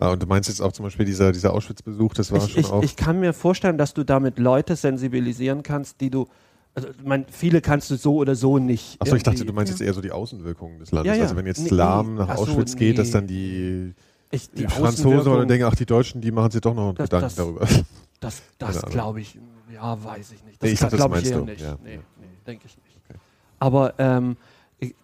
[0.00, 2.60] Ah, und du meinst jetzt auch zum Beispiel dieser, dieser Auschwitz-Besuch, das war Ich, schon
[2.60, 2.82] ich, auch.
[2.82, 6.28] ich kann mir vorstellen, dass du damit Leute sensibilisieren kannst, die du,
[6.74, 9.00] also ich meine, viele kannst du so oder so nicht.
[9.02, 11.10] Achso, ich dachte, du meinst jetzt eher so die Außenwirkungen des Landes.
[11.10, 11.22] Ja, ja.
[11.24, 12.20] Also wenn jetzt Nee, Lahm nee.
[12.20, 13.12] nach Ach so, Auschwitz geht, dass nee.
[13.12, 13.94] dann die,
[14.30, 17.04] ich, die Franzosen Außenwirkung, oder denken, ach, die Deutschen, die machen sich doch noch Das-
[17.06, 17.66] Gedanken das- darüber.
[18.20, 19.36] Das, das glaube ich,
[19.74, 20.62] ja, weiß ich nicht.
[20.62, 21.44] Nee, ich das glaube meinst eher du.
[21.44, 21.60] nicht.
[21.60, 22.00] Ja, nee, ja.
[22.20, 22.84] nee denke ich nicht.
[23.58, 24.47] Aber ähm, ich-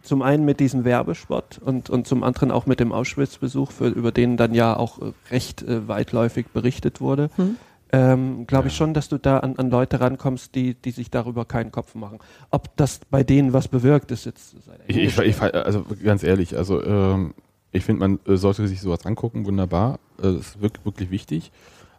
[0.02, 4.12] zum einen mit diesem Werbespot und, und zum anderen auch mit dem Auschwitz-Besuch, für- über
[4.12, 7.56] den dann ja auch äh, recht äh, weitläufig berichtet wurde, Hm.
[7.92, 11.44] ähm, glaube ich schon, dass du da an, an Leute rankommst, die, die sich darüber
[11.44, 12.18] keinen Kopf machen.
[12.50, 14.54] Ob das bei denen was bewirkt, ist jetzt
[14.86, 17.34] Ich, ich, ich, also ganz ehrlich, also ähm,
[17.72, 19.98] ich finde, man äh, sollte sich sowas angucken, wunderbar.
[20.18, 21.50] Äh, Das ist wirklich, wirklich wichtig.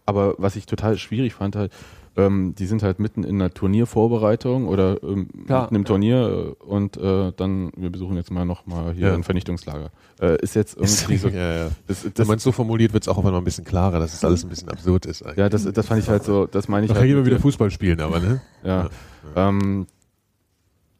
[0.06, 1.74] Aber was ich total schwierig fand, halt,
[2.18, 5.86] ähm, die sind halt mitten in einer Turniervorbereitung oder ähm, Klar, mitten im ja.
[5.88, 9.13] Turnier äh, und äh, dann, wir besuchen jetzt mal nochmal hier Ja.
[9.13, 9.91] ein Vernichtungslager.
[10.22, 11.28] Äh, ist jetzt irgendwie so.
[11.28, 11.68] ja, ja.
[11.88, 14.13] Das, Wenn man es so formuliert, wird es auch auf einmal ein bisschen klarer, dass
[14.13, 15.24] es alles ein bisschen absurd ist.
[15.24, 15.38] Eigentlich.
[15.38, 17.01] ja, das, das fand ich halt so, das meine ich Man halt.
[17.03, 18.41] kann jeder mit wieder der- Fußball spielen, aber ne?
[18.63, 18.89] Ja.
[19.36, 19.88] Ähm,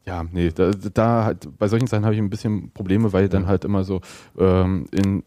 [0.06, 3.44] ja, nee, da, da halt, bei solchen Sachen habe ich ein bisschen Probleme, weil dann
[3.44, 3.48] Ja.
[3.48, 4.02] halt immer so
[4.38, 5.24] ähm, in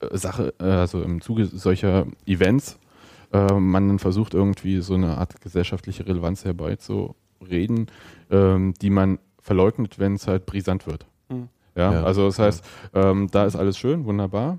[0.00, 2.78] äh, Sache, äh, also im Zuge solcher Events,
[3.32, 7.86] äh, man dann versucht irgendwie so eine Art gesellschaftliche Relevanz herbeizureden,
[8.30, 11.06] ähm, die man verleugnet, wenn es halt brisant wird.
[11.28, 11.48] Mhm.
[11.74, 12.02] Ja, Ja.
[12.04, 12.64] also das heißt,
[12.94, 14.58] ähm, da ist alles schön, wunderbar.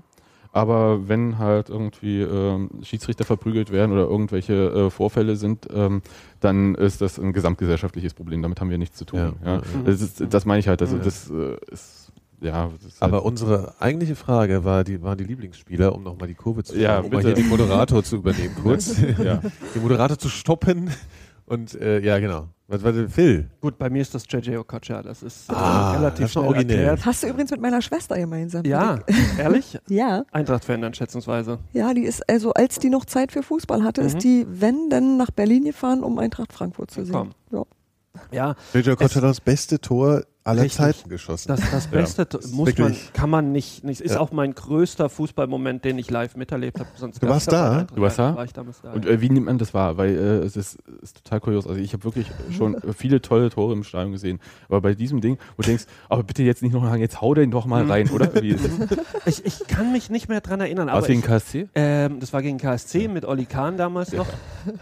[0.52, 6.00] Aber wenn halt irgendwie ähm, Schiedsrichter verprügelt werden oder irgendwelche äh, Vorfälle sind, ähm,
[6.38, 8.40] dann ist das ein gesamtgesellschaftliches Problem.
[8.40, 9.18] Damit haben wir nichts zu tun.
[9.44, 9.56] Ja.
[9.56, 9.62] Ja.
[9.84, 10.80] Das, ist, das meine ich halt.
[10.80, 11.02] Also Ja.
[11.02, 12.03] das äh, ist
[12.40, 12.70] ja.
[12.82, 16.34] Das ist Aber halt, unsere eigentliche Frage war die, waren die Lieblingsspieler, um nochmal die
[16.34, 18.96] Kurve zu Ja, um mal hier den Moderator zu übernehmen kurz.
[19.22, 19.40] ja.
[19.74, 20.90] den Moderator zu stoppen.
[21.46, 22.48] Und äh, ja, genau.
[22.68, 23.50] Was war denn Phil?
[23.60, 26.76] Gut, bei mir ist das JJ Okocha, das ist äh, Ah, das relativ schnell originell.
[26.78, 27.04] erklärt.
[27.04, 28.64] Hast du übrigens mit meiner Schwester gemeinsam.
[28.64, 29.00] Ja,
[29.38, 29.78] ehrlich?
[29.86, 31.58] Ja, Eintracht-Fan dann schätzungsweise.
[31.74, 34.06] ja, die ist, also als die noch Zeit für Fußball hatte, Mhm.
[34.06, 37.32] ist die, wenn, dann nach Berlin gefahren, um Eintracht Frankfurt zu Komm.
[37.50, 37.60] sehen.
[37.60, 37.64] Ja.
[38.32, 40.76] Ja, JJ Koch hat das beste Tor aller Richtig.
[40.76, 41.48] Zeiten geschossen.
[41.48, 44.20] das, das Beste ist muss man, kann man nicht, nicht ist Ja.
[44.20, 46.88] auch mein größter Fußballmoment, den ich live miterlebt habe.
[46.96, 47.82] Sonst Du warst ja da?
[47.84, 48.36] Du warst da?
[48.36, 48.92] War ich damals da.
[48.92, 49.12] Und ja.
[49.12, 49.96] äh, wie nimmt man das wahr?
[49.96, 51.66] Weil äh, es ist, ist total kurios.
[51.66, 54.38] Also ich habe wirklich schon viele tolle Tore im Stadion gesehen.
[54.68, 57.32] Aber bei diesem Ding, wo du denkst, aber bitte jetzt nicht noch sagen, jetzt hau
[57.32, 57.90] den doch mal Mhm.
[57.90, 58.30] rein, oder?
[59.26, 60.88] Ich, ich kann mich nicht mehr dran erinnern.
[60.88, 61.68] War es gegen ich, KSC?
[61.74, 64.26] ähm, das war gegen KSC mit Olli Kahn damals noch.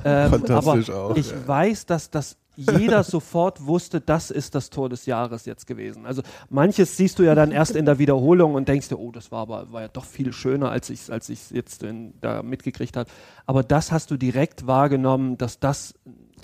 [0.04, 1.36] Ähm, Fantastisch aber auch, ich ja.
[1.46, 6.06] weiß, dass das jeder sofort wusste, das ist das Tor des Jahres jetzt gewesen.
[6.06, 9.30] Also manches siehst du ja dann erst in der Wiederholung und denkst dir, oh, das
[9.32, 12.42] war aber war ja doch viel schöner, als ich es als ich's jetzt in, da
[12.42, 13.08] mitgekriegt habe.
[13.46, 15.94] Aber das hast du direkt wahrgenommen, dass das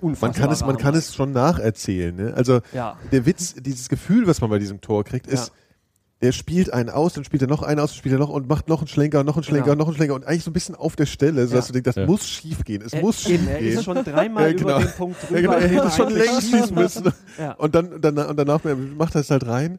[0.01, 2.15] unfassbar Man kann es, man kann es schon nacherzählen.
[2.15, 2.35] Ne?
[2.35, 2.97] Also Ja.
[3.13, 5.53] der Witz, dieses Gefühl, was man bei diesem Tor kriegt, ist, Ja.
[6.21, 8.49] Er spielt einen aus, dann spielt er noch einen aus, dann spielt er noch und
[8.49, 9.73] macht noch einen Schlenker und noch einen Schlenker Genau.
[9.73, 11.73] und noch einen Schlenker und eigentlich so ein bisschen auf der Stelle, sodass Ja.
[11.73, 12.07] du denkst, das Ja.
[12.07, 12.83] muss schief gehen.
[12.85, 13.79] Es Er, muss eben, schief er gehen.
[13.79, 14.69] ist schon dreimal Ja, genau.
[14.77, 15.35] über den Punkt drüber.
[15.37, 17.13] Ja, genau, er hätte schon längst schießen müssen.
[17.39, 17.53] Ja.
[17.53, 18.61] Und dann, und dann und danach
[18.97, 19.79] macht er es halt rein.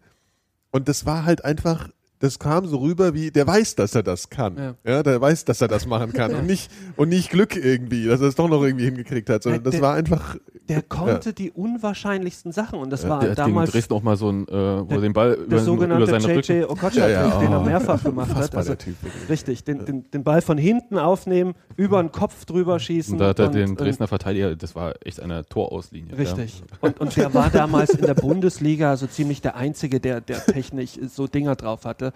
[0.71, 4.29] Und das war halt einfach, das kam so rüber wie, der weiß, dass er das
[4.29, 4.57] kann.
[4.57, 4.75] Ja.
[4.83, 6.33] Ja, der weiß, dass er das machen kann.
[6.35, 9.61] Und nicht, und nicht Glück irgendwie, dass er es doch noch irgendwie hingekriegt hat, sondern
[9.61, 10.35] Ja, das der- war einfach,
[10.67, 14.47] Der konnte die unwahrscheinlichsten Sachen und das war Der damals Dresden auch mal so ein,
[14.47, 16.51] äh, wo der- er den Ball der über, über sogenannte seinen Rücken.
[16.53, 17.63] JJ Okocha, Ja, ja, den er oh.
[17.63, 18.55] mehrfach gemacht hat.
[18.55, 18.95] Also, der Typ.
[19.29, 23.13] richtig, den, den, den Ball von hinten aufnehmen, über den Kopf drüber schießen.
[23.13, 26.17] Und da hat er und- den und- Dresdner Verteidiger, das war echt eine Torauslinie.
[26.17, 26.61] Richtig.
[26.81, 30.99] Und, und der war damals in der Bundesliga so ziemlich der Einzige, der, der technisch
[31.09, 32.08] so Dinger drauf hatte.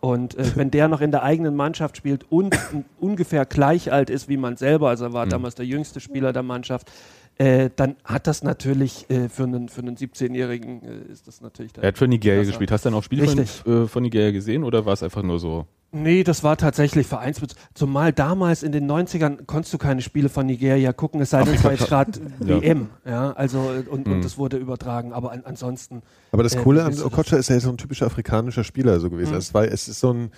[0.00, 4.10] Und äh, wenn der noch in der eigenen Mannschaft spielt und un- ungefähr gleich alt
[4.10, 5.30] ist wie man selber, also er war Mhm.
[5.30, 6.90] damals der jüngste Spieler der Mannschaft,
[7.38, 11.72] äh, dann hat das natürlich äh, für einen, für einen 17-Jährigen äh, ist das natürlich.
[11.80, 12.70] Er hat für Nigeria gespielt.
[12.70, 15.38] Hast du dann auch Spiele von, äh, von Nigeria gesehen oder war es einfach nur
[15.38, 15.66] so?
[15.90, 17.56] Nee, das war tatsächlich Vereinsbezug.
[17.72, 21.54] Zumal damals in den 90ern konntest du keine Spiele von Nigeria gucken, es sei denn,
[21.54, 22.12] es war jetzt gerade.
[22.40, 22.90] WM.
[23.06, 23.60] Ja, also,
[23.90, 24.12] und, Mhm.
[24.14, 25.14] und das wurde übertragen.
[25.14, 28.64] Aber an, ansonsten, Aber das Äh, Coole an Okocha ist ja so ein typischer afrikanischer
[28.64, 29.32] Spieler so gewesen.
[29.32, 29.38] Mhm.
[29.38, 30.30] Es, war, es ist so ein,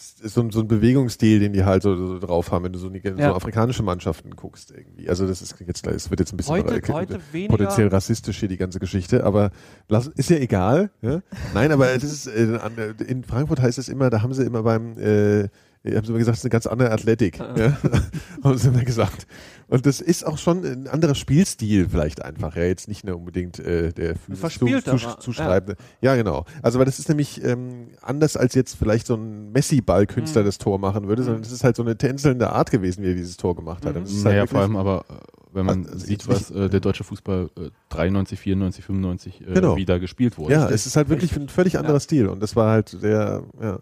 [0.00, 2.88] so ein, so ein Bewegungsstil, den die halt so, so drauf haben, wenn du so,
[2.88, 3.30] die- Ja.
[3.30, 5.08] so afrikanische Mannschaften guckst irgendwie.
[5.08, 7.18] Also das ist jetzt, es wird jetzt ein bisschen heute, äh, heute
[7.48, 9.50] potenziell rassistisch hier die ganze Geschichte, aber
[9.88, 10.90] lass, ist ja egal.
[11.02, 11.20] Ja?
[11.54, 14.62] Nein, aber es ist, äh, an- in Frankfurt heißt es immer, da haben sie immer
[14.62, 15.48] beim, äh,
[15.84, 17.40] haben sie immer gesagt, es ist eine ganz andere Athletik.
[17.40, 17.54] Ah.
[17.56, 17.78] Ja?
[18.44, 19.26] haben sie immer gesagt.
[19.68, 22.56] Und das ist auch schon ein anderer Spielstil vielleicht einfach.
[22.56, 25.76] Ja, jetzt nicht nur unbedingt äh, der physisch verspielterer, zu, zu, zuschreibende.
[26.00, 26.16] Ja.
[26.16, 26.44] genau.
[26.62, 30.46] Also weil das ist nämlich ähm, anders als jetzt vielleicht so ein Messi-Ballkünstler Mhm.
[30.46, 33.08] das Tor machen würde, sondern es ist halt so eine tänzelnde Halt Art gewesen, wie
[33.08, 33.94] er dieses Tor gemacht hat.
[33.94, 34.04] Mhm.
[34.04, 35.14] Ist Naja, halt vor allem aber, äh,
[35.52, 39.76] wenn man Also sieht, was äh, der deutsche Fußball äh, 93, 94, 95 äh, Genau.
[39.76, 40.54] wieder gespielt wurde.
[40.54, 43.78] Ja, es ist halt wirklich ein völlig anderer Stil und das war halt der, ja,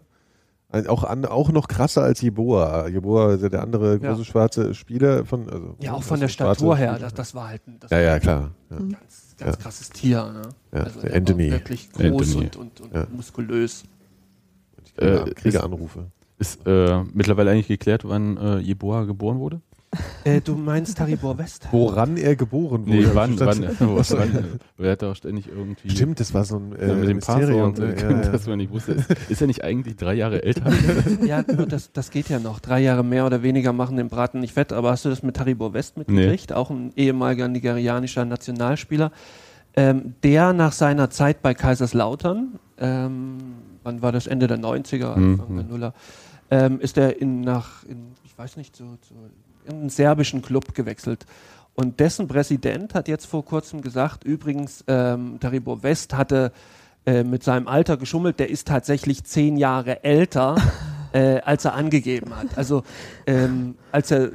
[0.87, 2.87] auch, an, auch noch krasser als Jeboa.
[2.87, 4.11] Jeboa ist ja der andere Ja.
[4.11, 6.99] große schwarze Spieler von, also ja, auch also von der Statur her, Spieler.
[7.05, 8.51] das, das war halt ein, das ja, ja, klar.
[8.69, 8.77] Ja.
[8.77, 8.91] Ganz,
[9.37, 9.61] ganz Ja.
[9.61, 10.23] krasses Tier.
[10.31, 10.41] Ne?
[10.73, 11.45] Ja, also der der Anthony.
[11.51, 12.45] War wirklich groß Anthony.
[12.45, 13.07] und, und, und Ja.
[13.15, 13.83] muskulös.
[14.97, 16.05] Krieger, Äh, Kriegeranrufe.
[16.39, 19.61] Ist äh, mittlerweile eigentlich geklärt, wann äh, Jeboa geboren wurde?
[20.25, 21.69] Äh, du meinst Taribor West?
[21.71, 22.97] Woran er geboren wurde.
[22.97, 23.95] Nee, wann, wann, Statt- wann,
[24.33, 27.15] wann Wer hat da ständig irgendwie Stimmt, das war so ein äh, äh, mit dem
[27.15, 27.73] Mysterium.
[27.73, 27.95] Passwort, ne?
[27.95, 28.29] äh, ja, ja.
[28.31, 28.91] dass man nicht wusste.
[28.91, 30.69] Ist, ist er nicht eigentlich drei Jahre älter?
[31.25, 32.59] Ja, nur das, das geht ja noch.
[32.59, 34.73] Drei Jahre mehr oder weniger machen den Braten nicht fett.
[34.73, 36.51] Aber hast du das mit Taribor West mitgekriegt?
[36.51, 39.11] Auch ein ehemaliger nigerianischer Nationalspieler,
[39.75, 43.37] ähm, der nach seiner Zeit bei Kaiserslautern, ähm,
[43.83, 45.55] wann war das, Ende der 90er, Anfang Mhm.
[45.57, 45.93] der Nuller,
[46.51, 48.97] ähm, ist er in, nach, in, ich weiß nicht, zu,
[49.67, 51.25] zu irgendeinem serbischen Club gewechselt.
[51.75, 56.51] Und dessen Präsident hat jetzt vor kurzem gesagt, übrigens, ähm, Taribor West hatte
[57.05, 60.55] äh, mit seinem Alter geschummelt, der ist tatsächlich zehn Jahre älter,
[61.13, 62.57] äh, als er angegeben hat.
[62.57, 62.83] Also
[63.27, 64.31] ähm, als er,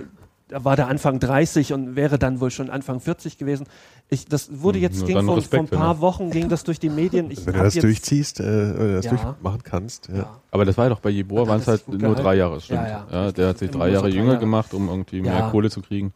[0.53, 3.67] da war der Anfang 30 und wäre dann wohl schon Anfang 40 gewesen.
[4.11, 6.63] Ich, das wurde Hm, jetzt, nur ging vor, vor ein Respekt, paar Wochen, ging das
[6.65, 7.31] durch die Medien.
[7.31, 9.11] Ich Wenn du das jetzt, durchziehst, äh, oder das Ja.
[9.13, 10.09] durchmachen kannst.
[10.09, 10.17] Ja.
[10.17, 10.41] Ja.
[10.51, 12.23] Aber das war ja doch bei Jeboa, waren es halt nur gehalten.
[12.23, 12.83] drei Jahre, stimmt.
[12.83, 13.33] Ja, Ja, ja.
[13.33, 14.39] der hat sich drei Jahre jünger Jahre.
[14.41, 15.51] gemacht, um irgendwie mehr Ja.
[15.51, 16.13] Kohle zu kriegen.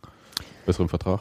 [0.66, 1.20] Besseren Vertrag.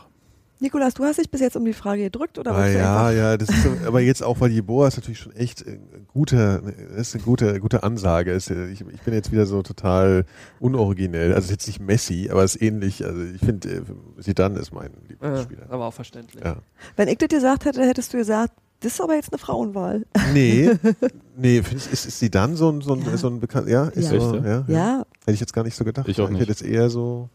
[0.59, 3.37] Nikolas, du hast dich bis jetzt um die Frage gedrückt oder Ah, du ja, ja,
[3.37, 5.77] das ist so, aber jetzt auch, weil Jeboa ist natürlich schon echt äh,
[6.07, 6.63] gute,
[6.95, 8.31] das ist eine gute, gute Ansage.
[8.31, 10.25] Ist, äh, ich, ich bin jetzt wieder so total
[10.59, 11.33] unoriginell.
[11.33, 13.03] Also jetzt nicht Messi, aber es ist ähnlich.
[13.05, 13.69] Also ich finde,
[14.17, 15.65] äh, Zidane ist mein Äh, Lieblingsspieler.
[15.69, 16.43] aber auch verständlich.
[16.43, 16.57] Ja.
[16.95, 20.05] Wenn ich das gesagt hätte, hättest du gesagt, das ist aber jetzt eine Frauenwahl.
[20.33, 20.71] Nee,
[21.37, 23.17] nee, findest, ist, ist Zidane so ein, so ein, Ja.
[23.17, 24.19] so ein bekannt, ja, ist Ja.
[24.21, 26.07] so, Echt, ja, Ja, Hätte ich jetzt gar nicht so gedacht.
[26.07, 26.41] Ich auch Ich nicht.
[26.41, 27.29] hätte jetzt eher so,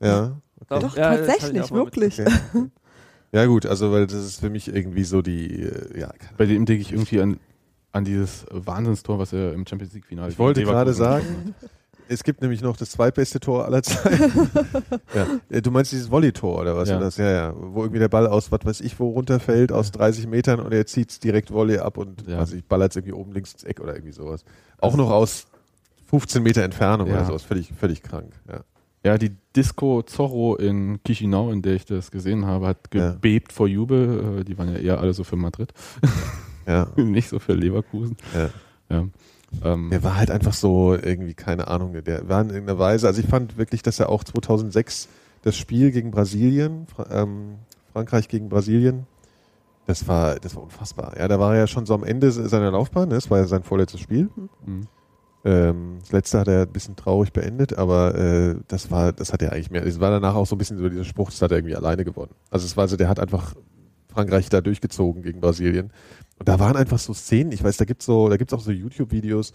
[0.00, 0.36] ja.
[0.68, 2.20] Doch, doch, ja, tatsächlich, wirklich.
[2.20, 2.30] Okay.
[3.30, 6.64] Ja gut, also weil das ist für mich irgendwie so die, äh, ja, Bei dem
[6.64, 7.38] denke ich irgendwie an,
[7.92, 11.54] an dieses Wahnsinnstor, was er im Champions League-Finale Ich wollte gerade sagen,
[12.08, 14.32] es gibt nämlich noch das zweitbeste Tor aller Zeiten.
[15.14, 15.26] ja.
[15.50, 16.88] Äh, Du meinst dieses Volley-Tor oder was?
[16.88, 16.94] Ja.
[16.94, 17.00] Ja.
[17.02, 17.18] Das?
[17.18, 17.54] ja, ja.
[17.54, 20.86] Wo irgendwie der Ball aus, was weiß ich, wo runterfällt, aus 30 Metern und er
[20.86, 22.38] zieht direkt Volley ab und Ja.
[22.38, 24.42] weiß ich, ballert irgendwie oben links ins Eck oder irgendwie sowas.
[24.80, 25.48] Auch noch aus
[26.06, 27.16] 15 Meter Entfernung Ja.
[27.16, 27.42] oder sowas.
[27.42, 28.32] Völlig, völlig krank.
[28.48, 28.60] Ja.
[29.08, 33.12] Ja, die Disco Zorro in Chisinau, in der ich das gesehen habe, hat Ja.
[33.12, 34.40] gebebt vor Jubel.
[34.40, 35.72] Äh, Die waren ja eher alle so für Madrid,
[36.66, 36.88] ja.
[36.96, 38.16] nicht so für Leverkusen.
[38.34, 38.50] ja.
[38.90, 39.04] Ja.
[39.64, 43.18] Ähm, Der war halt einfach so irgendwie, keine Ahnung, der war in irgendeiner Weise, also
[43.22, 45.08] ich fand wirklich, dass er auch 2006
[45.42, 47.54] das Spiel gegen Brasilien, ähm,
[47.94, 49.06] Frankreich gegen Brasilien,
[49.86, 51.14] das war, das war unfassbar.
[51.18, 53.14] Ja, da war er ja schon so am Ende seiner Laufbahn, ne?
[53.14, 54.28] das war ja sein vorletztes Spiel.
[54.66, 54.86] mh.
[55.48, 59.40] Ähm, das letzte hat er ein bisschen traurig beendet, aber äh, das war, das hat
[59.40, 59.86] er eigentlich mehr.
[59.86, 62.04] Es war danach auch so ein bisschen so dieser Spruch, das hat er irgendwie alleine
[62.04, 62.32] gewonnen.
[62.50, 63.54] Also es war so, der hat einfach
[64.08, 65.90] Frankreich da durchgezogen gegen Brasilien.
[66.38, 68.70] Und da waren einfach so Szenen, ich weiß, da gibt's so, da gibt's auch so
[68.70, 69.52] YouTube-Videos,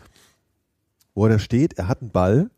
[1.13, 2.49] wo er da steht, er hat einen Ball,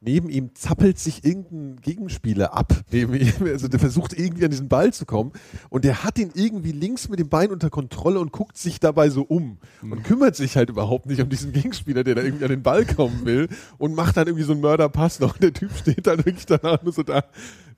[0.00, 2.72] neben ihm zappelt sich irgendein Gegenspieler ab.
[2.92, 5.32] Neben ihm, also der versucht irgendwie an diesen Ball zu kommen
[5.70, 9.08] und der hat ihn irgendwie links mit dem Bein unter Kontrolle und guckt sich dabei
[9.10, 12.50] so um und kümmert sich halt überhaupt nicht um diesen Gegenspieler, der da irgendwie an
[12.50, 15.34] den Ball kommen will und macht dann irgendwie so einen Mörderpass noch.
[15.34, 17.24] Und der Typ steht dann wirklich danach nur so da.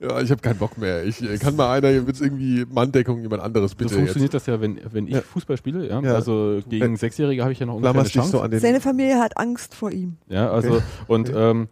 [0.01, 1.03] Ja, ich habe keinen Bock mehr.
[1.05, 4.61] Ich äh, kann mal einer jetzt irgendwie Manndeckung jemand anderes so bitte funktioniert das ja,
[4.61, 5.21] wenn, wenn ich Ja.
[5.21, 5.87] Fußball spiele.
[5.89, 6.01] Ja?
[6.01, 6.15] Ja.
[6.15, 8.31] Also gegen Sechsjährige habe ich ja noch ungefähr eine Chance.
[8.31, 10.17] so an den Seine Familie hat Angst vor ihm.
[10.27, 10.83] Ja, also Okay.
[11.07, 11.51] und Okay.
[11.51, 11.67] ähm,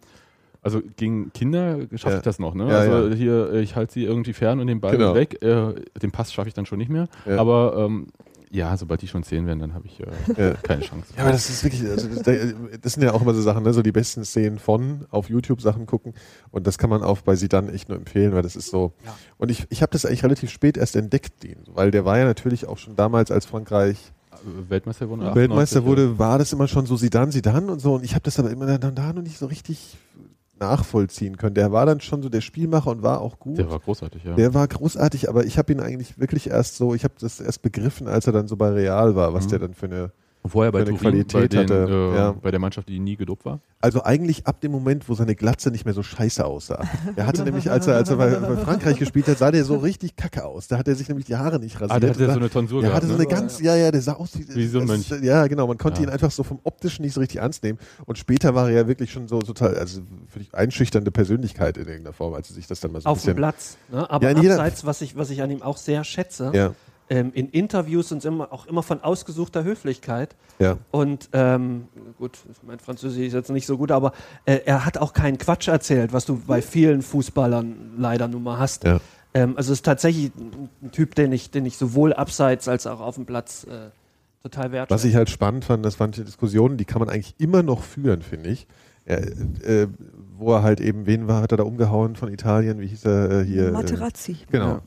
[0.62, 2.16] also gegen Kinder schaffe Ja.
[2.18, 2.68] ich das noch, ne?
[2.68, 3.14] Ja, also ja.
[3.14, 5.14] hier, äh, ich halte sie irgendwie fern und den Ball Genau.
[5.14, 5.42] weg.
[5.42, 7.08] Äh, den Pass schaffe ich dann schon nicht mehr.
[7.26, 7.38] Ja.
[7.38, 8.08] Aber ähm,
[8.50, 10.06] ja, sobald die schon zehn werden, dann habe ich äh,
[10.50, 10.54] Ja.
[10.54, 11.12] keine Chance.
[11.16, 13.72] Ja, aber das ist wirklich, also das, das sind ja auch immer so Sachen, ne?
[13.74, 16.14] so die besten Szenen von auf YouTube Sachen gucken
[16.50, 18.92] und das kann man auch bei sie dann echt nur empfehlen, weil das ist so.
[19.04, 19.14] Ja.
[19.36, 22.24] Und ich, ich habe das eigentlich relativ spät erst entdeckt, den, weil der war ja
[22.24, 24.12] natürlich auch schon damals, als Frankreich
[24.68, 25.34] Weltmeister wurde.
[25.34, 27.94] Weltmeister 98, wurde, war das immer schon so Sidan, Sidan und so.
[27.94, 29.96] Und ich habe das aber immer dann da noch nicht so richtig
[30.60, 31.54] nachvollziehen können.
[31.54, 33.58] Der war dann schon so der Spielmacher und war auch gut.
[33.58, 34.34] Der war großartig, ja.
[34.34, 37.62] Der war großartig, aber ich habe ihn eigentlich wirklich erst so, ich habe das erst
[37.62, 39.50] begriffen, als er dann so bei Real war, was Mhm.
[39.50, 40.12] der dann für eine
[40.50, 42.32] Vorher bei Turin, Qualität bei, den, hatte, äh, ja.
[42.32, 43.60] bei der Mannschaft, die nie gedopt war.
[43.80, 46.82] Also eigentlich ab dem Moment, wo seine Glatze nicht mehr so scheiße aussah.
[47.16, 49.76] Er hatte nämlich, als er, als er bei, bei Frankreich gespielt hat, sah der so
[49.76, 50.66] richtig kacke aus.
[50.68, 51.92] Da hat er sich nämlich die Haare nicht rasiert.
[51.92, 53.04] Ah, der hatte Und so eine Tonsur der gehabt.
[53.04, 53.26] hatte so ne?
[53.28, 55.08] eine ganz, ja, ja, der sah aus wie, Wie so ein Mönch.
[55.22, 56.08] Ja, genau, man konnte Ja.
[56.08, 57.78] ihn einfach so vom optischen nicht so richtig ernst nehmen.
[58.06, 61.86] Und später war er ja wirklich schon so total, also für dich einschüchternde Persönlichkeit in
[61.86, 63.36] irgendeiner Form, als er sich das dann mal so ein Auf dem bisschen.
[63.36, 63.76] Platz.
[63.90, 64.10] Ne?
[64.10, 66.72] Aber Ja, abseits, was ich, was ich an ihm auch sehr schätze, Ja,
[67.10, 70.36] ähm, in Interviews und immer, auch immer von ausgesuchter Höflichkeit.
[70.58, 70.76] ja.
[70.90, 71.88] Und ähm,
[72.18, 74.12] gut, mein Französisch ist jetzt nicht so gut, aber
[74.44, 78.58] äh, er hat auch keinen Quatsch erzählt, was du bei vielen Fußballern leider nun mal
[78.58, 78.84] hast.
[78.84, 79.00] Ja.
[79.34, 80.32] Ähm, also es ist tatsächlich
[80.82, 83.90] ein, Typ, den ich, den ich sowohl abseits als auch auf dem Platz äh,
[84.42, 84.94] total wertschätze.
[84.94, 87.82] Was ich halt spannend fand, das waren die Diskussionen, die kann man eigentlich immer noch
[87.82, 88.66] führen, finde ich.
[89.04, 89.88] Er, äh,
[90.36, 92.80] wo er halt eben, wen war, hat er da umgehauen von Italien?
[92.80, 93.68] Wie hieß er äh, hier?
[93.68, 94.36] Äh, Materazzi.
[94.50, 94.66] Genau.
[94.66, 94.82] Ja.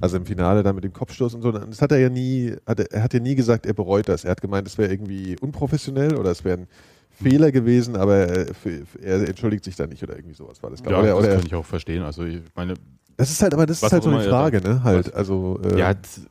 [0.00, 1.52] Also im Finale dann mit dem Kopfstoß und so.
[1.52, 4.24] Das hat er ja nie, hat er, er hat ja nie gesagt, er bereut das.
[4.24, 6.66] Er hat gemeint, es wäre irgendwie unprofessionell oder es wäre ein
[7.10, 10.80] Fehler gewesen, aber er, für, er entschuldigt sich da nicht oder irgendwie sowas war das.
[10.80, 12.02] Ja, oder, das oder, kann ich auch verstehen.
[12.02, 12.74] Also ich meine,
[13.18, 14.82] das ist halt, aber das ist halt so eine Frage, da- ne?
[14.84, 16.22] Halt, was- also äh, ja, das-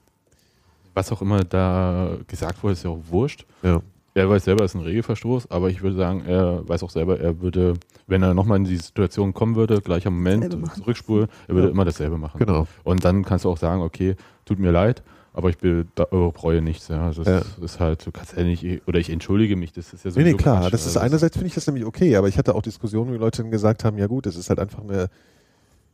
[0.96, 3.46] was auch immer da gesagt wurde, ist ja auch wurscht.
[3.64, 3.82] ja.
[4.16, 7.20] Er weiß selber, es ist ein Regelverstoß, aber ich würde sagen, er weiß auch selber,
[7.20, 7.76] er würde,
[8.08, 11.74] wenn er nochmal in die Situation kommen würde, gleicher Moment, zurückspulen, er würde Ja.
[11.74, 12.40] immer dasselbe machen.
[12.40, 12.68] Genau.
[12.84, 16.88] Und dann kannst du auch sagen, okay, tut mir leid, aber ich bereue nichts.
[16.88, 17.06] Ja.
[17.06, 17.64] Also das Ja.
[17.64, 20.20] ist halt, du kannst ja nicht, oder ich entschuldige mich, das ist ja so.
[20.20, 20.70] Nee, nee, klar.
[20.72, 23.20] Das ist einerseits finde ich das nämlich okay, aber ich hatte auch Diskussionen, wo die
[23.20, 25.10] Leute gesagt haben, ja gut, das ist halt einfach eine,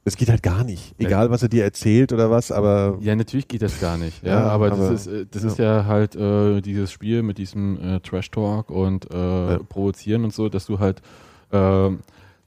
[0.05, 0.95] das geht halt gar nicht.
[0.97, 4.23] Egal, was er dir erzählt oder was, aber Ja, natürlich geht das gar nicht.
[4.23, 5.47] Ja, Ja, aber, aber- das ist, äh, das ja.
[5.49, 9.17] ist ja halt äh, dieses Spiel mit diesem äh, Trash Talk und äh,
[9.53, 9.59] Ja.
[9.67, 11.01] Provozieren und so, dass du halt
[11.51, 11.89] äh,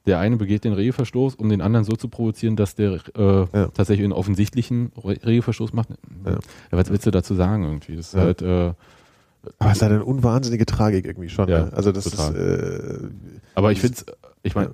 [0.07, 4.05] der eine begeht den Regelverstoß, um den anderen so zu provozieren, dass der äh, tatsächlich
[4.05, 5.91] einen offensichtlichen Re Regelverstoß macht.
[6.25, 6.39] Ja.
[6.71, 7.97] Was willst du dazu sagen irgendwie?
[7.97, 8.73] Das ist halt, äh,
[9.59, 11.47] Aber es ist halt eine unwahnsinnige Tragik irgendwie schon.
[11.49, 11.71] Ne?
[11.75, 12.35] Also das total.
[12.35, 13.09] ist äh,
[13.55, 13.99] aber ich finde
[14.43, 14.71] ich meine,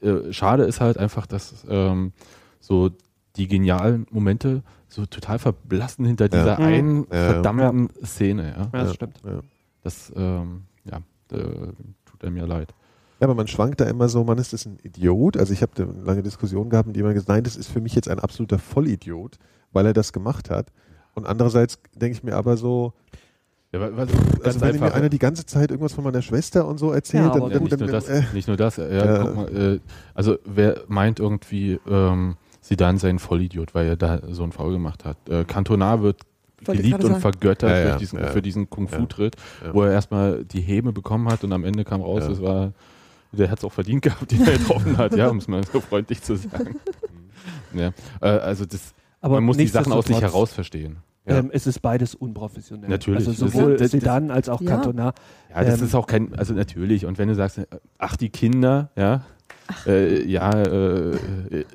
[0.00, 2.12] äh, schade ist halt einfach, dass ähm,
[2.60, 2.90] so
[3.36, 6.64] die genialen Momente so total verblassen hinter dieser Mhm.
[6.64, 7.32] einen Ja, ja.
[7.32, 8.54] verdammten Szene.
[8.56, 8.62] Ja.
[8.62, 8.94] ja, das ja.
[8.94, 9.20] stimmt.
[9.24, 9.40] ja.
[9.82, 10.98] Das, ähm, ja,
[11.32, 11.72] äh,
[12.04, 12.74] tut einem ja leid.
[13.20, 15.36] Ja, aber man schwankt da immer so, man ist das ein Idiot.
[15.36, 17.80] Also ich habe da eine lange Diskussion gehabt mit jemandem gesagt, nein, das ist für
[17.80, 19.38] mich jetzt ein absoluter Vollidiot,
[19.72, 20.72] weil er das gemacht hat.
[21.14, 22.92] Und andererseits denke ich mir aber so,
[23.72, 24.08] Ja, wa- was,
[24.44, 27.30] also wenn mir einer die ganze Zeit irgendwas von meiner Schwester und so erzählt, Ja,
[27.38, 28.76] dann, ja, gut, nicht, nur dann, das, äh, nicht nur das.
[28.78, 29.18] Ja, Ja.
[29.24, 29.80] Guck mal, äh,
[30.14, 34.72] also wer meint irgendwie, ähm, Zidane sei ein Vollidiot, weil er da so einen Foul
[34.72, 35.16] gemacht hat.
[35.28, 36.22] Äh, Cantona wird
[36.64, 37.20] Wollte geliebt und sagen.
[37.20, 38.26] vergöttert Ja, ja, durch diesen, ja.
[38.28, 39.74] für diesen Kung-Fu-Tritt, Ja.
[39.74, 42.32] wo er erstmal die Häme bekommen hat und am Ende kam raus, Ja.
[42.32, 42.72] es war,
[43.32, 45.80] der hat es auch verdient gehabt, den er getroffen hat, ja, um es mal so
[45.80, 46.76] freundlich zu sagen.
[47.74, 47.92] ja,
[48.22, 50.96] äh, also das, Aber man muss die Sachen aus sich heraus verstehen.
[51.28, 51.38] Ja.
[51.38, 52.88] Ähm, es ist beides unprofessionell.
[52.88, 53.26] Natürlich.
[53.28, 54.70] Also sowohl das- das- Sedan als auch Ja.
[54.70, 55.12] Cantona.
[55.54, 57.06] Ja, das Ähm, ist auch kein, also natürlich.
[57.06, 57.66] Und wenn du sagst, äh,
[57.98, 59.22] ach, die Kinder, ja,
[59.86, 61.16] äh, ja, äh,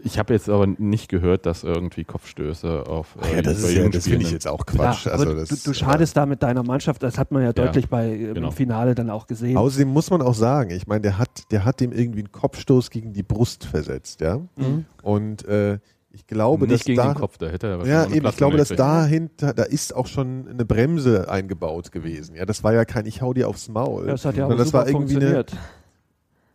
[0.03, 3.87] ich habe jetzt aber nicht gehört, dass irgendwie Kopfstöße auf äh, ja, das, ist ja,
[3.87, 5.05] das finde ich jetzt auch Quatsch.
[5.05, 7.89] Ja, also das, du, du schadest da mit deiner Mannschaft, das hat man ja deutlich
[7.89, 8.47] bei äh, genau.
[8.47, 9.55] im Finale dann auch gesehen.
[9.55, 12.31] Äh, außerdem muss man auch sagen, ich meine, der hat, der hat dem irgendwie einen
[12.31, 14.37] Kopfstoß gegen die Brust versetzt, ja.
[14.55, 14.85] Mhm.
[15.03, 15.77] Und äh,
[16.15, 18.37] ich glaube, nicht dass gegen da, den Kopf, da hätte er Ja, eine eben, ich
[18.37, 22.35] glaube, dass dahinter, da ist auch schon eine Bremse eingebaut gewesen.
[22.35, 24.05] Ja, das war ja kein Ich hau dir aufs Maul.
[24.05, 25.57] Ja, das hat ja auch das super war irgendwie eine, funktioniert.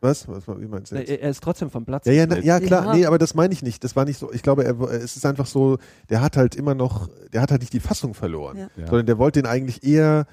[0.01, 0.29] was?
[0.29, 1.11] was war- wie meinst du jetzt?
[1.11, 2.07] Er, ist trotzdem vom Platz.
[2.07, 2.95] Ja, ja, na, ja, klar, Ja.
[2.95, 3.83] nee, aber das meine ich nicht.
[3.83, 4.33] Das war nicht so.
[4.33, 5.79] Ich glaube, er, es ist einfach so,
[6.09, 8.69] der hat halt immer noch, der hat halt nicht die Fassung verloren, Ja.
[8.77, 8.87] Ja.
[8.87, 10.27] sondern der wollte den eigentlich eher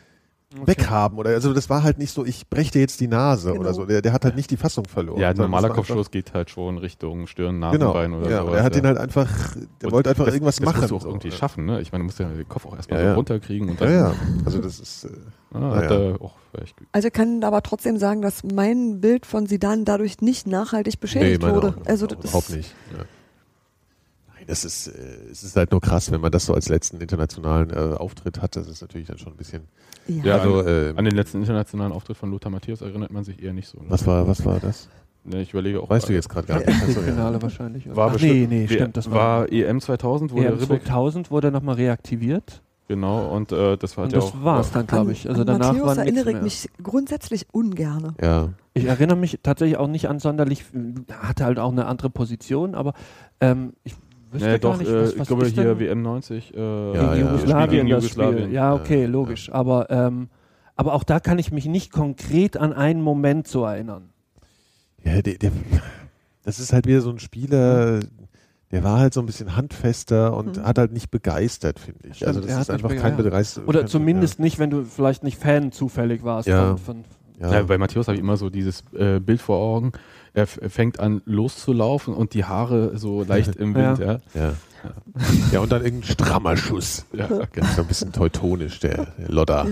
[0.61, 0.67] Okay.
[0.67, 3.61] weghaben oder also das war halt nicht so, ich brech dir jetzt die Nase Genau.
[3.61, 3.85] oder so.
[3.85, 5.19] Der, der hat halt nicht die Fassung verloren.
[5.19, 8.55] Ja, ein normaler das Kopfstoß geht halt schon Richtung Stirn, Genau, Nasenbein oder ja, sowas.
[8.57, 8.81] er hat ja.
[8.81, 9.27] ihn halt einfach,
[9.81, 10.79] der Und wollte einfach das, irgendwas das machen.
[10.81, 11.35] musst du auch irgendwie ja.
[11.35, 11.81] schaffen, ne?
[11.81, 13.15] Ich meine, du musst ja den Kopf auch erstmal Ja, so ja.
[13.15, 14.13] runterkriegen und Ja, dann ja,
[14.45, 15.09] also das ist, äh,
[15.57, 15.97] ah, hat ja.
[15.97, 20.47] er auch vielleicht Also kann aber trotzdem sagen, dass mein Bild von Sidan dadurch nicht
[20.47, 21.75] nachhaltig beschädigt meine wurde.
[21.85, 22.73] also das überhaupt nicht.
[22.97, 23.03] Ja.
[24.47, 24.91] Das ist, äh,
[25.31, 28.55] es ist halt nur krass, wenn man das so als letzten internationalen äh, Auftritt hat.
[28.55, 29.63] Das ist natürlich dann schon ein bisschen.
[30.07, 30.23] Ja.
[30.23, 33.41] Ja, also, an, äh, an den letzten internationalen Auftritt von Lothar Matthäus erinnert man sich
[33.41, 33.79] eher nicht so.
[33.79, 33.85] Ne?
[33.89, 34.87] was war, was war das?
[35.25, 35.89] Ne, ich überlege auch.
[35.89, 36.69] Weißt du jetzt gerade gar nicht.
[36.69, 37.01] Ja.
[37.01, 37.87] Finale wahrscheinlich.
[37.87, 37.95] oder?
[37.95, 38.95] War Ach, bestimmt, nee, nee, stimmt.
[38.95, 42.61] Das war, war, EM 2000, wo der EM Ribbeck, 2000 wurde nochmal reaktiviert.
[42.87, 44.43] genau, und äh, das war Und ja das auch.
[44.43, 45.27] war's dann, glaube ich.
[45.27, 48.13] Also an danach Matthäus erinnere ich mich grundsätzlich ungerne.
[48.21, 48.49] Ja.
[48.75, 50.65] Ich erinnere mich tatsächlich auch nicht an sonderlich,
[51.09, 52.93] hatte halt auch eine andere Position, aber
[53.39, 53.95] ähm, ich
[54.31, 56.53] wüsste Ja, gar doch, nicht, äh, was, ich was glaube hier WM 90.
[56.53, 57.15] Äh, Ja, ja.
[57.31, 58.43] Jugoslawien das Jugoslawien.
[58.43, 58.53] Spiel.
[58.53, 59.51] Ja, okay, Ja, logisch.
[59.51, 60.29] Aber, ähm,
[60.75, 64.09] aber auch da kann ich mich nicht konkret an einen Moment so erinnern.
[65.03, 65.51] Ja, der, der,
[66.43, 67.99] das ist halt wieder so ein Spieler,
[68.71, 70.63] der war halt so ein bisschen handfester und Mhm.
[70.65, 72.15] hat halt nicht begeistert, finde ich.
[72.17, 73.61] Stimmt, also das er ist einfach kein bege- Begeister.
[73.67, 76.47] Oder kein- zumindest nicht, wenn du vielleicht nicht Fan zufällig warst.
[76.47, 76.75] Ja.
[76.75, 77.03] Von, von,
[77.39, 77.63] Ja, Ja, ja.
[77.63, 79.91] bei Matthäus habe ich immer so dieses äh, Bild vor Augen.
[80.35, 83.99] Er fängt an loszulaufen und die Haare so leicht im Wind.
[83.99, 84.19] Ja.
[84.33, 84.53] Ja.
[85.53, 87.05] ja, und dann irgendein strammer Schuss.
[87.13, 87.27] Ja.
[87.55, 89.67] Ja, so ein bisschen teutonisch, der, der Lodder.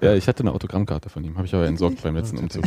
[0.00, 2.64] ja, ich hatte eine Autogrammkarte von ihm, habe ich aber entsorgt beim letzten Umzug.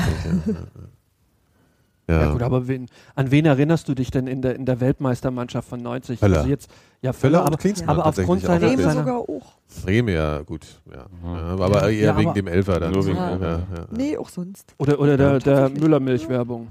[2.10, 2.32] Ja, ja.
[2.34, 5.82] gut, aber wen, an wen erinnerst du dich denn in der, in der Weltmeistermannschaft von
[5.82, 6.20] 90?
[6.20, 6.40] Völler.
[6.40, 6.70] Also jetzt,
[7.02, 8.92] ja, Völler aber, Klinsmann aber aufgrund seiner, Bremen Ja.
[8.92, 9.54] sogar auch.
[9.86, 10.68] Bremen, ja, gut.
[10.92, 11.06] Ja.
[11.24, 11.36] Mhm.
[11.36, 12.92] Ja, aber eher Ja, wegen aber- dem Elfer dann.
[12.92, 13.60] Nur wegen ja, ja, ja.
[13.90, 14.76] Nee, auch sonst.
[14.78, 15.70] Oder, oder der, Ja, der.
[15.70, 16.68] Müllermilch-Werbung.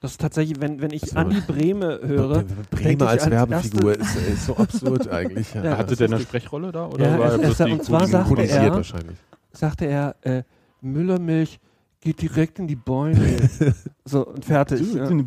[0.00, 2.44] Das ist tatsächlich, wenn, wenn ich Also- Andi Breme höre,
[2.78, 5.52] ich als ans Werbefigur ist, ist so absurd eigentlich.
[5.52, 5.62] Ja.
[5.64, 6.20] Ja, Hatte der eine.
[6.20, 6.86] Sprechrolle da?
[6.86, 9.18] Oder Ja, war es- er bloß und zwar sagte er- wahrscheinlich.
[9.52, 10.42] sagte er, äh,
[10.80, 11.60] Müllermilch
[12.00, 13.36] geht direkt in die Bäume.
[14.06, 14.94] so, und fertig.
[14.94, 15.04] Ja.
[15.06, 15.26] Und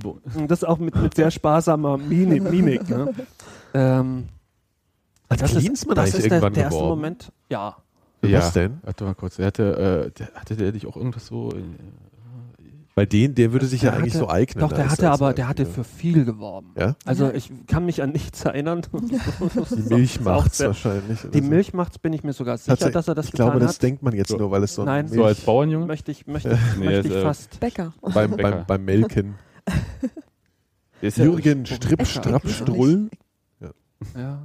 [0.49, 2.89] das auch mit, mit sehr sparsamer Mini- Mimik.
[2.89, 3.13] Ne?
[3.75, 4.25] Ähm,
[5.29, 6.79] Hat das ist, Klinsmann das eigentlich ist der, irgendwann der erste?
[6.83, 7.31] Moment.
[7.49, 7.77] Ja.
[8.25, 8.39] Ja.
[8.39, 8.79] Was denn?
[8.81, 9.35] Warte mal kurz.
[9.35, 11.51] Der hatte, äh, der, hatte der dich auch irgendwas so.
[11.51, 11.61] Äh,
[12.95, 14.61] Bei denen, der würde sich ja Der eigentlich hatte- so eignen.
[14.61, 15.69] Doch, der als- hatte als- aber, der hatte ja.
[15.69, 16.71] für viel geworben.
[16.77, 16.95] Ja?
[17.05, 18.83] Also ich kann mich an nichts erinnern.
[18.93, 21.19] Die Milch macht's wahrscheinlich.
[21.33, 21.43] Die so.
[21.49, 23.81] Milch macht's, bin ich mir sogar sicher, dass er das Ich getan glaube, das hat.
[23.83, 24.37] denkt man jetzt So.
[24.37, 25.07] nur, weil es so ein Nein.
[25.07, 25.87] so als Bauernjunge?
[25.87, 27.59] möchte ich, möchte ich, Nee, möchte ich äh, fast.
[27.59, 27.93] Bäcker.
[28.01, 28.51] beim, Bäcker.
[28.51, 29.35] beim, beim Melken.
[31.01, 32.05] Ja- Jürgen Stripp.
[32.05, 33.09] Strapp, Ich Strull.
[34.15, 34.43] Ja.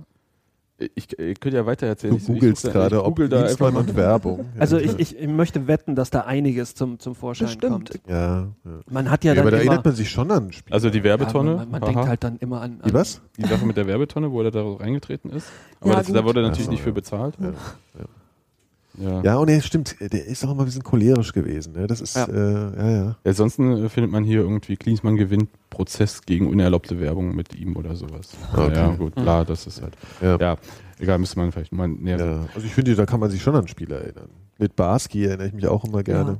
[0.94, 2.12] Ich, ich könnte ja weiter erzählen.
[2.12, 4.44] Du Ich- ich googelst such da- gerade, ich ob google da und Werbung.
[4.60, 7.72] Also ich, ich, ich möchte wetten, dass da einiges zum, zum Vorschein Bestimmt.
[7.72, 8.00] kommt.
[8.08, 8.46] Ja, ja.
[8.88, 10.72] Man hat ja, ja, dann aber da immer, erinnert man sich schon an Spiele.
[10.74, 11.50] Also die Werbetonne.
[11.50, 13.20] Ja, man man denkt halt dann immer an, Die an was?
[13.36, 15.48] die Sache mit der Werbetonne, wo er da reingetreten ist.
[15.80, 16.94] Aber Ja, das, da wurde er natürlich so, nicht für ja.
[16.94, 17.34] bezahlt.
[17.40, 17.52] Ja.
[19.00, 19.22] Ja.
[19.22, 21.72] Ja, und er stimmt, der ist auch immer ein bisschen cholerisch gewesen.
[21.74, 21.86] Ne?
[21.86, 22.26] Das ist, Ja.
[22.26, 23.16] äh, ja, ja.
[23.24, 27.94] Ansonsten äh, findet man hier irgendwie Klinsmann gewinnt Prozess gegen unerlaubte Werbung mit ihm oder
[27.96, 28.30] sowas.
[28.52, 28.74] Okay.
[28.74, 29.94] Ja, gut, klar, das ist halt.
[30.20, 30.36] Ja.
[30.38, 30.56] Ja,
[30.98, 32.18] egal, müsste man vielleicht mal näher.
[32.18, 32.46] ja.
[32.54, 34.28] Also ich finde, da kann man sich schon an Spiele erinnern.
[34.58, 36.38] Mit Barski erinnere ich mich auch immer gerne.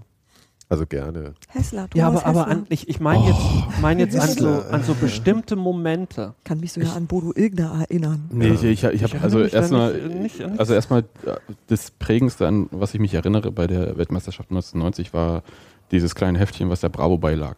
[0.71, 1.35] Also gerne.
[1.49, 4.49] Hessler, Thomas Ja, aber, aber an, ich, ich meine jetzt, ich mein jetzt an, so,
[4.49, 6.35] an so bestimmte Momente.
[6.45, 8.29] Kann mich sogar an Bodo Ilgner erinnern.
[8.31, 11.37] Nee, ich, ich, ich Ich habe also erstmal, an also erstmal äh,
[11.69, 15.43] das prägendste an, was ich mich erinnere bei der Weltmeisterschaft 1990 war
[15.91, 17.57] dieses kleine Heftchen, was der Bravo beilag.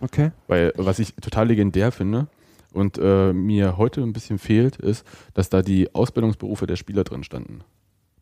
[0.00, 0.32] Okay.
[0.46, 2.26] Weil was ich total legendär finde
[2.72, 7.22] und äh, mir heute ein bisschen fehlt, ist, dass da die Ausbildungsberufe der Spieler drin
[7.22, 7.60] standen.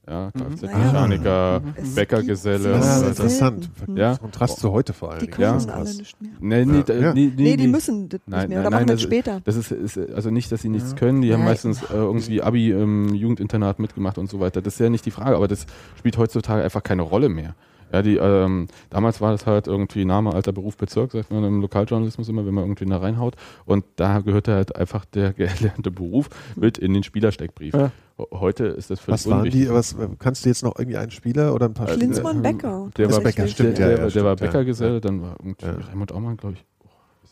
[0.07, 2.69] Ja, Kfz-Mechaniker, Es Bäckergeselle.
[2.71, 3.71] Das ist Ja, interessant.
[3.95, 4.17] Ja.
[4.19, 5.21] Kontrast zu heute vor allem.
[5.21, 6.31] Die Ja, können das ist alle nicht mehr.
[6.41, 6.95] Nee, nee, Ja.
[7.01, 7.15] Ja.
[7.15, 8.59] nee, Nee, die müssen das Nein, nicht mehr.
[8.59, 9.41] nein, Oder nein, machen das das- später.
[9.45, 11.23] Das ist, ist also nicht, dass sie nichts können.
[11.23, 11.49] Die haben Nein.
[11.51, 14.61] meistens äh, irgendwie Abi im Jugendinternat mitgemacht und so weiter.
[14.61, 15.65] Das ist ja nicht die Frage, aber das
[15.99, 17.55] spielt heutzutage einfach keine Rolle mehr.
[17.93, 21.61] Ja, die, ähm, damals war das halt irgendwie Name, alter Beruf, Bezirk, sagt man im
[21.61, 23.37] Lokaljournalismus immer, wenn man irgendwie da reinhaut.
[23.65, 27.75] Und da gehörte halt einfach der gelernte Beruf mit in den Spielersteckbrief.
[27.75, 27.91] Ja.
[28.33, 29.63] Heute ist das völlig Was waren unwichtig.
[29.63, 32.53] die, was, kannst du jetzt noch irgendwie einen Spieler oder ein paar Klinsmann, Spieler?
[32.53, 32.91] Becker.
[32.97, 34.37] Der war, Becker, der, stimmt, der, ja, ja, der, stimmt, war ja.
[34.37, 35.73] Bäckergeselle, dann war irgendwie Ja.
[35.89, 36.65] Raimund Aumann, glaube ich.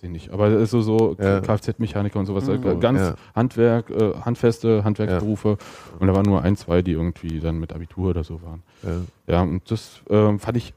[0.02, 0.30] Weiß ich nicht.
[0.30, 1.40] Aber das ist so, so Ja.
[1.40, 2.46] Kfz-Mechaniker und sowas.
[2.46, 2.66] Mhm.
[2.66, 3.14] äh, Ganz Ja.
[3.36, 5.56] Handwerk, äh, handfeste Handwerksberufe.
[6.00, 8.62] Und da waren nur ein, zwei, die irgendwie dann mit Abitur oder so waren.
[8.82, 9.34] Ja.
[9.34, 10.74] Ja, und das ähm, fand ich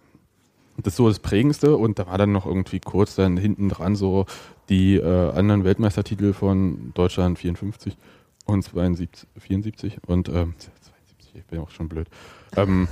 [0.77, 1.75] das ist so das Prägendste.
[1.75, 4.25] Und da war dann noch irgendwie kurz dann hinten dran so
[4.69, 7.97] die äh, anderen Weltmeistertitel von Deutschland 54
[8.45, 12.07] und 72, 74 und ähm, 72, ich bin auch schon blöd.
[12.55, 12.87] Ähm,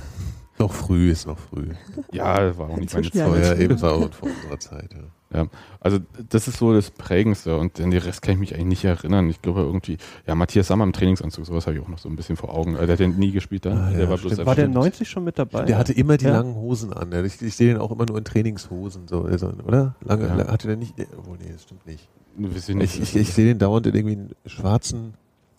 [0.58, 1.66] Noch früh ist noch früh.
[2.12, 3.58] ja, war auch nicht meine ja Zeit.
[3.58, 4.92] ja, eben war auch vor unserer Zeit.
[4.94, 5.00] Ja.
[5.34, 5.48] Ja,
[5.80, 5.98] also
[6.30, 9.28] das ist so das Prägendste und den Rest kann ich mich eigentlich nicht erinnern.
[9.28, 12.14] Ich glaube irgendwie, ja, Matthias Sammer im Trainingsanzug, sowas habe ich auch noch so ein
[12.14, 12.76] bisschen vor Augen.
[12.76, 13.76] Äh, Der hat den nie gespielt dann.
[13.78, 14.36] Ah, ja, der war stimmt.
[14.36, 14.78] bloß War der erfunden.
[14.78, 15.64] 90 schon mit dabei?
[15.64, 16.32] Der hatte immer die Ja.
[16.36, 17.10] langen Hosen an.
[17.10, 17.22] Ja.
[17.24, 19.96] Ich, ich sehe den auch immer nur in Trainingshosen, so, also, oder?
[20.02, 20.46] Lange, Ja.
[20.52, 20.96] hatte der nicht.
[20.96, 22.08] Nee, oh, nee, das stimmt nicht.
[22.38, 22.94] Ich nicht.
[22.94, 25.14] Ich, ich, ich sehe den dauernd in irgendwie einen schwarzen.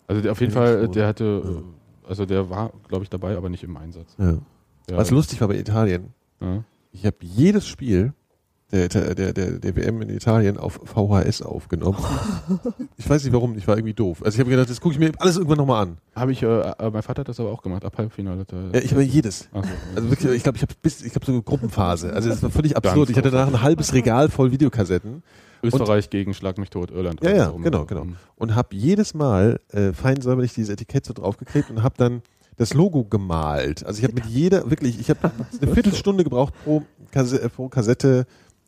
[0.08, 0.92] also der, auf jeden Fall, Trainingshosen.
[0.94, 1.50] der hatte, Ja.
[1.50, 1.62] äh,
[2.08, 4.14] also der war, glaube ich, dabei, aber nicht im Einsatz.
[4.18, 4.38] Ja.
[4.88, 6.62] Ja, Was lustig war bei Italien, Ja.
[6.92, 8.12] ich habe jedes Spiel
[8.72, 11.98] der, der, der, der, WM in Italien auf VHS aufgenommen.
[12.96, 14.22] ich weiß nicht warum, ich war irgendwie doof.
[14.24, 15.98] Also ich habe gedacht, das gucke ich mir alles irgendwann nochmal an.
[16.16, 18.40] Habe ich, äh, äh, mein Vater hat das aber auch gemacht, ab Halbfinale.
[18.40, 19.48] hat er- Ja, ich habe jedes.
[19.52, 19.62] So.
[19.94, 22.12] Also wirklich, ich glaube, ich habe bis, ich habe so eine Gruppenphase.
[22.12, 23.10] Also das war völlig Ganz absurd.
[23.10, 25.22] Ich hatte danach ein halbes Regal voll Videokassetten
[25.62, 27.22] Österreich gegen Schlag mich tot, Irland.
[27.22, 27.56] Ja, ja, so.
[27.56, 28.04] genau, genau.
[28.04, 28.16] Mhm.
[28.36, 32.22] und habe jedes Mal äh, fein säuberlich dieses Etikett so draufgeklebt und habe dann
[32.56, 33.84] das Logo gemalt.
[33.84, 35.30] Also ich habe mit jeder, wirklich, ich habe
[35.62, 38.26] eine Viertelstunde gebraucht pro, Kasse, pro Kassette,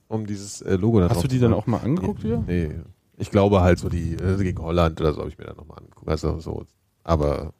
[0.08, 2.42] um dieses äh, Logo da Hast du die dann auch mal angeguckt wieder?
[2.46, 2.70] Nee.
[3.16, 5.78] Ich glaube halt so die äh, gegen Holland oder so habe ich mir dann nochmal
[5.78, 6.08] angeguckt.
[6.08, 6.64] Also so,
[7.04, 7.52] aber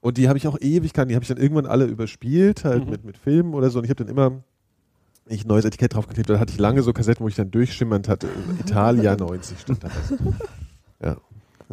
[0.00, 2.90] und die habe ich auch Ewigkeiten, die habe ich dann irgendwann alle überspielt, halt Mhm.
[2.90, 3.78] mit, mit Filmen oder so.
[3.78, 4.42] Und ich habe dann immer
[5.28, 8.08] ich ein neues Etikett draufgeklebt, da hatte ich lange so Kassetten, wo ich dann durchschimmernd
[8.08, 8.28] hatte.
[8.58, 9.88] Italia 90 stand da.
[9.88, 10.18] was.
[11.00, 11.16] Ja.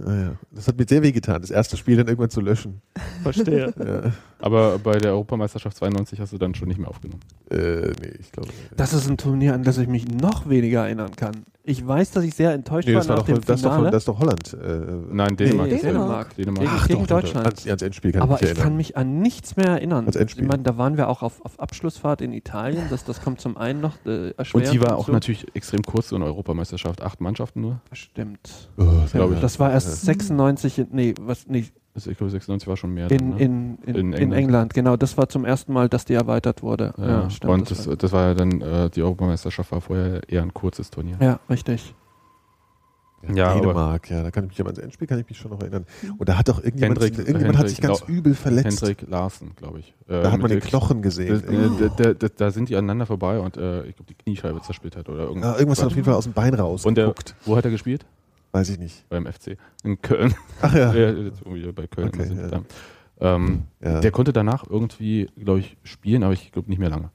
[0.06, 0.32] Ja, ja.
[0.52, 2.82] Das hat mir sehr weh getan, das erste Spiel dann irgendwann zu löschen.
[3.24, 3.74] Verstehe.
[3.78, 4.12] Ja.
[4.42, 7.22] Aber bei der Europameisterschaft 92 hast du dann schon nicht mehr aufgenommen.
[7.52, 8.50] Äh, nee, ich glaube.
[8.76, 11.44] Das ist ein Turnier, an das ich mich noch weniger erinnern kann.
[11.64, 13.66] Ich weiß, dass ich sehr enttäuscht Nee, war das, war nach doch, dem das, ist
[13.66, 14.54] doch, Finale das ist doch Holland.
[14.54, 15.70] Äh, Nein, Dänemark.
[15.70, 16.36] Nee, Dänemark.
[16.36, 16.60] Dänemark.
[16.66, 17.46] Gegen- Ach, gegen doch, Deutschland.
[17.46, 20.06] Ans, ans Endspiel kann Aber ich mich ich kann mich an nichts mehr erinnern.
[20.08, 20.46] Als Endspiel.
[20.46, 22.84] Ich meine, da waren wir auch auf, auf Abschlussfahrt in Italien.
[22.90, 25.12] Das, das kommt zum einen noch äh, erschwerend Und die war auch hinzu.
[25.12, 27.04] natürlich extrem kurz, so eine Europameisterschaft.
[27.04, 27.82] Acht Mannschaften nur.
[27.92, 28.70] Stimmt.
[28.78, 29.40] Oh, glaub ich.
[29.40, 31.66] Das war erst 96, in, nee, was, nee,
[32.08, 33.08] Ich glaube, 96 war schon mehr.
[33.08, 33.38] dann, in, ne?
[33.40, 34.34] in, in, In in, England.
[34.34, 34.74] England.
[34.74, 36.94] Genau, das war zum ersten Mal, dass die erweitert wurde.
[36.98, 37.54] ja, stimmt.
[37.54, 40.90] und das, war- das war ja dann, äh, die Europameisterschaft war vorher eher ein kurzes
[40.90, 41.18] Turnier.
[41.20, 41.94] ja, richtig.
[43.36, 45.52] Ja, aber- Dänemark, ja, da kann ich mich an das Endspiel kann ich mich schon
[45.52, 45.86] noch erinnern.
[46.18, 48.80] Und da hat doch irgendjemand, Hendrik- irgendjemand hat sich Hendrik ganz übel verletzt.
[48.82, 49.94] Hendrik Larsen, glaube ich.
[50.08, 51.44] Äh, da hat mit man den Knochen gesehen.
[51.80, 55.10] da, da, da, da sind die aneinander vorbei und äh, ich glaube, die Kniescheibe zersplittert
[55.10, 55.52] oder irgendwas.
[55.52, 56.86] Ja, irgendwas hat auf jeden Fall aus dem Bein raus.
[56.86, 57.36] Und der, geguckt.
[57.44, 58.06] wo hat er gespielt?
[58.52, 59.08] Weiß ich nicht.
[59.10, 59.58] Beim FC.
[59.84, 60.34] In Köln.
[60.62, 60.94] Ach ja.
[60.94, 62.08] Ja, jetzt irgendwie bei Köln.
[62.10, 62.62] Okay, sind ja.
[63.22, 64.00] Ähm, Ja.
[64.02, 67.12] Der konnte danach irgendwie, glaube ich, spielen, aber ich glaube nicht mehr lange.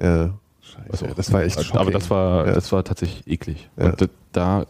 [0.00, 0.38] ja.
[0.64, 0.90] Scheiße.
[0.90, 1.90] Also, das war echt Aber shocking.
[1.92, 2.52] das war, Ja.
[2.52, 3.68] das war tatsächlich eklig.
[3.74, 4.66] Und da, da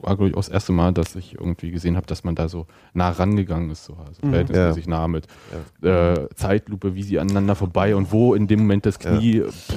[0.00, 2.48] war, glaube ich, auch das erste Mal, dass ich irgendwie gesehen habe, dass man da
[2.48, 4.30] so nah rangegangen ist, so also Mhm.
[4.30, 5.28] verhältnismäßig nah mit
[5.82, 9.42] äh, Zeitlupe, wie sie aneinander vorbei und wo in dem Moment das Knie.
[9.42, 9.72] pff.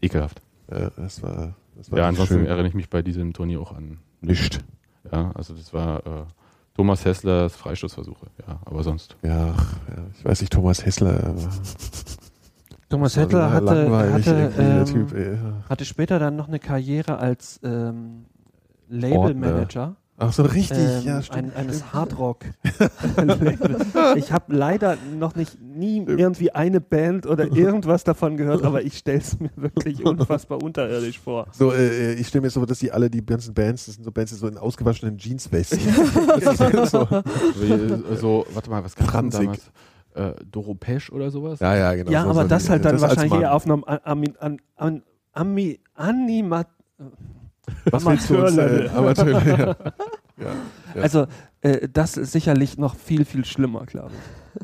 [0.00, 0.40] Ekelhaft.
[0.70, 2.46] Ja, das war, das war Ja, ansonsten schön.
[2.46, 4.60] erinnere ich mich bei diesem Turnier auch an Nicht.
[5.10, 6.24] Ja, also das war äh,
[6.74, 8.26] Thomas Hesslers Freistoßversuche.
[8.46, 9.16] Ja, aber sonst.
[9.22, 11.24] Ja, ach, ja, ich weiß nicht, Thomas Hessler.
[11.24, 11.48] Aber
[12.88, 17.60] Thomas so hatte, hatte, irgendwie, der ähm, Typ, hatte später dann noch eine Karriere als
[17.62, 18.26] ähm,
[18.88, 19.96] Labelmanager.
[20.22, 21.56] Ach so, richtig, ähm, ja, stimmt.
[21.56, 22.44] ein, eines Hardrock.
[24.16, 28.98] ich habe leider noch nicht nie irgendwie eine Band oder irgendwas davon gehört, aber ich
[28.98, 31.46] stelle es mir wirklich unfassbar unterirdisch vor.
[31.52, 34.12] So, äh, ich stelle mir so, dass die alle, die ganzen Bands, das sind so
[34.12, 35.80] Bands, die so in ausgewaschenen Jeanswesten.
[35.80, 37.08] So.
[37.58, 39.70] Wie, äh, so, warte mal, was kam damals?
[40.12, 41.60] Äh, Doro Pesch oder sowas?
[41.60, 42.10] Ja, ja, genau.
[42.10, 45.02] ja, so, aber so das halt dann wahrscheinlich eher auf einem an, an, an,
[45.32, 46.58] an, willst
[46.98, 47.29] du uns,
[47.84, 48.88] äh, Amateurlevel.
[48.90, 49.58] Amateur, ja.
[49.58, 49.76] ja.
[50.94, 51.02] Ja.
[51.02, 51.26] Also
[51.60, 54.60] äh, das ist sicherlich noch viel, viel schlimmer, glaube ich.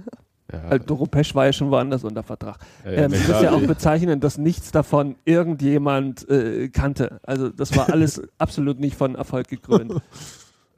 [0.53, 2.59] Ja, Doro Pesch war ja schon woanders unter Vertrag.
[2.85, 7.19] ja, ja, Ähm, nee, klar, ja auch die- bezeichnen, dass nichts davon irgendjemand äh, kannte.
[7.25, 9.93] Also das war alles absolut nicht von Erfolg gekrönt.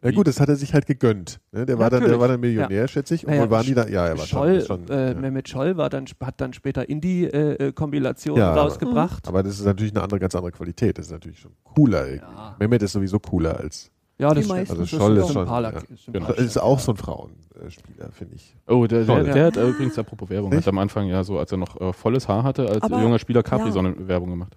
[0.02, 1.40] Ja gut, das hat er sich halt gegönnt.
[1.52, 1.66] Ne?
[1.66, 3.24] Der, war dann, der war dann Millionär, schätze ich.
[3.26, 3.86] Und Naja, wo waren die da?
[3.88, 4.86] Ja, er war Scholl, schon.
[4.86, 5.18] schon äh, ja.
[5.18, 9.26] Mehmet Scholl war dann, hat dann später Indie-Kombinationen Ja, aber- rausgebracht.
[9.28, 10.98] Aber das ist natürlich eine andere, ganz andere Qualität.
[10.98, 12.14] Das ist natürlich schon cooler.
[12.14, 12.56] Ja.
[12.58, 13.90] Mehmet ist sowieso cooler als.
[14.18, 14.58] ja, das stimmt.
[14.60, 15.46] Also Das Scholl ist ein schon.
[15.46, 15.72] Ja.
[16.12, 16.26] Genau.
[16.28, 18.56] Das ist auch so ein Frauenspieler, finde ich.
[18.66, 20.60] Oh, der, der, der hat äh, übrigens, apropos Werbung, Nicht?
[20.60, 23.18] hat am Anfang ja so, als er noch äh, volles Haar hatte, als Aber- junger
[23.18, 24.56] Spieler Capri-Sonne-Werbung gemacht.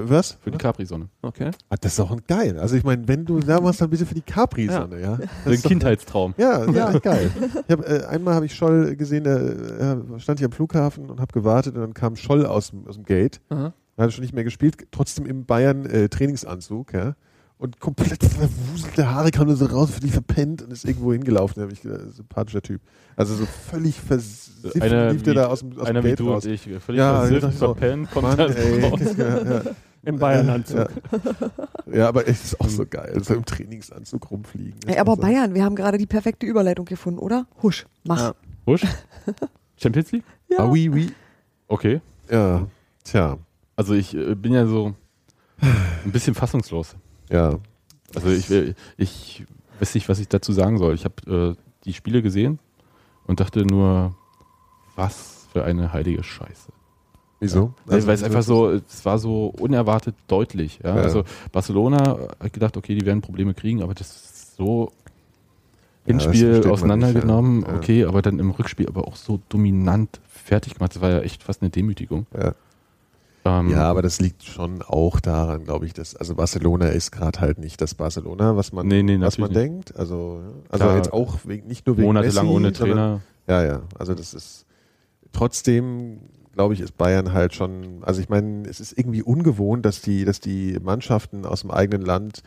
[0.00, 0.38] Was?
[0.40, 1.08] Für die Capri-Sonne.
[1.22, 1.50] Okay.
[1.68, 2.58] Ah, das ist auch ein geil.
[2.58, 5.16] Also ich meine, wenn du da machst, dann bitte für die Capri-Sonne, ja.
[5.18, 6.34] Das Ein ist Kindheitstraum.
[6.38, 7.30] Ja, das ist echt geil.
[7.68, 11.20] Ich hab, äh, einmal habe ich Scholl gesehen, da äh, stand ich am Flughafen und
[11.20, 13.40] habe gewartet und dann kam Scholl aus, dem- aus dem Gate.
[13.50, 13.72] Aha.
[13.96, 17.14] Er hat schon nicht mehr gespielt, trotzdem im Bayern äh, Trainingsanzug, ja.
[17.60, 21.54] Und komplett verwuselte Haare kam nur so raus, völlig verpennt und ist irgendwo hingelaufen.
[21.56, 22.80] Da hab ich gedacht, sympathischer Typ.
[23.16, 26.10] Also so völlig versifft Einer lief der wie- da aus dem, aus dem Einer wie
[26.10, 26.44] Gate du raus.
[26.46, 28.84] und ich, völlig Ja, versifft, so, verpennt, kommt Mann, da ey.
[28.84, 29.00] raus.
[29.18, 29.62] Ja, ja.
[30.08, 30.88] Im Bayernanzug.
[31.86, 31.94] Ja.
[31.98, 34.80] ja, aber echt ist auch so geil, so im Trainingsanzug rumfliegen.
[34.86, 35.20] Ey, aber so.
[35.20, 37.46] Bayern, wir haben gerade die perfekte Überleitung gefunden, oder?
[37.62, 38.18] Husch, mach.
[38.18, 38.34] Ja.
[38.66, 38.82] Husch?
[39.76, 40.24] Champions League?
[40.48, 40.60] Ja.
[40.60, 41.12] Ah, oui, oui.
[41.68, 42.00] Okay.
[42.30, 42.66] Ja,
[43.04, 43.36] tja,
[43.76, 44.94] Also ich äh, bin ja so
[46.04, 46.96] ein bisschen fassungslos.
[47.30, 47.58] ja.
[48.14, 49.44] Also ich, äh, ich
[49.78, 50.94] weiß nicht, was ich dazu sagen soll.
[50.94, 52.58] Ich habe äh, die Spiele gesehen
[53.26, 54.16] und dachte nur,
[54.96, 56.72] was für eine heilige Scheiße.
[57.40, 57.72] Wieso?
[57.86, 60.80] Weil weil es einfach so, es war so unerwartet deutlich.
[60.82, 60.96] Ja?
[60.96, 61.02] Ja.
[61.02, 61.22] Also
[61.52, 64.90] Barcelona äh, hat gedacht, okay, die werden Probleme kriegen, aber das ist so
[66.06, 67.68] Ja, Hinspiel man auseinandergenommen, ja.
[67.68, 67.76] Ja.
[67.76, 70.94] okay, aber dann im Rückspiel aber auch so dominant fertig gemacht.
[70.96, 72.26] Das war ja echt fast eine Demütigung.
[72.36, 72.54] Ja.
[73.44, 77.40] Ähm, Ja, aber das liegt schon auch daran, glaube ich, dass also Barcelona ist gerade
[77.40, 79.94] halt nicht das Barcelona, was man, Nee, nee, was man denkt.
[79.96, 80.50] Also, ja.
[80.70, 80.96] also Klar.
[80.96, 83.20] jetzt auch wegen, nicht nur wegen monatelang Messi, ohne sondern- Trainer.
[83.46, 83.82] Ja, ja.
[83.96, 84.66] Also das ist
[85.32, 86.18] trotzdem,
[86.58, 88.02] glaube ich, ist Bayern halt schon.
[88.02, 92.04] Also ich meine, es ist irgendwie ungewohnt, dass die, dass die Mannschaften aus dem eigenen
[92.04, 92.42] Land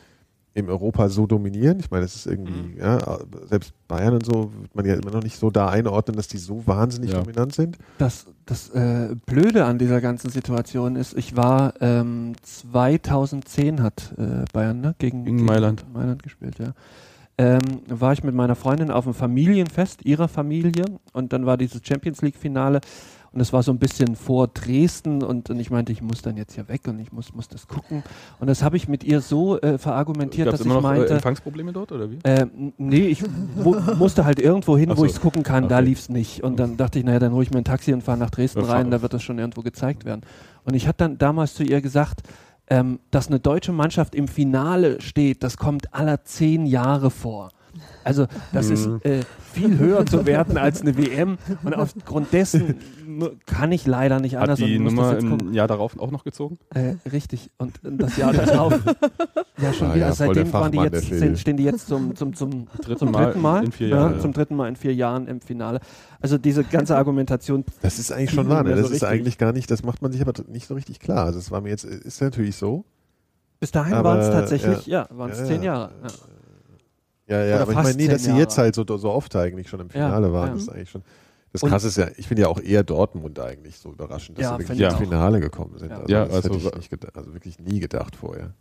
[0.53, 1.80] im Europa so dominieren.
[1.80, 2.78] Ich meine, es ist irgendwie, Mhm.
[2.78, 6.28] ja, selbst Bayern und so wird man ja immer noch nicht so da einordnen, dass
[6.28, 7.20] die so wahnsinnig Ja.
[7.22, 7.78] dominant sind.
[7.99, 14.43] Das, das äh, Blöde an dieser ganzen Situation ist, ich war ähm, 2010 hat äh,
[14.51, 15.86] Bayern ne, gegen, Gegen Mailand.
[15.93, 16.74] Mailand gespielt, ja.
[17.38, 20.84] Ähm, war ich mit meiner Freundin auf dem Familienfest ihrer Familie
[21.14, 22.82] und dann war dieses Champions League Finale
[23.34, 26.36] und es war so ein bisschen vor Dresden und, und ich meinte, ich muss dann
[26.38, 28.03] jetzt hier weg und ich muss, muss das gucken
[28.39, 30.91] und das habe ich mit ihr so äh, verargumentiert, Gab es dass immer ich noch
[30.91, 32.19] äh, meinte, Empfangsprobleme dort oder wie?
[32.23, 33.23] ähm, nee, ich
[33.55, 35.05] mu musste halt irgendwo hin, Ach wo so.
[35.05, 35.67] ich es gucken kann.
[35.67, 35.86] Da Okay.
[35.86, 36.43] lief es nicht.
[36.43, 38.61] Und dann dachte ich, naja, dann hole ich mir ein Taxi und fahre nach Dresden
[38.61, 40.21] Ja, rein, da wird das schon irgendwo gezeigt werden.
[40.65, 42.21] Und ich hatte dann damals zu ihr gesagt,
[42.67, 47.51] ähm, dass eine deutsche Mannschaft im Finale steht, das kommt aller zehn Jahre vor.
[48.04, 48.99] Also das ist Mhm.
[49.04, 49.20] äh,
[49.54, 51.38] viel höher zu werten als eine WM.
[51.64, 52.76] Und aufgrund dessen
[53.45, 54.60] kann ich leider nicht anders.
[54.60, 56.58] Hat die Nummer das im Jahr darauf auch noch gezogen?
[56.74, 57.49] Äh, richtig.
[57.58, 58.74] Und das Jahr darauf.
[59.62, 60.08] ja, schon Ah, wieder.
[60.08, 63.26] ja, Seitdem waren die jetzt, sind, stehen die jetzt zum, zum, zum Dritten zum Mal
[63.26, 64.20] dritten Mal in vier ja, Jahren.
[64.22, 65.80] zum dritten Mal in vier Jahren im Finale.
[66.22, 67.66] Also diese ganze Argumentation.
[67.82, 68.64] Das ist eigentlich schon wahr.
[68.64, 68.70] Ne?
[68.70, 70.99] mehr so Das ist eigentlich gar nicht, das macht man sich aber nicht so richtig
[70.99, 71.26] klar.
[71.26, 72.86] Also das war mir jetzt, ist natürlich so.
[73.60, 75.74] Bis dahin waren es tatsächlich, ja, waren es ja, zehn ja.
[75.74, 75.91] Jahre.
[77.32, 77.38] Ja.
[77.39, 79.69] Ja, ja, Oder aber ich meine, nee, dass sie jetzt halt so, so oft eigentlich
[79.69, 80.53] schon im Ja, Finale waren, ja.
[80.53, 81.01] das ist eigentlich schon.
[81.53, 84.53] Das krasse ist ja, ich finde ja auch eher Dortmund eigentlich so überraschend, dass Ja,
[84.53, 84.93] sie wirklich ins.
[84.95, 85.89] Finale gekommen sind.
[85.91, 85.97] Ja.
[85.97, 88.51] Also, Ja, das also- hätte ich nicht gedacht, also wirklich nie gedacht vorher.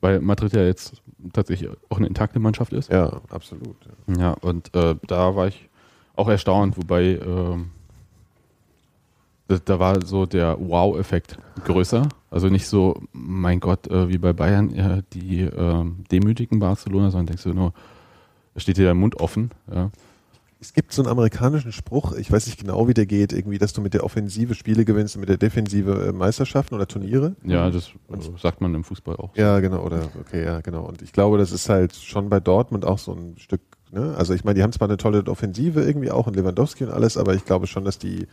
[0.00, 0.94] Weil Madrid ja jetzt
[1.32, 2.90] tatsächlich auch eine intakte Mannschaft ist.
[2.90, 3.76] Ja, absolut.
[4.08, 4.14] Ja.
[4.18, 5.68] Ja, und äh, da war ich
[6.16, 7.70] auch erstaunt, wobei ähm,
[9.48, 12.08] da, da war so der Wow-Effekt größer.
[12.30, 17.26] Also nicht so, mein Gott, äh, wie bei Bayern, ja, die ähm, demütigen Barcelona, sondern
[17.26, 17.72] denkst du nur,
[18.54, 19.50] da steht dir der Mund offen.
[19.72, 19.90] Ja.
[20.60, 23.72] Es gibt so einen amerikanischen Spruch, ich weiß nicht genau, wie der geht, irgendwie, dass
[23.72, 27.34] du mit der Offensive Spiele gewinnst und mit der Defensive äh, Meisterschaften oder Turniere.
[27.42, 29.36] Ja, das äh, sagt man im Fußball auch.
[29.36, 30.84] Ja, genau, oder okay, ja, genau.
[30.84, 34.14] Und ich glaube, das ist halt schon bei Dortmund auch so ein Stück, ne?
[34.16, 37.16] Also ich meine, die haben zwar eine tolle Offensive irgendwie auch und Lewandowski und alles,
[37.16, 38.28] aber ich glaube schon, dass die,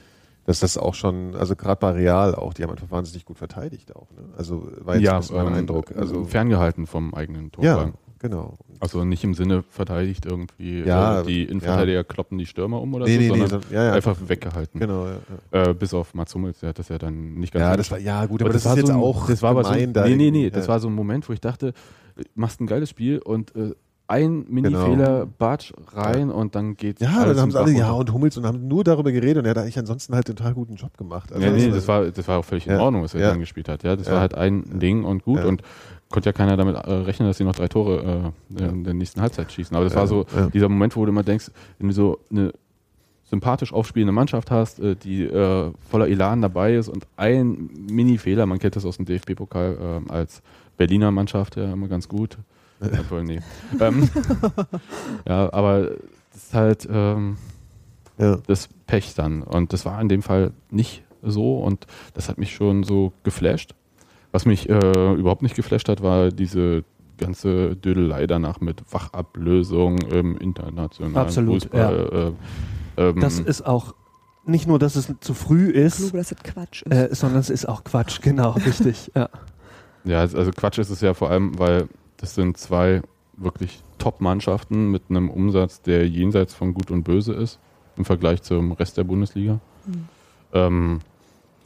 [0.45, 3.95] dass das auch schon, also gerade bei Real auch, die haben einfach wahnsinnig gut verteidigt
[3.95, 4.21] auch, ne?
[4.37, 5.95] Also war jetzt ja, mein ähm, Eindruck.
[5.97, 7.63] Also ferngehalten vom eigenen Tor.
[7.63, 8.57] ja, genau.
[8.79, 13.05] Also nicht im Sinne verteidigt irgendwie, Ja, äh, die Innenverteidiger kloppen die Stürmer um oder
[13.05, 14.79] Nee, so, nee, nee, sondern so, ja, ja, einfach weggehalten.
[14.79, 15.17] Genau, ja,
[15.53, 15.63] ja.
[15.69, 17.97] Äh, bis auf Mats Hummels, der hat das ja dann nicht ganz Ja, das war,
[17.99, 19.73] ja gut, Aber aber das, war ist jetzt so ein, auch das war aber so,
[19.73, 20.71] nee, nee, nee, das ja.
[20.73, 21.73] war so ein Moment, wo ich dachte,
[22.35, 23.73] machst ein geiles Spiel und äh,
[24.07, 28.35] ein Mini-Fehler, Batsch rein und dann geht's Ja, dann haben sie alle, ja, und Hummels
[28.37, 30.97] und haben nur darüber geredet und er hat eigentlich ansonsten halt einen total guten Job
[30.97, 31.31] gemacht.
[31.31, 32.79] Also ja, nee, das- das war, das war auch völlig in Ja.
[32.79, 33.29] Ordnung, was er Ja.
[33.29, 33.83] dann gespielt hat.
[33.83, 34.13] Ja, das Ja.
[34.13, 35.45] war halt ein Ding und gut Ja.
[35.45, 35.61] und
[36.09, 39.21] konnte ja keiner damit äh, rechnen, dass sie noch drei Tore äh, in der nächsten
[39.21, 39.75] Halbzeit schießen.
[39.75, 42.51] Aber das war so dieser Moment, wo du immer denkst, wenn du so eine
[43.29, 48.59] sympathisch aufspielende Mannschaft hast, äh, die äh, voller Elan dabei ist und ein Mini-Fehler, man
[48.59, 50.41] kennt das aus dem DFB-Pokal ähm, als
[50.77, 52.37] Berliner Mannschaft ja immer ganz gut.
[52.81, 53.41] Obwohl, nee.
[53.79, 54.09] ähm,
[55.27, 55.91] ja, aber
[56.31, 57.37] das ist halt ähm,
[58.17, 58.37] ja.
[58.47, 59.43] das Pech dann.
[59.43, 63.75] Und das war in dem Fall nicht so und das hat mich schon so geflasht.
[64.31, 66.83] Was mich äh, überhaupt nicht geflasht hat, war diese
[67.17, 72.33] ganze Dödelei danach mit Wachablösung im internationalen Absolut, Fußball.
[72.97, 73.93] Äh, ähm, Das ist auch
[74.45, 76.91] nicht nur, dass es zu früh ist, glaube, dass das Quatsch ist.
[76.93, 79.11] äh, sondern es ist auch Quatsch, genau, richtig.
[79.15, 79.29] Ja.
[80.05, 83.01] Ja, also Quatsch ist es ja vor allem, weil das sind zwei
[83.35, 87.59] wirklich Top-Mannschaften mit einem Umsatz, der jenseits von Gut und Böse ist
[87.97, 90.07] im Vergleich zum Rest der Bundesliga, Mhm.
[90.53, 90.99] ähm,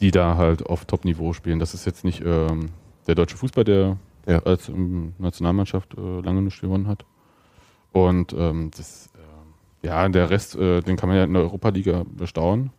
[0.04, 1.60] die da halt auf Top-Niveau spielen.
[1.60, 2.70] Das ist jetzt nicht ähm,
[3.08, 3.98] der deutsche Fußball, der
[4.28, 4.40] Ja.
[4.44, 7.06] als ähm, Nationalmannschaft äh, lange nicht gewonnen hat.
[7.94, 9.10] Und ähm, das,
[9.84, 12.72] äh, ja, der Rest, äh, den kann man ja in der Europa-Liga bestaunen.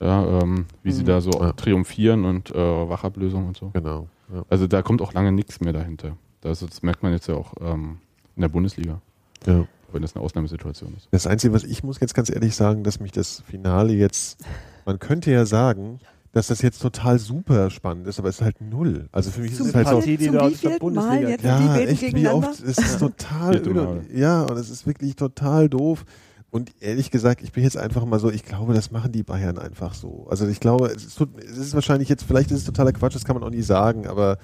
[0.00, 1.06] Ja, ähm, wie sie Mhm.
[1.06, 1.52] da so Ja.
[1.52, 3.70] triumphieren und äh, Wachablösung und so.
[3.72, 4.08] Genau.
[4.34, 4.42] Ja.
[4.50, 6.16] Also da kommt auch lange nichts mehr dahinter.
[6.40, 7.98] Das, das merkt man jetzt ja auch ähm,
[8.34, 9.00] in der Bundesliga,
[9.46, 9.64] Ja.
[9.92, 11.06] wenn das eine Ausnahmesituation ist.
[11.12, 14.44] Das Einzige, was ich muss jetzt ganz ehrlich sagen, dass mich das Finale jetzt,
[14.86, 16.00] man könnte ja sagen,
[16.32, 19.08] dass das jetzt total super spannend ist, aber es ist halt null.
[19.12, 21.42] Also für mich ist Zum es halt so, Partie, die Zum wievielten Bundesliga Mal jetzt
[21.44, 24.04] die ja, beiden echt, wie oft, es ist total öde.
[24.14, 26.04] Ja, und es ist wirklich total doof.
[26.50, 29.58] Und ehrlich gesagt, ich bin jetzt einfach mal so, ich glaube, das machen die Bayern
[29.58, 30.26] einfach so.
[30.28, 33.24] Also ich glaube, es ist, es ist wahrscheinlich jetzt, vielleicht ist es totaler Quatsch, das
[33.24, 34.38] kann man auch nie sagen, aber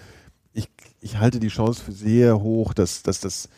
[0.53, 0.70] ich,
[1.01, 3.49] ich halte die Chance für sehr hoch, dass, dass das,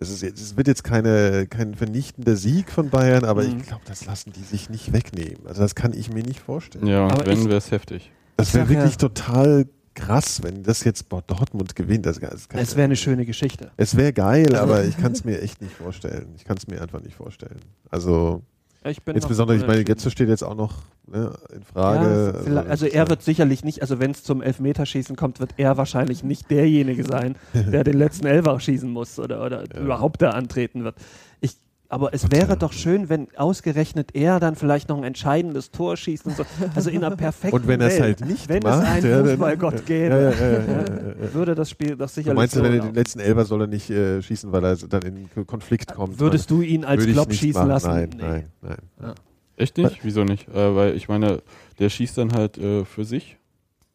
[0.00, 3.58] das ist jetzt, es wird jetzt keine, kein vernichtender Sieg von Bayern, aber Mhm.
[3.58, 5.46] ich glaube, das lassen die sich nicht wegnehmen.
[5.46, 6.86] Also das kann ich mir nicht vorstellen.
[6.86, 8.10] Ja, und Aber wenn wäre es heftig.
[8.36, 12.06] Das wäre sag ja- wirklich total krass, wenn das jetzt Dortmund gewinnt.
[12.06, 13.70] Das, das Es wäre eine schöne Geschichte.
[13.76, 16.28] es wäre geil, aber ich kann es mir echt nicht vorstellen.
[16.36, 17.60] Ich kann es mir einfach nicht vorstellen.
[17.90, 18.42] Also,
[18.84, 19.84] Ich bin Insbesondere, ich meine.
[19.84, 20.76] Götze steht jetzt auch noch
[21.06, 22.40] ne, in Ja, Frage.
[22.44, 26.24] vielleicht- also er wird sicherlich nicht, also wenn es zum Elfmeterschießen kommt, wird er wahrscheinlich
[26.24, 30.94] nicht derjenige sein, der den letzten Elfer schießen muss oder, oder überhaupt da antreten wird.
[31.42, 31.56] Ich,
[31.90, 36.24] aber es wäre doch schön, wenn ausgerechnet er dann vielleicht noch ein entscheidendes Tor schießt
[36.26, 36.44] und so.
[36.74, 39.24] Also in einer perfekten Und wenn er es halt nicht wenn macht, es einen ja,
[39.24, 41.34] Fußballgott gäbe, Ja, ja, ja, ja, ja, ja.
[41.34, 43.66] würde das Spiel doch Du sicherlich meinst, so wenn er den letzten Elfer soll er
[43.66, 46.18] nicht äh, schießen, weil er dann in Konflikt kommt?
[46.20, 47.68] Würdest du ihn als Klopp schießen machen.
[47.68, 47.88] lassen?
[47.90, 48.44] Nein, Nee.
[48.62, 49.14] nein, nein.
[49.56, 49.98] Echt nicht?
[50.04, 50.48] Wieso nicht?
[50.48, 51.42] Äh, weil ich meine,
[51.78, 53.36] der schießt dann halt äh, für sich.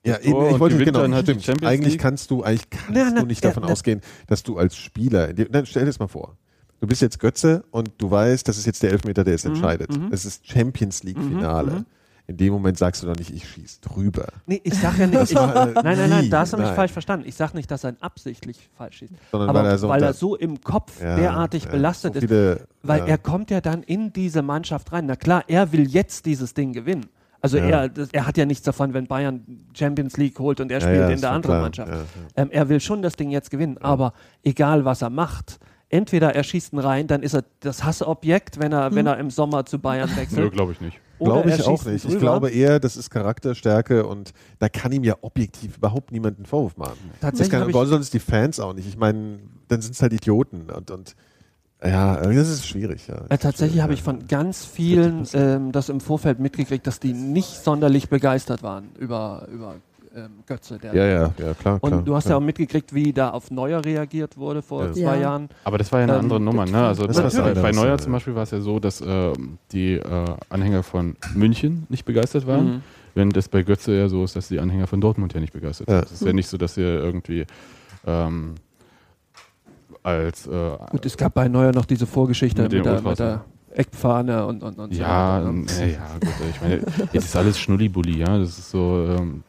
[0.05, 1.43] Ja, eben, ich wollte genau, dann halt stimmt.
[1.43, 2.01] Champions Eigentlich League.
[2.01, 3.71] kannst du, eigentlich kannst Na, na, du nicht ja, davon na.
[3.71, 6.37] ausgehen, dass du als Spieler, dann stell dir das mal vor.
[6.85, 9.45] Du bist jetzt Götze und du weißt, das ist jetzt der Elfmeter, der Mhm, es
[9.45, 9.89] entscheidet.
[10.11, 11.83] Es ist Champions League Finale.
[12.27, 14.27] In dem Moment sagst du doch nicht, ich schieß drüber.
[14.45, 15.17] Nee, ich sag ja nicht.
[15.19, 16.75] Das Ich, nein, nein, nein, da hast du mich nein.
[16.75, 17.27] falsch verstanden.
[17.27, 19.13] Ich sag nicht, dass er ihn absichtlich falsch schießt.
[19.31, 22.19] Sondern aber weil er so weil er so im Kopf Ja, derartig ja, belastet so
[22.19, 22.25] ist.
[22.27, 23.05] viele, Weil ja.
[23.07, 25.07] er kommt ja dann in diese Mannschaft rein.
[25.07, 27.07] Na klar, er will jetzt dieses Ding gewinnen.
[27.41, 27.63] Also Ja.
[27.65, 30.97] er, das, er hat ja nichts davon, wenn Bayern Champions League holt und er spielt
[30.99, 31.61] ja, in ist der anderen klar.
[31.63, 31.91] Mannschaft.
[31.91, 32.03] Ja, ja.
[32.35, 34.13] Ähm, er will schon das Ding jetzt gewinnen, aber
[34.43, 35.59] egal was er macht,
[35.89, 39.29] entweder er schießt ihn rein, dann ist er das Hassobjekt, wenn er, wenn er im
[39.29, 40.53] Sommer zu Bayern Nö, wechselt.
[40.53, 40.99] glaube ich nicht.
[41.19, 42.05] Glaube ich auch nicht.
[42.05, 46.45] Ich glaube eher, das ist Charakterstärke und da kann ihm ja objektiv überhaupt niemand einen
[46.45, 46.97] Vorwurf machen.
[47.21, 48.87] Tatsächlich das kann, ich- sonst die Fans auch nicht.
[48.87, 51.15] Ich meine, dann sind es halt Idioten und, und
[51.83, 53.07] ja, das ist schwierig.
[53.07, 53.25] Ja.
[53.29, 57.63] Äh, tatsächlich habe ich von ganz vielen ähm, das im Vorfeld mitgekriegt, dass die nicht
[57.63, 59.75] sonderlich begeistert waren über, über
[60.15, 60.77] ähm, Götze.
[60.77, 61.77] Der Ja, ja, ja, klar.
[61.81, 62.37] Und klar, du hast ja klar.
[62.39, 64.93] auch mitgekriegt, wie da auf Neuer reagiert wurde vor Ja.
[64.93, 65.15] zwei Ja.
[65.15, 65.49] Jahren.
[65.63, 66.85] Aber das war ja eine Ähm, andere Nummer, ne?
[66.87, 68.17] Also das das bei, Neuer zum ja.
[68.17, 72.65] Beispiel war es ja so, dass ähm, die äh, Anhänger von München nicht begeistert waren.
[72.65, 72.81] Mhm.
[73.13, 75.87] Wenn das bei Götze ja so ist, dass die Anhänger von Dortmund ja nicht begeistert
[75.89, 75.99] Ja.
[75.99, 76.05] sind.
[76.05, 77.45] Es ist ja nicht so, dass wir irgendwie
[78.05, 78.55] ähm,
[80.03, 83.45] als äh, Gut, es gab bei Neuer noch diese Vorgeschichte Mit mit, der, mit der
[83.71, 85.47] Eckfahne und, und, und ja, so.
[85.47, 85.65] weiter, ne?
[85.81, 86.75] äh, ja, gut, ich meine,
[87.13, 89.43] jetzt ist alles Schnullibulli, ja, das ist so ähm,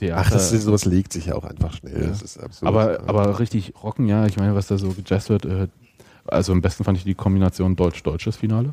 [0.00, 0.22] Theater.
[0.26, 2.02] Ach, das ist, sowas legt sich ja auch einfach schnell.
[2.02, 2.08] Ja.
[2.08, 2.68] Das ist absurd.
[2.68, 5.68] aber, aber richtig rocken, ja, ich meine, was da so gejazzt wird, äh,
[6.26, 8.70] also am besten fand ich die Kombination Deutsch-Deutsches Finale.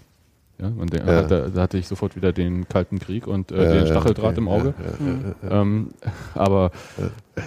[0.60, 1.22] Ja, und der, Ja.
[1.24, 4.38] Da, da hatte ich sofort wieder den Kalten Krieg und äh, Ja, den Stacheldraht okay,
[4.40, 4.74] im Auge.
[4.80, 5.92] Ja, ja, ja, ja, Ähm,
[6.34, 6.72] aber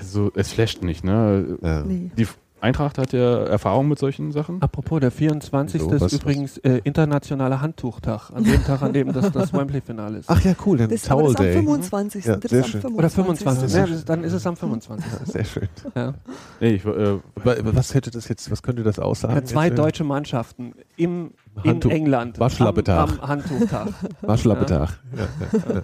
[0.02, 1.58] so, es flasht nicht, ne?
[1.62, 1.82] ja.
[1.82, 2.10] Nee.
[2.16, 2.26] Die
[2.60, 4.60] Eintracht hat ja Erfahrung mit solchen Sachen.
[4.60, 5.80] Apropos, der 24.
[5.80, 8.30] So, was- ist übrigens äh, internationaler Handtuchtag.
[8.30, 10.28] An dem Tag, an dem das, das Wembley-Finale ist.
[10.28, 11.62] Ach ja, cool, dann Das, aber Towel das ist am Day.
[11.62, 12.24] 25.
[12.26, 12.80] Ja, das sehr ist am schön.
[12.82, 12.98] 25.
[12.98, 13.62] Oder 25.
[13.62, 15.06] Das Ja, dann ist es am 25.
[15.24, 15.68] Sehr schön.
[15.94, 16.14] ja.
[16.60, 19.34] Nee, ich, äh, was hätte das jetzt, was könnte das aussagen?
[19.34, 21.30] Ja, zwei jetzt, äh, deutsche Mannschaften im,
[21.62, 22.98] in Handtuch- England Waschlappetag.
[23.10, 23.88] am, am Handtuchtag.
[24.20, 25.00] Waschlappetag.
[25.16, 25.28] Ja.
[25.74, 25.82] Ja,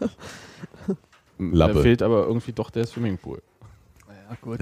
[1.38, 1.74] Lappe.
[1.74, 3.42] da fehlt aber irgendwie doch der Swimmingpool.
[4.08, 4.60] ja, gut.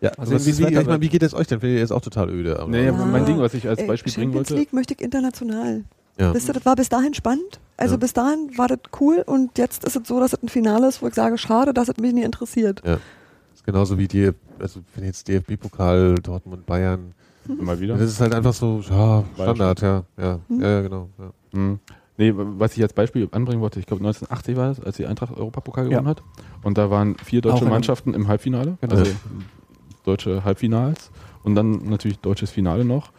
[0.00, 0.10] Ja.
[0.16, 0.24] ja.
[0.26, 1.60] Sehen, was, wie wie, das wie, Wetter ich meine, wie geht es euch denn?
[1.60, 2.58] Findet ihr jetzt auch total öde?
[2.60, 2.92] Aber, Nee, Ja.
[2.92, 4.60] mein Ding, was ich als Ey, Beispiel bringen Champions wollte.
[4.60, 5.84] League möchte ich international.
[6.18, 6.34] ja.
[6.34, 7.60] Wisst ihr, das war bis dahin spannend.
[7.76, 7.98] Also Ja.
[7.98, 11.00] bis dahin war das cool und jetzt ist es so, dass es ein Finale ist,
[11.02, 12.82] wo ich sage, schade, dass es mich nie interessiert.
[12.84, 12.98] ja.
[13.54, 17.12] ist genauso wie die, also wenn jetzt DFB-Pokal, Dortmund, Bayern,
[17.46, 17.96] Mal wieder.
[17.96, 20.60] das ist halt einfach so, ja, Standard, ja, ja, Hm.
[20.60, 21.08] ja, ja, genau.
[21.18, 21.30] Ja.
[21.52, 21.78] Hm.
[22.18, 25.34] Nee, was ich als Beispiel anbringen wollte, ich glaube 1980 war es, als die Eintracht
[25.36, 25.90] Europapokal Ja.
[25.90, 26.22] gewonnen hat.
[26.62, 28.96] Und da waren vier deutsche Mannschaften im Halbfinale, Genau.
[28.96, 29.10] also
[30.08, 31.10] deutsche Halbfinals
[31.44, 33.12] und dann natürlich deutsches Finale noch.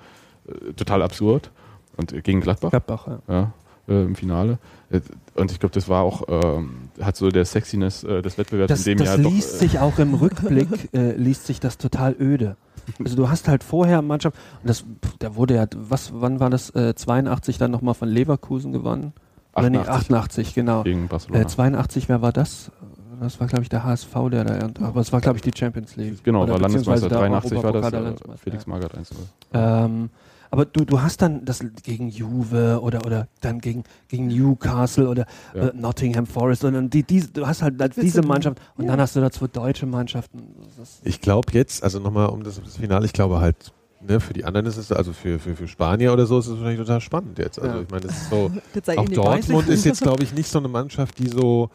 [0.47, 1.51] Äh, total absurd.
[1.97, 3.19] Und äh, gegen Gladbach Gladbach, ja.
[3.27, 3.53] ja,
[3.87, 4.57] äh, im Finale.
[4.89, 5.01] Äh,
[5.35, 8.87] Und ich glaube, das war auch, ähm, hat so der Sexiness äh, des Wettbewerbs Das,
[8.87, 9.31] in dem das Jahr doch.
[9.31, 12.55] liest äh, sich auch im Rückblick, liest sich das total öde.
[13.03, 14.83] Also du hast halt vorher Mannschaft, und das,
[15.19, 19.13] da wurde ja, was, wann war das, äh, 82 dann nochmal von Leverkusen gewonnen?
[19.55, 20.83] Oder nee, 88 88, genau.
[20.83, 21.41] gegen Barcelona.
[21.43, 22.71] Äh, 82, wer war das?
[23.19, 25.51] Das war, glaube ich, der HSV, der da, irgend- aber es war, glaube ich, die
[25.57, 26.23] Champions League.
[26.23, 27.09] genau, Oder war Landesmeister.
[27.09, 28.67] beziehungsweise der 83 war das äh, Felix.
[28.67, 29.09] Magath 1
[29.53, 30.09] Ähm,
[30.51, 35.25] aber du, du hast dann das gegen Juve oder, oder dann gegen, gegen Newcastle oder
[35.53, 35.67] Ja.
[35.67, 38.91] äh, Nottingham Forest und dann die, die, du hast halt diese du- Mannschaft und ja.
[38.91, 40.41] dann hast du da zwei deutsche Mannschaften.
[41.03, 44.43] Ich glaube jetzt, also nochmal um das, das Finale, ich glaube halt, ne, für die
[44.45, 47.37] anderen ist es, also für, für, für Spanier oder so, ist es wahrscheinlich total spannend
[47.37, 47.59] jetzt.
[47.61, 47.81] Also Ja.
[47.83, 48.51] ich meine, es ist so,
[48.97, 51.69] auch Dortmund ist jetzt, glaube ich, nicht so eine Mannschaft, die so,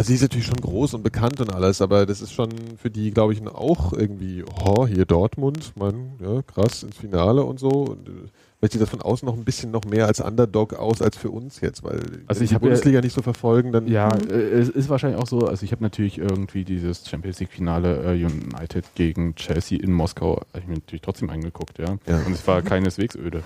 [0.00, 2.48] also die ist natürlich schon groß und bekannt und alles, aber das ist schon
[2.78, 7.60] für die, glaube ich, auch irgendwie, oh, hier Dortmund, man, ja, krass, ins Finale und
[7.60, 7.68] so.
[7.68, 8.12] Und, äh,
[8.60, 11.30] vielleicht sieht das von außen noch ein bisschen noch mehr als Underdog aus als für
[11.30, 14.68] uns jetzt, weil Also ich die ja- Bundesliga nicht so verfolgen, dann Ja, äh, es
[14.68, 18.84] ist wahrscheinlich auch so, also ich habe natürlich irgendwie dieses Champions League Finale äh, United
[18.94, 21.96] gegen Chelsea in Moskau, ich mir natürlich trotzdem angeguckt, ja.
[22.06, 22.18] Ja.
[22.26, 23.42] Und es war keineswegs öde.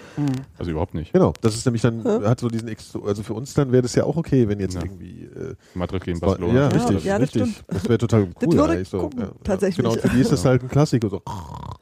[0.59, 1.13] Also überhaupt nicht.
[1.13, 3.95] Genau, das ist nämlich dann, hat so diesen, Ex also für uns dann wäre das
[3.95, 4.83] ja auch okay, wenn jetzt Ja.
[4.83, 6.53] irgendwie, äh, Madrid gegen Barcelona.
[6.55, 7.43] ja, Ja, richtig, ja, das richtig.
[7.53, 7.65] stimmt.
[7.69, 8.99] Das wäre total Das cool würde eigentlich so.
[8.99, 9.85] gucken, ja, tatsächlich.
[9.85, 9.91] Ja.
[9.93, 11.23] Genau, für die ist das halt ein Klassiker, so.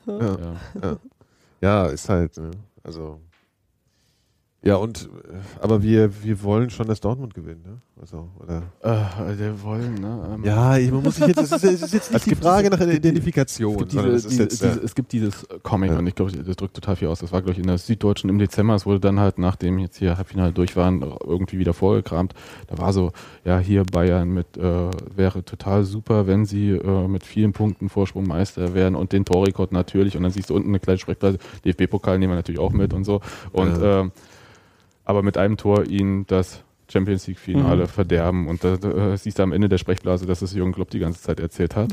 [0.07, 0.37] Ja, Ja.
[0.83, 0.97] ja.
[1.63, 2.51] ja ist halt, ne,
[2.85, 3.21] also,
[4.65, 7.79] Ja, und äh, aber wir, wir wollen schon, dass Dortmund gewinnt, ne?
[8.01, 8.63] Also, oder?
[8.81, 10.35] Äh, der wollen, ne?
[10.35, 12.43] Ähm, Ja, ich, man muss sich jetzt, es ist, es ist jetzt Es nicht die
[12.43, 15.47] Frage diese- nach die- Identifikation, Es gibt, diese, diese, jetzt, äh, diese, es gibt dieses
[15.65, 15.99] Comic Ja.
[15.99, 17.19] und ich glaube, das drückt total viel aus.
[17.19, 18.77] Das war, glaube ich, in der Süddeutschen im Dezember.
[18.77, 22.33] Es wurde dann halt, nachdem jetzt hier Halbfinale durch waren, irgendwie wieder vorgekramt.
[22.69, 23.11] Da war so,
[23.45, 28.29] ja, hier Bayern mit, äh, wäre total super, wenn sie äh, mit vielen Punkten Vorsprung
[28.29, 30.17] Meister wären und den Torrekord natürlich.
[30.17, 33.03] Und dann siehst du unten eine kleine Sprechblase, DFB-Pokal nehmen wir natürlich auch mit und
[33.05, 33.21] so.
[33.53, 34.01] Und, Ja.
[34.03, 34.13] ähm,
[35.05, 36.63] aber mit einem Tor ihnen das
[36.93, 38.49] Champions League-Finale verderben.
[38.49, 41.23] Und da äh, siehst du am Ende der Sprechblase, dass es Jürgen Klopp die ganze
[41.23, 41.91] Zeit erzählt hat.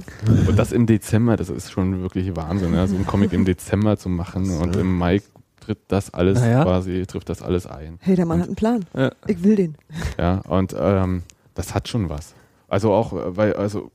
[0.48, 2.86] Und das im Dezember, das ist schon wirklich Wahnsinn, ja?
[2.86, 5.22] so ein Comic im Dezember zu machen und im Mai
[5.60, 6.64] tritt das alles Naja.
[6.64, 7.98] quasi, trifft das alles ein.
[8.02, 8.86] Hey, der Mann hat einen Plan.
[8.96, 9.12] Ja.
[9.28, 9.76] Ich will den.
[10.18, 11.24] Ja, und ähm,
[11.54, 12.34] das hat schon was.
[12.68, 13.92] Also auch, äh, weil, also,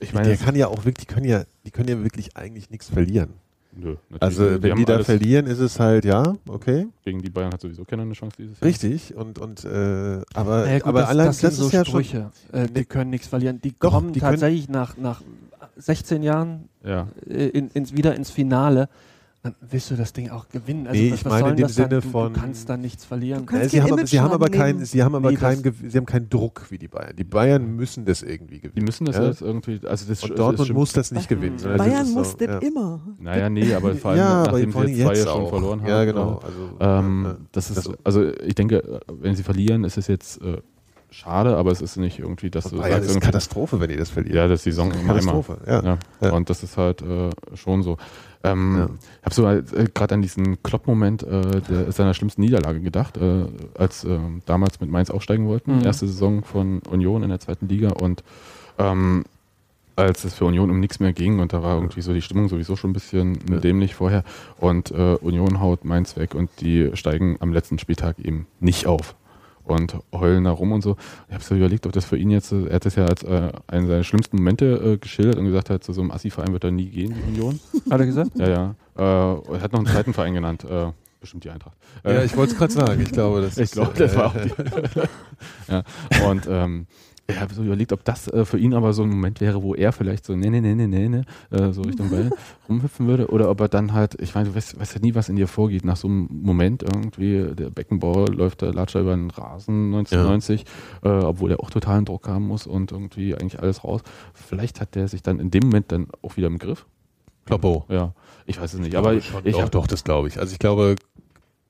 [0.00, 2.70] ich meine, der kann ja auch wirklich, die können ja, die können ja wirklich eigentlich
[2.70, 3.34] nichts verlieren.
[3.76, 4.62] Nö, natürlich Also nicht.
[4.62, 7.84] wenn haben die da verlieren, ist es halt ja, okay, Gegen die Bayern hat sowieso
[7.84, 8.66] keiner eine Chance dieses Jahr.
[8.68, 9.14] richtig.
[9.16, 11.84] Und und äh, aber Naja, gut, aber das, allein das das, sind so ist ja
[11.84, 12.04] schon.
[12.04, 12.30] Sprüche.
[12.52, 13.60] Äh, die können nichts verlieren.
[13.62, 15.22] Die Doch, kommen die tatsächlich nach, nach
[15.76, 17.08] 16 Jahren Ja.
[17.28, 18.88] äh, in, ins, wieder ins Finale.
[19.44, 20.86] Dann willst du das Ding auch gewinnen.
[20.86, 21.70] Also Nee, was, ich was meine in dem dann?
[21.70, 23.44] Sinne du, von- Du kannst da nichts verlieren.
[23.52, 26.06] Ja, sie, haben, aber- sie haben aber keinen, sie haben aber Nee, keinen, sie haben
[26.06, 27.14] keinen Druck wie die Bayern.
[27.14, 28.72] Die Bayern müssen das irgendwie gewinnen.
[28.76, 29.26] Die müssen das Ja?
[29.26, 31.58] jetzt irgendwie, also das Und Dortmund muss das nicht gewinnen.
[31.76, 32.58] Bayern ist muss so, das ja.
[32.66, 33.02] immer.
[33.20, 35.48] Naja, nee, aber vor allem ja, aber nachdem sie jetzt zwei jetzt ja schon auch.
[35.50, 35.88] verloren haben.
[35.90, 36.40] Ja, genau.
[36.40, 40.06] äh, Also, Ähm, ja, das ist, Also- also ich denke, wenn sie verlieren, ist es
[40.06, 40.56] jetzt äh,
[41.14, 43.96] schade, aber es ist nicht irgendwie, dass du Bayern sagst, ist irgendwie, Katastrophe, wenn die
[43.96, 44.36] das verlieren.
[44.36, 45.14] ja, das ist die Saison immer.
[45.14, 45.58] Katastrophe.
[45.66, 45.82] Ja.
[45.82, 45.98] Ja.
[46.20, 46.32] Ja.
[46.32, 47.96] Und das ist halt äh, schon so.
[48.42, 48.88] Ähm, Ja.
[49.20, 53.46] Ich habe so äh, gerade an diesen Klopp-Moment äh, der, seiner schlimmsten Niederlage gedacht, äh,
[53.78, 55.78] als äh, damals mit Mainz aufsteigen wollten.
[55.78, 55.84] Mhm.
[55.84, 58.22] Erste Saison von Union in der zweiten Liga und
[58.78, 59.24] ähm,
[59.96, 62.48] als es für Union um nichts mehr ging und da war irgendwie so die Stimmung
[62.48, 63.58] sowieso schon ein bisschen Ja.
[63.58, 64.24] dämlich vorher
[64.58, 69.14] und äh, Union haut Mainz weg und die steigen am letzten Spieltag eben nicht auf
[69.64, 70.96] und heulen da rum und so.
[71.28, 73.22] Ich habe so überlegt, ob das für ihn jetzt, äh, er hat das ja als
[73.22, 76.64] äh, einen seiner schlimmsten Momente äh, geschildert und gesagt hat, zu so einem Assi-Verein wird
[76.64, 77.60] er nie gehen, die Union.
[77.90, 78.30] Hat er gesagt?
[78.36, 78.74] Ja, ja.
[78.96, 81.76] Äh, er hat noch einen zweiten Verein genannt, äh, bestimmt die Eintracht.
[82.04, 83.00] Ja, Äh, ich wollte es gerade sagen.
[83.00, 84.52] Ich glaube, das ich ist, glaube, äh, das war auch die.
[85.72, 85.82] ja.
[86.28, 86.86] Und ähm,
[87.26, 89.74] ich habe so überlegt, ob das äh, für ihn aber so ein Moment wäre, wo
[89.74, 91.22] er vielleicht so, nee, nee, nee, nee, nee, nee,
[91.56, 92.30] äh, so Richtung Ball
[92.68, 93.28] rumhüpfen würde.
[93.28, 95.48] Oder ob er dann halt, ich meine, du weißt, weißt ja nie, was in dir
[95.48, 95.84] vorgeht.
[95.84, 100.64] Nach so einem Moment irgendwie, der Beckenbauer läuft der Latscher über den Rasen 1990,
[101.02, 104.02] äh, obwohl er auch totalen Druck haben muss und irgendwie eigentlich alles raus.
[104.34, 106.86] Vielleicht hat der sich dann in dem Moment dann auch wieder im Griff.
[107.46, 107.84] Kloppo.
[107.88, 108.14] Ja,
[108.46, 108.96] ich weiß es nicht.
[108.96, 110.38] Aber Aber schon, ich doch, doch, das glaube ich.
[110.38, 110.96] Also ich glaube,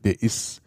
[0.04, 0.62] der ist,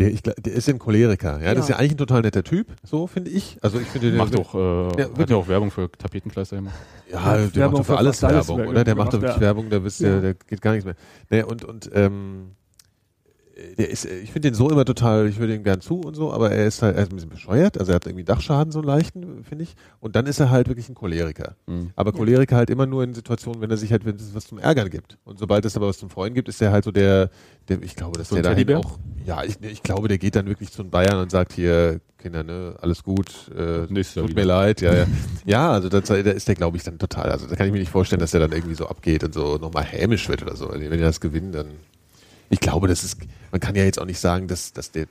[0.00, 1.40] der, ich, der ist ein Choleriker.
[1.42, 1.74] Ja, das ist Ja.
[1.76, 3.58] ja eigentlich ein total netter Typ, so finde ich.
[3.62, 5.30] Also ich finde, der macht doch, äh, hat wirklich.
[5.30, 6.70] ja auch Werbung für Tapetenkleister immer.
[7.12, 8.82] Ja, der Werbung macht doch für alles Werbung, oder?
[8.84, 9.40] Der macht doch wirklich ja.
[9.40, 10.20] Werbung, da wisst Ja.
[10.20, 10.94] der geht gar nichts mehr.
[11.28, 12.52] Nee, und, und, ähm,
[13.78, 16.32] der ist, ich finde den so immer total, ich würde ihm gern zu und so,
[16.32, 18.78] aber er ist halt, er ist ein bisschen bescheuert, also er hat irgendwie Dachschaden, so
[18.80, 19.74] einen leichten, finde ich.
[20.00, 21.56] Und dann ist er halt wirklich ein Choleriker.
[21.66, 21.90] Mhm.
[21.96, 24.58] Aber Choleriker halt immer nur in Situationen, wenn er sich halt, wenn es was zum
[24.58, 25.18] Ärgern gibt.
[25.24, 27.30] Und sobald es aber was zum Freuen gibt, ist er halt so der,
[27.68, 28.78] der ich glaube, dass So der dahin Teddybär?
[28.78, 32.00] auch, ja, ich, ich glaube, der geht dann wirklich zu den Bayern und sagt hier,
[32.18, 34.42] Kinder, ne, alles gut, äh, Nächstes Jahr tut wieder.
[34.42, 35.06] mir leid, ja, ja.
[35.46, 37.90] Ja, also da ist der, glaube ich, dann total, also da kann ich mir nicht
[37.90, 40.68] vorstellen, dass der dann irgendwie so abgeht und so nochmal hämisch wird oder so.
[40.70, 41.68] Wenn die das gewinnen, dann,
[42.50, 43.16] ich glaube, das ist,
[43.50, 45.06] man kann ja jetzt auch nicht sagen, dass, dass der,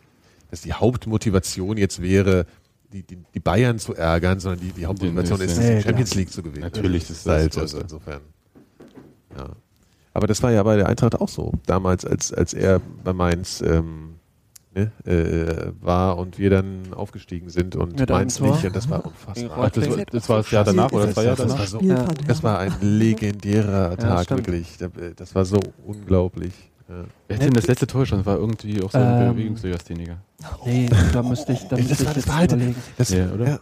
[0.52, 2.46] dass die Hauptmotivation jetzt wäre,
[2.94, 6.10] die, die, die Bayern zu ärgern, sondern die, die Hauptmotivation Nee, ist, nee, die Champions
[6.12, 6.20] klar.
[6.20, 6.64] League zu gewinnen.
[6.64, 7.62] Natürlich, das das ist ist das halt, Größte.
[7.62, 8.22] also insofern.
[9.38, 9.50] Ja.
[10.14, 11.54] Aber das war ja bei der Eintracht auch so.
[11.66, 14.16] Damals, als, als er bei Mainz ähm,
[14.74, 18.66] ne, äh, war und wir dann aufgestiegen sind und einem Mainz nicht.
[18.66, 19.58] Und das war unfassbar.
[19.66, 21.98] Ach, das, das war das Jahr danach oder Das zwei Jahre war- das danach?
[22.08, 24.48] war so das war ein legendärer Tag, stimmt.
[24.48, 24.78] wirklich.
[24.80, 26.54] Da- Das war so unglaublich.
[27.28, 28.20] Wer hat denn das letzte Tor schon?
[28.20, 30.18] Das war irgendwie auch so ein Ähm, Bewegungslegastheniker.
[30.66, 32.76] Nee, da müsste ich, da Das müsste war- ich das jetzt war halt- überlegen.
[32.98, 33.48] Das, Ja, oder?
[33.48, 33.60] Ja.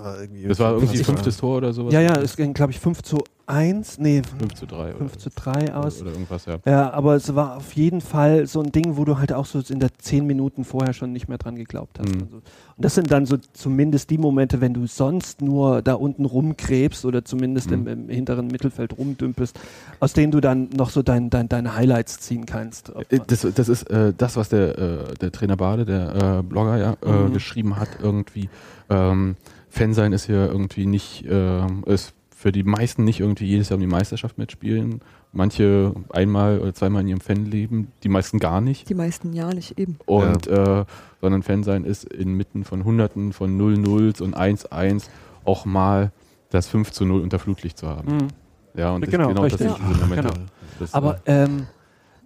[0.00, 0.42] Das war irgendwie.
[0.48, 1.92] Das war irgendwie fünftes Tor oder sowas?
[1.92, 5.18] Ja, ja, es ging, glaube ich, 5 zu 1, nee, 5 zu 3 5 oder,
[5.18, 6.00] zu 3 aus.
[6.00, 6.58] oder irgendwas, ja.
[6.64, 9.60] Ja, aber es war auf jeden Fall so ein Ding, wo du halt auch so
[9.68, 12.14] in der 10 Minuten vorher schon nicht mehr dran geglaubt hast.
[12.14, 12.20] Mhm.
[12.22, 12.36] Und, so.
[12.36, 12.44] und
[12.78, 17.24] das sind dann so zumindest die Momente, wenn du sonst nur da unten rumkrebst oder
[17.24, 17.74] zumindest Mhm.
[17.74, 19.58] im, im hinteren Mittelfeld rumdümpelst,
[19.98, 22.90] aus denen du dann noch so dein, dein, deine Highlights ziehen kannst.
[23.10, 26.76] Äh, Das, das ist äh, das, was der, äh, der Trainer Bade, der äh, Blogger,
[26.78, 27.32] ja, äh, Mhm.
[27.32, 28.48] geschrieben hat, irgendwie.
[28.88, 29.34] Ähm,
[29.70, 33.76] Fan sein ist ja irgendwie nicht, ähm, ist für die meisten nicht irgendwie jedes Jahr
[33.76, 35.00] um die Meisterschaft mitspielen.
[35.32, 38.88] Manche einmal oder zweimal in ihrem Fanleben, die meisten gar nicht.
[38.88, 39.98] Die meisten ja nicht eben.
[40.06, 40.84] Und äh,
[41.20, 45.04] sondern Fan sein ist inmitten von Hunderten von 0-0s und 1-1
[45.44, 46.12] auch mal
[46.50, 48.16] das 5 zu 0 unter Flutlicht zu haben.
[48.16, 48.28] Mhm.
[48.74, 49.76] Ja, und das, Genau, genau das richtig.
[49.76, 50.28] sind diese Momente.
[50.28, 50.46] Genau.
[50.78, 51.66] Das, Aber ähm,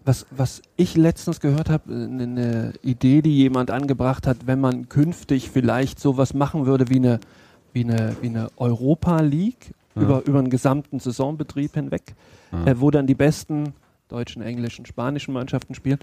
[0.05, 4.89] was, was ich letztens gehört habe, eine, eine Idee, die jemand angebracht hat, wenn man
[4.89, 7.21] künftig vielleicht sowas machen würde wie eine,
[7.73, 10.03] wie eine, wie eine Europa League Ja.
[10.03, 12.15] über, über einen gesamten Saisonbetrieb hinweg,
[12.53, 12.67] Ja.
[12.67, 13.73] äh, wo dann die besten
[14.09, 15.99] deutschen, englischen, spanischen Mannschaften spielen.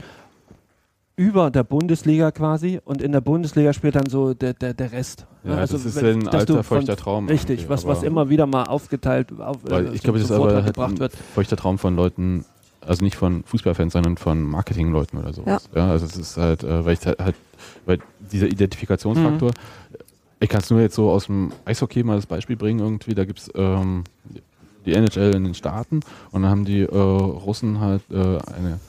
[1.18, 5.28] Über der Bundesliga quasi und in der Bundesliga spielt dann so der, der, der Rest.
[5.44, 7.28] Ja, Also das ist wenn- ein alter, feuchter Traum.
[7.28, 10.56] Richtig, was, was immer wieder mal aufgeteilt, auf, Weil äh, ich glaube, das ist aber
[10.56, 11.14] halt gebracht wird.
[11.36, 12.46] feuchter Traum von Leuten,
[12.82, 15.70] also nicht von Fußballfans, sondern von Marketingleuten oder sowas.
[15.76, 15.90] Ja.
[15.92, 17.36] also es ist halt, äh, weil ich halt, halt
[17.86, 18.00] weil
[18.32, 19.98] dieser Identifikationsfaktor, Mhm.
[20.40, 23.26] ich kann es nur jetzt so aus dem Eishockey mal das Beispiel bringen irgendwie, da
[23.26, 24.04] gibt es ähm,
[24.86, 26.00] die NHL in den Staaten
[26.32, 28.16] und dann haben die äh, Russen halt äh,
[28.56, 28.80] eine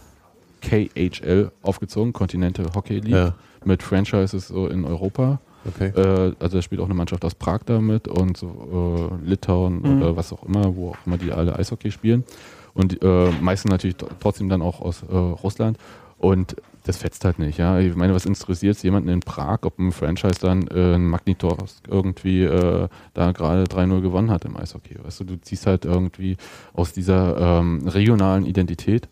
[0.61, 3.35] KHL aufgezogen, Continental Hockey League, Ja.
[3.65, 5.41] mit Franchises so in Europa.
[5.67, 5.89] Okay.
[5.95, 9.83] Äh, also da spielt auch eine Mannschaft aus Prag da mit und so, äh, Litauen
[9.83, 10.03] Mhm.
[10.03, 12.25] oder was auch immer, wo auch immer die alle Eishockey spielen.
[12.75, 15.79] Und äh, meistens natürlich tr- trotzdem dann auch aus äh, Russland.
[16.19, 17.79] Und das fetzt halt nicht, ja.
[17.79, 21.83] Ich meine, was interessiert es jemanden in Prag, ob ein Franchise dann äh, ein Magnitorsk
[21.89, 24.97] irgendwie äh, da gerade 3-0 gewonnen hat im Eishockey.
[25.03, 26.37] Weißt du, du ziehst halt irgendwie
[26.75, 29.09] aus dieser ähm, regionalen Identität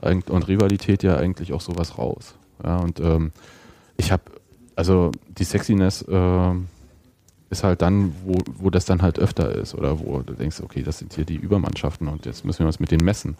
[0.00, 2.34] und Rivalität ja eigentlich auch sowas raus.
[2.62, 3.32] Ja, und ähm,
[3.96, 4.22] ich habe,
[4.76, 6.66] also die Sexiness ähm,
[7.54, 10.82] ist halt dann, wo, wo das dann halt öfter ist oder wo du denkst, okay,
[10.82, 13.36] das sind hier die Übermannschaften und jetzt müssen wir uns mit denen messen.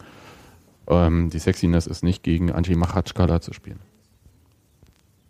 [0.87, 3.79] Ähm, die Sexiness ist nicht gegen Anji Machatschkala zu spielen.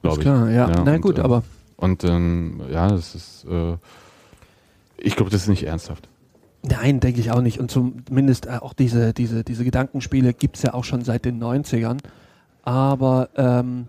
[0.02, 0.22] Glaube ich.
[0.22, 0.70] Klar, ja.
[0.70, 1.44] Ja, Na und, gut, äh, aber
[1.78, 3.78] Und ähm, ja, das ist, äh,
[4.98, 6.08] ich glaube, das ist nicht ernsthaft.
[6.62, 7.60] Nein, denke ich auch nicht.
[7.60, 11.42] Und zumindest äh, auch diese, diese, diese Gedankenspiele gibt es ja auch schon seit den
[11.42, 12.00] 90ern.
[12.64, 13.88] Aber ähm,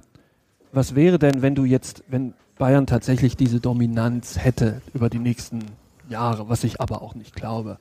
[0.73, 5.61] was wäre denn, wenn du jetzt, wenn Bayern tatsächlich diese Dominanz hätte über die nächsten
[6.09, 7.79] Jahre, was ich aber auch nicht glaube?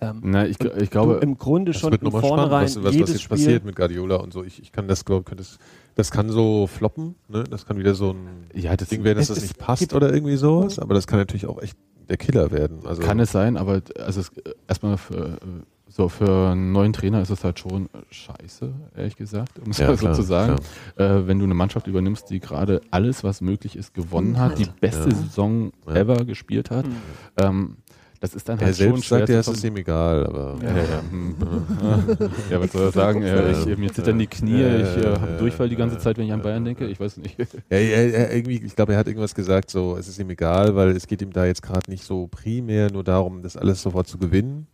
[0.00, 2.94] Ähm, Na, ich, ich glaube, im Grunde Das schon wird nochmal spannend, was, was, was
[3.12, 4.44] jetzt Spiel, passiert mit Guardiola und so.
[4.44, 5.58] Ich, ich kann das, glaube das,
[5.94, 7.44] das kann so floppen, ne?
[7.44, 10.12] Das kann wieder so ein ja, das Ding werden, dass Es- das nicht passt oder
[10.12, 11.78] irgendwie sowas, aber das kann natürlich auch echt
[12.08, 12.80] der Killer werden.
[12.84, 14.30] Also Kann es sein, aber also es,
[14.68, 15.38] erstmal für, äh,
[15.88, 19.86] so für einen neuen Trainer ist es halt schon scheiße, ehrlich gesagt, um es Ja,
[19.88, 20.56] mal so zu sagen.
[20.96, 24.66] Äh, wenn du eine Mannschaft übernimmst, die gerade alles, was möglich ist, gewonnen hat, die
[24.80, 25.14] beste Ja.
[25.14, 25.94] Saison Ja.
[25.94, 26.92] ever gespielt hat, Hm.
[27.36, 27.76] ähm,
[28.18, 30.56] das ist dann Er halt schon selbst schwer sagt ja, es ist ihm egal, aber
[30.62, 31.02] ja, ja, ja.
[31.10, 31.36] hm.
[32.50, 33.22] ja, was soll er sagen?
[33.22, 35.96] Ja, ich, mir zittern die Knie, Ja, ich äh, ja, habe ja, Durchfall die ganze
[35.96, 36.72] ja, Zeit, wenn ich an ja, Bayern ja.
[36.72, 36.86] denke.
[36.86, 37.38] Ich weiß nicht.
[37.38, 40.74] Ja, er, er, irgendwie, ich glaube, er hat irgendwas gesagt, so, es ist ihm egal,
[40.74, 44.08] weil es geht ihm da jetzt gerade nicht so primär nur darum, das alles sofort
[44.08, 44.66] zu gewinnen,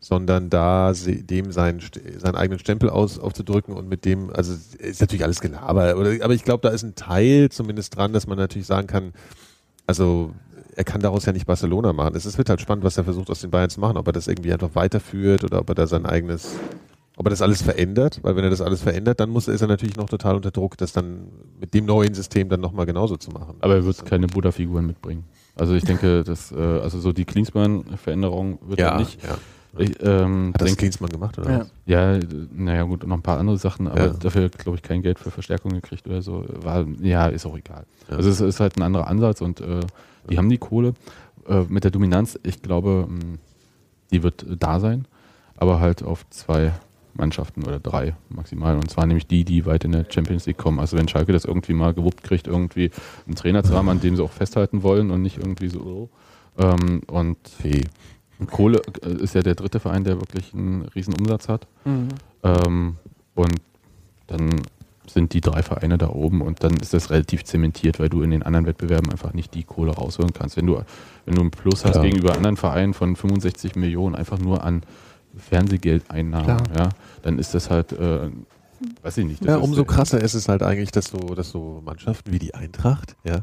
[0.00, 1.80] sondern da dem seinen,
[2.18, 6.42] seinen eigenen Stempel aus, aufzudrücken und mit dem, also ist natürlich alles Gelaber, aber ich
[6.42, 9.12] glaube, da ist ein Teil zumindest dran, dass man natürlich sagen kann,
[9.86, 10.34] also
[10.74, 12.14] er kann daraus ja nicht Barcelona machen.
[12.16, 14.28] Es wird halt spannend, was er versucht aus den Bayern zu machen, ob er das
[14.28, 16.54] irgendwie einfach weiterführt oder ob er da sein eigenes,
[17.16, 19.68] ob er das alles verändert, weil wenn er das alles verändert, dann muss, ist er
[19.68, 21.28] natürlich noch total unter Druck, das dann
[21.60, 23.56] mit dem neuen System dann nochmal genauso zu machen.
[23.60, 25.24] Aber er wird keine Buddha-Figuren mitbringen.
[25.56, 29.22] Also ich denke, dass, äh, also so die Klinsmann-Veränderung wird ja, er nicht.
[29.22, 29.36] ja.
[29.78, 31.50] Ich, ähm, Hat das denk- Klinsmann gemacht, oder?
[31.50, 31.58] Ja.
[31.60, 31.68] was?
[31.86, 32.18] Ja,
[32.52, 34.08] naja gut, noch ein paar andere Sachen, aber Ja.
[34.08, 36.44] dafür glaube ich kein Geld für Verstärkung gekriegt oder so.
[36.62, 37.84] War, ja, ist auch egal.
[38.10, 38.16] Ja.
[38.16, 39.80] Also es ist halt ein anderer Ansatz und äh,
[40.28, 40.94] die haben die Kohle.
[41.48, 43.38] Äh, mit der Dominanz, ich glaube, mh,
[44.12, 45.06] die wird da sein,
[45.56, 46.72] aber halt auf zwei
[47.14, 48.74] Mannschaften oder drei maximal.
[48.76, 50.78] Und zwar nämlich die, die weit in der Champions League kommen.
[50.80, 52.90] Also wenn Schalke das irgendwie mal gewuppt kriegt, irgendwie
[53.26, 55.80] einen Trainer zu haben, an dem sie auch festhalten wollen und nicht irgendwie so.
[55.80, 56.08] oh.
[56.58, 57.84] Ähm, und Fee.
[58.40, 61.66] Und Kohle äh, ist ja der dritte Verein, der wirklich einen riesen Umsatz hat.
[61.84, 62.08] Mhm.
[62.42, 62.96] Ähm,
[63.34, 63.60] und
[64.26, 64.62] dann
[65.06, 68.30] sind die drei Vereine da oben und dann ist das relativ zementiert, weil du in
[68.30, 70.56] den anderen Wettbewerben einfach nicht die Kohle rausholen kannst.
[70.56, 70.80] Wenn du,
[71.26, 72.04] wenn du einen Plus hast Klar.
[72.04, 74.82] gegenüber anderen Vereinen von 65 Millionen einfach nur an
[75.36, 76.88] Fernsehgeldeinnahmen, ja,
[77.22, 78.30] dann ist das halt, äh,
[79.02, 79.40] weiß ich nicht.
[79.40, 82.54] Das Ja, umso krasser ist es halt eigentlich, dass so, dass so Mannschaften wie die
[82.54, 83.40] Eintracht, ja,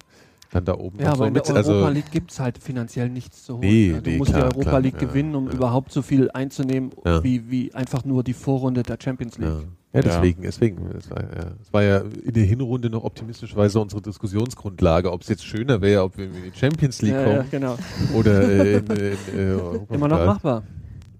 [0.51, 2.39] dann da oben Ja, noch aber so in der mit, Europa also League gibt es
[2.39, 3.61] halt finanziell nichts zu holen.
[3.67, 5.53] Nee, Ja, du nee, musst klar, die Europa klar, League ja, gewinnen, um ja.
[5.53, 7.23] überhaupt so viel einzunehmen, Ja.
[7.23, 9.49] wie, wie einfach nur die Vorrunde der Champions League.
[9.93, 9.99] Ja.
[9.99, 10.89] ja, deswegen, deswegen.
[10.93, 11.23] Das war,
[11.71, 16.17] war ja in der Hinrunde noch optimistischerweise unsere Diskussionsgrundlage, ob es jetzt schöner wäre, ob
[16.17, 17.77] wir in die Champions League Ja, ja, kommen genau.
[18.13, 19.95] oder in, in, Europapokal.
[19.97, 20.63] Immer noch machbar.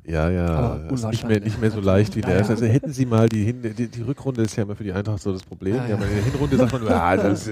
[0.09, 1.43] Ja, ja, ist nicht mehr, unwahrscheinlich.
[1.43, 2.39] nicht mehr so leicht wie Ja, der ja.
[2.39, 2.53] erste.
[2.53, 5.21] Also hätten sie mal die, Hin die, die Rückrunde ist ja immer für die Eintracht
[5.21, 5.75] so das Problem.
[5.75, 7.49] Ja, Ja, in der Hinrunde sagt man, ah, das,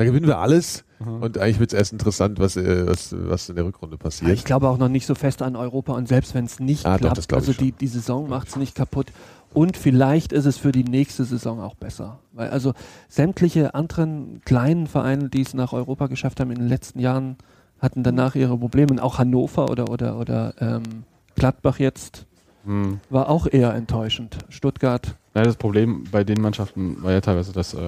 [0.00, 1.22] da gewinnen wir alles Mhm.
[1.22, 4.30] und eigentlich wird es erst interessant, was, äh, was, was in der Rückrunde Ja, passiert.
[4.32, 6.96] ich glaube auch noch nicht so fest an Europa und selbst wenn es nicht Ah,
[6.96, 9.12] doch, klappt, ich also die, die Saison macht es nicht kaputt.
[9.52, 12.18] Und vielleicht ist es für die nächste Saison auch besser.
[12.32, 12.72] Weil also
[13.08, 17.36] sämtliche anderen kleinen Vereine, die es nach Europa geschafft haben in den letzten Jahren,
[17.78, 18.92] hatten danach ihre Probleme.
[18.92, 20.82] Und auch Hannover oder, oder, oder ähm,
[21.34, 22.26] Gladbach jetzt
[22.64, 23.00] hm.
[23.10, 24.38] war auch eher enttäuschend.
[24.50, 27.80] Stuttgart Naja, das Problem bei den Mannschaften war ja teilweise, dass äh,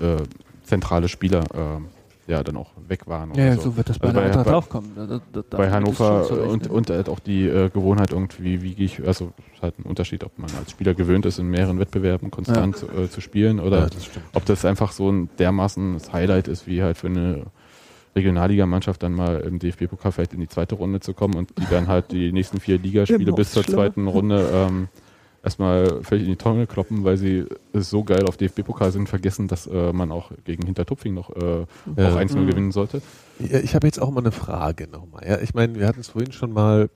[0.00, 0.16] äh,
[0.64, 3.34] zentrale Spieler äh, ja dann auch weg waren.
[3.34, 4.92] Ja, ja, so wird das bei Also der bei- Eintracht auch kommen.
[4.96, 5.20] Da- da-
[5.50, 9.06] da- bei Hannover zu und, und halt auch die äh, Gewohnheit irgendwie, wie gehe ich,
[9.06, 12.82] also ist halt ein Unterschied, ob man als Spieler gewöhnt ist, in mehreren Wettbewerben konstant
[12.96, 16.82] äh, zu spielen oder Ja, das ob das einfach so ein dermaßen Highlight ist, wie
[16.82, 17.42] halt für eine
[18.16, 21.88] Regionalligamannschaft dann mal im DFB-Pokal vielleicht in die zweite Runde zu kommen und die dann
[21.88, 23.82] halt die nächsten vier Ligaspiele Immer bis zur schlimmer.
[23.82, 24.88] zweiten Runde ähm,
[25.44, 27.44] erstmal völlig in die Tonne kloppen, weil sie
[27.74, 31.66] so geil auf DFB-Pokal sind, vergessen, dass äh, man auch gegen Hintertupfing noch äh,
[31.96, 32.14] Ja.
[32.14, 32.46] auch 1-0 Mhm.
[32.46, 33.02] gewinnen sollte.
[33.38, 35.24] Ja, ich habe jetzt auch mal eine Frage nochmal.
[35.28, 36.88] Ja, ich meine, wir hatten es vorhin schon mal.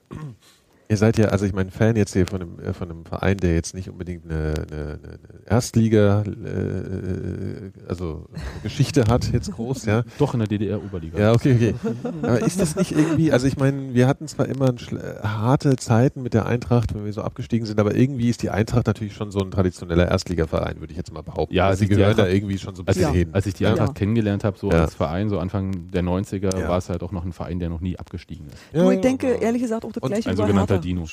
[0.90, 3.36] Ihr seid ja, also ich meine, Fan jetzt hier von einem, äh, von einem Verein,
[3.36, 8.26] der jetzt nicht unbedingt eine, eine, eine Erstliga, äh, also
[8.62, 10.02] Geschichte hat, jetzt groß, ja.
[10.18, 11.18] Doch in der DDR-Oberliga.
[11.18, 11.74] Ja, okay, okay.
[12.22, 14.74] Aber ist das nicht irgendwie, also ich meine, wir hatten zwar immer
[15.22, 18.86] harte Zeiten mit der Eintracht, wenn wir so abgestiegen sind, aber irgendwie ist die Eintracht
[18.86, 21.54] natürlich schon so ein traditioneller Erstligaverein, würde ich jetzt mal behaupten.
[21.54, 23.28] Ja, also sie gehören da irgendwie schon so ein bisschen ich, hin.
[23.32, 23.70] als ich die Ja.
[23.72, 24.84] Eintracht kennengelernt habe, so Ja.
[24.84, 26.66] als Verein, so Anfang der 90er, Ja.
[26.68, 28.56] war es halt auch noch ein Verein, der noch nie abgestiegen ist.
[28.72, 29.34] Ja, Nur ich ja, denke, ja.
[29.40, 30.77] ehrlich gesagt, auch das Und gleiche über Hertha.
[30.80, 31.04] Dino.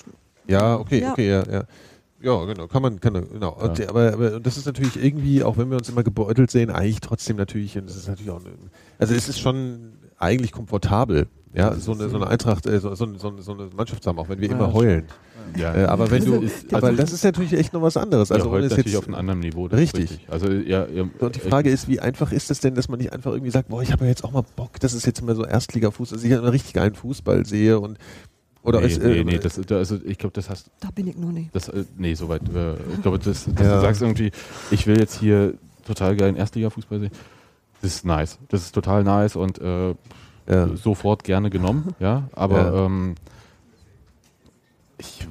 [0.47, 1.11] Ja, okay, Ja.
[1.11, 1.63] okay, ja, ja.
[2.21, 3.51] Ja, genau, kann man, kann man, genau.
[3.53, 6.71] Und, aber, aber und das ist natürlich irgendwie, auch wenn wir uns immer gebeutelt sehen,
[6.71, 8.51] eigentlich trotzdem natürlich, und das ist natürlich auch, eine,
[8.97, 13.05] also es ist schon eigentlich komfortabel, ja, so eine, so eine Eintracht, äh, so, so,
[13.05, 15.05] eine- so, eine- so eine Mannschaft zu haben, auch wenn wir Ja, immer heulen.
[15.57, 18.31] Ja, Äh, aber wenn du, ist, aber also, das ist natürlich echt noch was anderes.
[18.31, 19.67] also Also heute ohne es natürlich jetzt, auf einem anderen Niveau.
[19.67, 20.25] das ist Richtig.
[20.29, 23.13] Also ja, ja, und die Frage ist, wie einfach ist es denn, dass man nicht
[23.13, 25.35] einfach irgendwie sagt, boah, ich habe ja jetzt auch mal Bock, das ist jetzt immer
[25.35, 27.97] so Erstliga-Fußball, dass ich einen richtig geilen Fußball sehe und
[28.65, 31.07] oder nee, ist, nee, äh, nee, das, da- also ich glaube, das hast Da bin
[31.07, 31.55] ich noch nicht.
[31.55, 32.41] das, äh, nee, soweit.
[32.53, 33.75] Äh, ich glaube, das, dass Ja.
[33.75, 34.31] du sagst irgendwie,
[34.71, 35.53] ich will jetzt hier
[35.85, 37.11] total geilen Erstliga-Fußball sehen.
[37.81, 38.39] Das ist nice.
[38.49, 39.93] Das ist total nice und äh,
[40.49, 40.75] ja.
[40.75, 42.27] sofort gerne genommen, ja.
[42.33, 42.85] Aber Ja.
[42.85, 43.15] ähm,
[44.97, 45.27] ich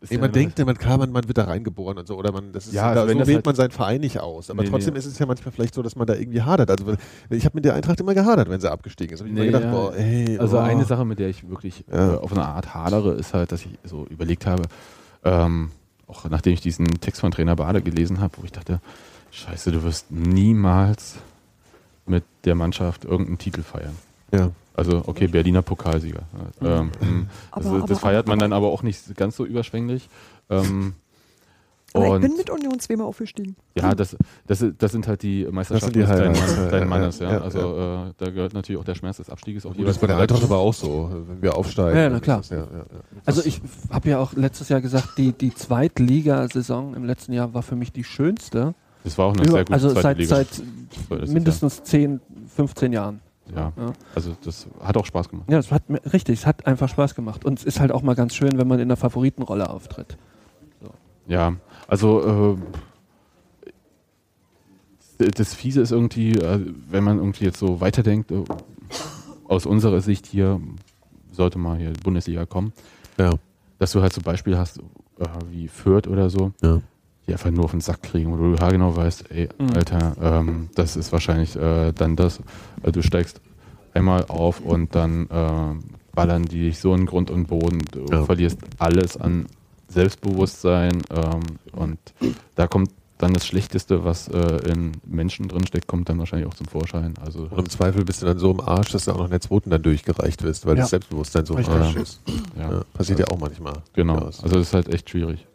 [0.00, 2.52] ist Nee, man denkt, man, klar, man, man wird da reingeboren und so, oder man,
[2.52, 4.48] das ist, Ja, da, also wenn so wählt halt- man seinen Verein nicht aus.
[4.50, 4.98] Aber Nee, trotzdem nee.
[4.98, 6.70] ist es ja manchmal vielleicht so, dass man da irgendwie hadert.
[6.70, 6.94] Also
[7.28, 9.20] ich habe mit der Eintracht immer gehadert, wenn sie abgestiegen ist.
[9.20, 9.70] Hab ich Nee, gedacht, ja.
[9.70, 10.60] boah, ey, Also oh.
[10.62, 12.14] eine Sache, mit der ich wirklich Ja.
[12.14, 14.62] äh, auf eine Art hadere, ist halt, dass ich so überlegt habe,
[15.24, 15.70] ähm,
[16.06, 18.80] auch nachdem ich diesen Text von Trainer Bade gelesen habe, wo ich dachte,
[19.32, 21.16] scheiße, du wirst niemals
[22.06, 23.94] mit der Mannschaft irgendeinen Titel feiern.
[24.32, 24.50] Ja.
[24.80, 26.22] Also okay, Berliner Pokalsieger.
[26.62, 29.44] Ähm, hm, Aber- also, aber- das feiert man aber- dann aber auch nicht ganz so
[29.44, 30.08] überschwänglich.
[30.48, 30.94] Ähm,
[31.92, 33.56] Aber ich bin mit Union zweimal aufgestiegen.
[33.74, 34.16] ja, das,
[34.46, 37.18] das, das sind halt die Meisterschaften die des kleinen, Highlights, Mann, ja, kleinen ja, Mannes.
[37.18, 39.88] ja, Ja, ja, also Äh, da gehört natürlich auch der Schmerz des Abstieges auch Gut,
[39.88, 41.98] das ist bei der Eintracht aber auch so, wenn wir aufsteigen.
[41.98, 42.36] Ja, na klar.
[42.38, 42.84] Das ist- Ja, ja, ja.
[43.26, 47.62] Also ich habe ja auch letztes Jahr gesagt, die, die Zweitligasaison im letzten Jahr war
[47.62, 48.74] für mich die schönste.
[49.02, 50.36] Das war auch eine Über- sehr gute also zweite seit, Liga.
[51.08, 52.20] seit Das mindestens 10,
[52.54, 53.20] 15 Jahren.
[53.54, 53.72] Ja.
[53.76, 53.92] Ja.
[54.14, 55.50] also das hat auch Spaß gemacht.
[55.50, 57.44] Ja, es hat mir- richtig, es hat einfach Spaß gemacht.
[57.44, 60.16] Und es ist halt auch mal ganz schön, wenn man in der Favoritenrolle auftritt.
[61.26, 61.54] Ja,
[61.86, 62.56] also
[65.18, 66.60] äh, das Fiese ist irgendwie, äh,
[66.90, 68.42] wenn man irgendwie jetzt so weiterdenkt, äh,
[69.46, 70.60] aus unserer Sicht hier
[71.32, 72.72] sollte mal hier Bundesliga kommen,
[73.18, 73.32] Ja.
[73.78, 74.78] dass du halt so Beispiele hast,
[75.18, 76.80] äh, wie Fürth oder so, Ja.
[77.30, 79.70] Die einfach nur auf den Sack kriegen, wo du haargenau weißt, ey, Mhm.
[79.74, 82.40] Alter, ähm, das ist wahrscheinlich äh, dann das,
[82.82, 83.40] äh, du steigst
[83.94, 85.74] einmal auf und dann äh,
[86.14, 88.24] ballern die dich so in Grund und Boden, du Ja.
[88.24, 89.46] verlierst alles an
[89.88, 91.40] Selbstbewusstsein ähm,
[91.72, 91.98] und
[92.56, 96.54] da kommt dann das Schlechteste, was äh, in Menschen drin steckt, kommt dann wahrscheinlich auch
[96.54, 97.14] zum Vorschein.
[97.22, 99.30] Also Und im Zweifel bist du dann so im Arsch, dass du auch noch in
[99.30, 100.82] der zweiten dann durchgereicht wirst, weil Ja.
[100.82, 101.66] das Selbstbewusstsein so im.
[101.66, 102.20] Arsch ist.
[102.58, 103.82] ja, Ja, passiert ja auch manchmal.
[103.92, 104.14] genau.
[104.16, 105.46] Ja, Also das ist halt echt schwierig.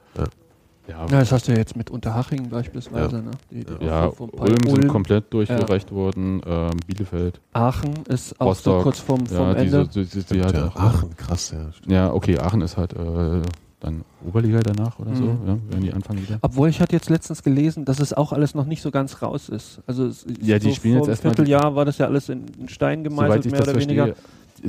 [0.88, 0.98] Ja.
[1.06, 3.18] Ja, Ja, das hast du ja jetzt mit Unterhaching beispielsweise.
[3.18, 3.32] Ne?
[3.52, 7.94] Die, die ja, vor ein paar- Ulm sind Ulm, komplett durchgereicht worden, ähm, Bielefeld, Aachen
[8.08, 9.88] ist auch so Rostock, kurz vorm, vom ja, so, Ende.
[9.88, 11.72] die, die, die halt ja, auch, Aachen, krass, ja.
[11.74, 11.92] stimmt.
[11.92, 13.42] Ja, okay, Aachen ist halt äh,
[13.80, 15.40] dann Oberliga danach oder so, Mhm.
[15.48, 16.38] ja, wenn die anfangen wieder.
[16.42, 19.50] Obwohl ich hatte jetzt letztens gelesen, dass es auch alles noch nicht so ganz raus
[19.50, 19.82] ist.
[19.88, 22.46] Also es, Ja, die so spielen vor jetzt erstmal Vierteljahr war das ja alles in
[22.60, 24.16] in Stein gemeißelt, mehr oder verstehe, weniger.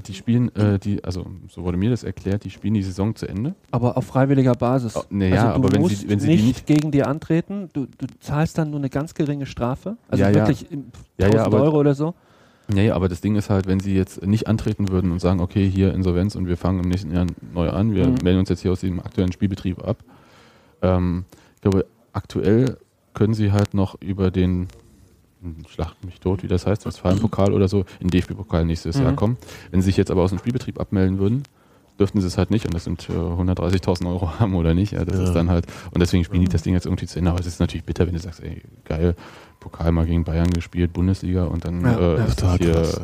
[0.01, 3.27] Die- spielen, äh, die, also so wurde mir das erklärt, die spielen die Saison zu
[3.29, 3.55] Ende.
[3.71, 4.97] Aber auf freiwilliger Basis.
[4.97, 7.69] Oh, na ja, also aber wenn sie- wenn sie die nicht, nicht- gegen die antreten,
[7.73, 9.97] du, du zahlst dann nur eine ganz geringe Strafe.
[10.09, 10.35] Also Ja, ja.
[10.37, 10.87] wirklich im-
[11.19, 12.15] Ja, 1000 ja, aber- Euro oder so.
[12.69, 15.69] Nee, aber das Ding ist halt, wenn sie jetzt nicht antreten würden und sagen, okay,
[15.71, 18.17] hier Insolvenz und wir fangen im nächsten Jahr neu an, wir Mhm.
[18.25, 19.99] melden uns jetzt hier aus dem aktuellen Spielbetrieb ab.
[20.83, 21.25] Ähm,
[21.55, 22.77] ich glaube, aktuell
[23.15, 24.67] können sie halt noch über den
[25.69, 29.03] Schlacht mich tot, wie das heißt, Westfalenpokal oder so, in DFB-Pokal nächstes Mhm.
[29.05, 29.37] Jahr kommen.
[29.71, 31.43] Wenn sie sich jetzt aber aus dem Spielbetrieb abmelden würden,
[31.99, 34.93] dürften sie es halt nicht und das sind äh, 130.000 Euro haben oder nicht.
[34.93, 35.25] Ja, das Ja.
[35.25, 37.31] ist dann halt, und deswegen spielen die das Ding jetzt irgendwie zu Ende.
[37.31, 39.15] Aber es ist natürlich bitter, wenn du sagst, ey, geil,
[39.61, 43.01] Pokal mal gegen Bayern gespielt, Bundesliga und dann Ja, äh, ist Total hier krass.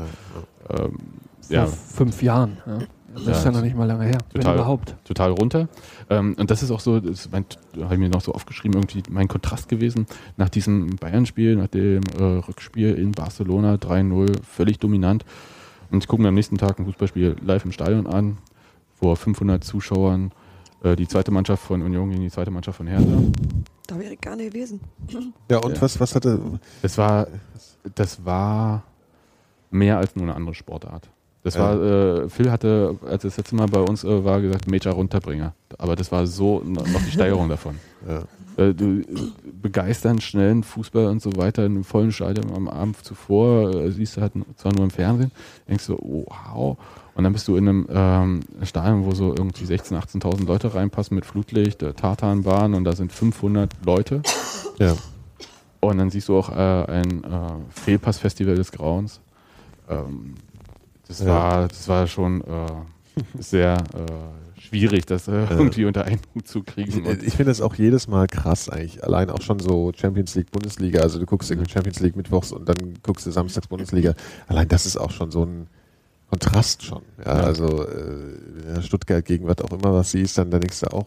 [1.49, 1.63] Ja.
[1.65, 2.59] ähm, Vor fünf Jahren.
[2.67, 2.79] Ja.
[3.27, 4.55] Das ist ja noch nicht mal lange her, wenn Total.
[4.57, 4.95] überhaupt.
[5.05, 5.69] total runter.
[6.11, 7.45] Ähm, und das ist auch so, das mein,
[7.81, 10.07] habe ich mir noch so aufgeschrieben, irgendwie mein Kontrast gewesen
[10.37, 15.25] nach diesem Bayern-Spiel, nach dem äh, Rückspiel in Barcelona 3-0, völlig dominant.
[15.91, 18.39] Und ich gucke mir am nächsten Tag ein Fußballspiel live im Stadion an,
[18.99, 20.33] vor 500 Zuschauern,
[20.83, 23.19] äh, die zweite Mannschaft von Union gegen die zweite Mannschaft von Hertha.
[23.87, 24.81] Da wäre ich gar nicht gewesen.
[25.51, 25.83] Ja, und Ja.
[25.83, 26.41] was, was hatte,
[26.81, 27.27] Das war,
[27.95, 28.83] das war
[29.71, 31.09] mehr als nur eine andere Sportart.
[31.45, 34.71] Das war, äh, Phil hatte, als er das letzte Mal bei uns äh, war, gesagt,
[34.71, 35.55] Major Runterbringer.
[35.79, 37.77] Aber das war so no- noch die Steigerung davon.
[38.09, 38.23] ja.
[38.63, 39.01] Äh, du
[39.63, 44.17] begeistern schnellen Fußball und so weiter in einem vollen Stadion am Abend zuvor, äh, siehst
[44.17, 45.31] du halt zwar nur im Fernsehen,
[45.69, 46.77] denkst du, wow.
[47.15, 51.15] Und dann bist du in einem ähm, Stadion, wo so irgendwie 16.000, 18.000 Leute reinpassen
[51.15, 54.21] mit Flutlicht, äh, Tartanbahn und da sind 500 Leute.
[54.79, 54.95] ja.
[55.81, 56.55] Und dann siehst du auch äh,
[56.93, 57.29] ein äh,
[57.71, 59.21] Fehlpassfestival des Grauens.
[59.89, 60.35] Ähm,
[61.19, 61.35] das, Ja.
[61.35, 62.67] war, das war schon äh,
[63.39, 67.07] sehr äh, schwierig, das äh, irgendwie unter einen Hut zu kriegen.
[67.07, 69.05] Und, Ich finde das auch jedes Mal krass eigentlich.
[69.05, 71.01] Allein auch schon so Champions League, Bundesliga.
[71.01, 74.15] Also du guckst irgendwie Champions League mittwochs und dann guckst du samstags Bundesliga.
[74.47, 75.67] Allein das ist auch schon so ein
[76.31, 77.03] Kontrast schon.
[77.25, 77.45] Ja, Ja.
[77.45, 81.07] also äh, ja, Stuttgart gegen was auch immer was siehst, dann, dann denkst du auch,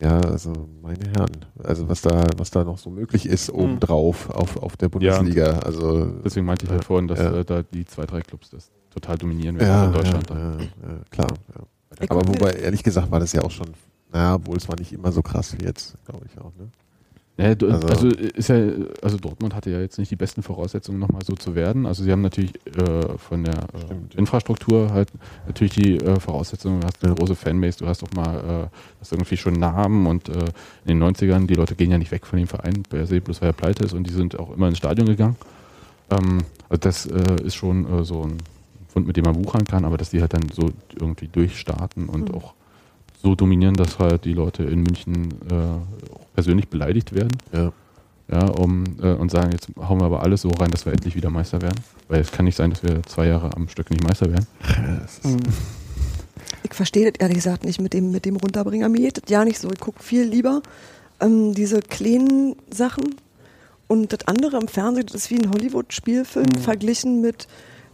[0.00, 4.56] ja, also meine Herren, also was da, was da noch so möglich ist obendrauf auf,
[4.56, 5.58] auf der Bundesliga.
[5.58, 6.86] Also deswegen meinte ich halt Ja.
[6.86, 7.34] vorhin, dass Ja.
[7.40, 10.30] äh, da die zwei, drei Clubs das total dominieren werden ja, in Deutschland.
[10.30, 11.28] Ja, ja, ja, klar.
[11.54, 12.06] Ja.
[12.08, 13.68] Aber wobei, ehrlich gesagt, war das ja auch schon,
[14.12, 16.52] naja, obwohl es war nicht immer so krass wie jetzt, glaube ich auch.
[16.58, 16.68] Ne?
[17.36, 18.56] Ja, du- Also- also, ist ja,
[19.02, 21.86] also Dortmund hatte ja jetzt nicht die besten Voraussetzungen, nochmal so zu werden.
[21.86, 24.14] Also sie haben natürlich äh, von der äh, Stimmt.
[24.14, 25.10] Infrastruktur halt
[25.46, 27.16] natürlich die äh, Voraussetzungen, du hast eine Ja.
[27.18, 30.32] große Fanbase, du hast auch mal äh, hast irgendwie schon Namen und äh,
[30.84, 33.40] in den 90ern, die Leute gehen ja nicht weg von dem Verein, per se, bloß
[33.40, 35.36] weil er pleite ist und die sind auch immer ins Stadion gegangen.
[36.10, 36.38] Ähm,
[36.68, 38.36] also das äh, ist schon äh, so ein
[38.92, 42.28] Fund, mit dem man wuchern kann, aber dass die halt dann so irgendwie durchstarten und
[42.30, 42.34] Mhm.
[42.36, 42.54] auch
[43.22, 47.72] so dominieren, dass halt die Leute in München äh, auch persönlich beleidigt werden Ja.
[48.32, 51.14] ja, um, äh, und sagen, jetzt hauen wir aber alles so rein, dass wir endlich
[51.16, 51.78] wieder Meister werden.
[52.08, 54.46] Weil es kann nicht sein, dass wir zwei Jahre am Stück nicht Meister werden.
[55.04, 55.20] Ist,
[56.62, 58.88] Ich verstehe das ehrlich gesagt nicht mit dem, mit dem Runterbringer.
[58.88, 59.70] Mir geht das ja nicht so.
[59.70, 60.62] Ich gucke viel lieber
[61.20, 63.14] ähm, diese kleinen Sachen
[63.88, 66.58] und das andere im Fernsehen, das ist wie ein Hollywood-Spielfilm Mhm.
[66.58, 67.46] verglichen mit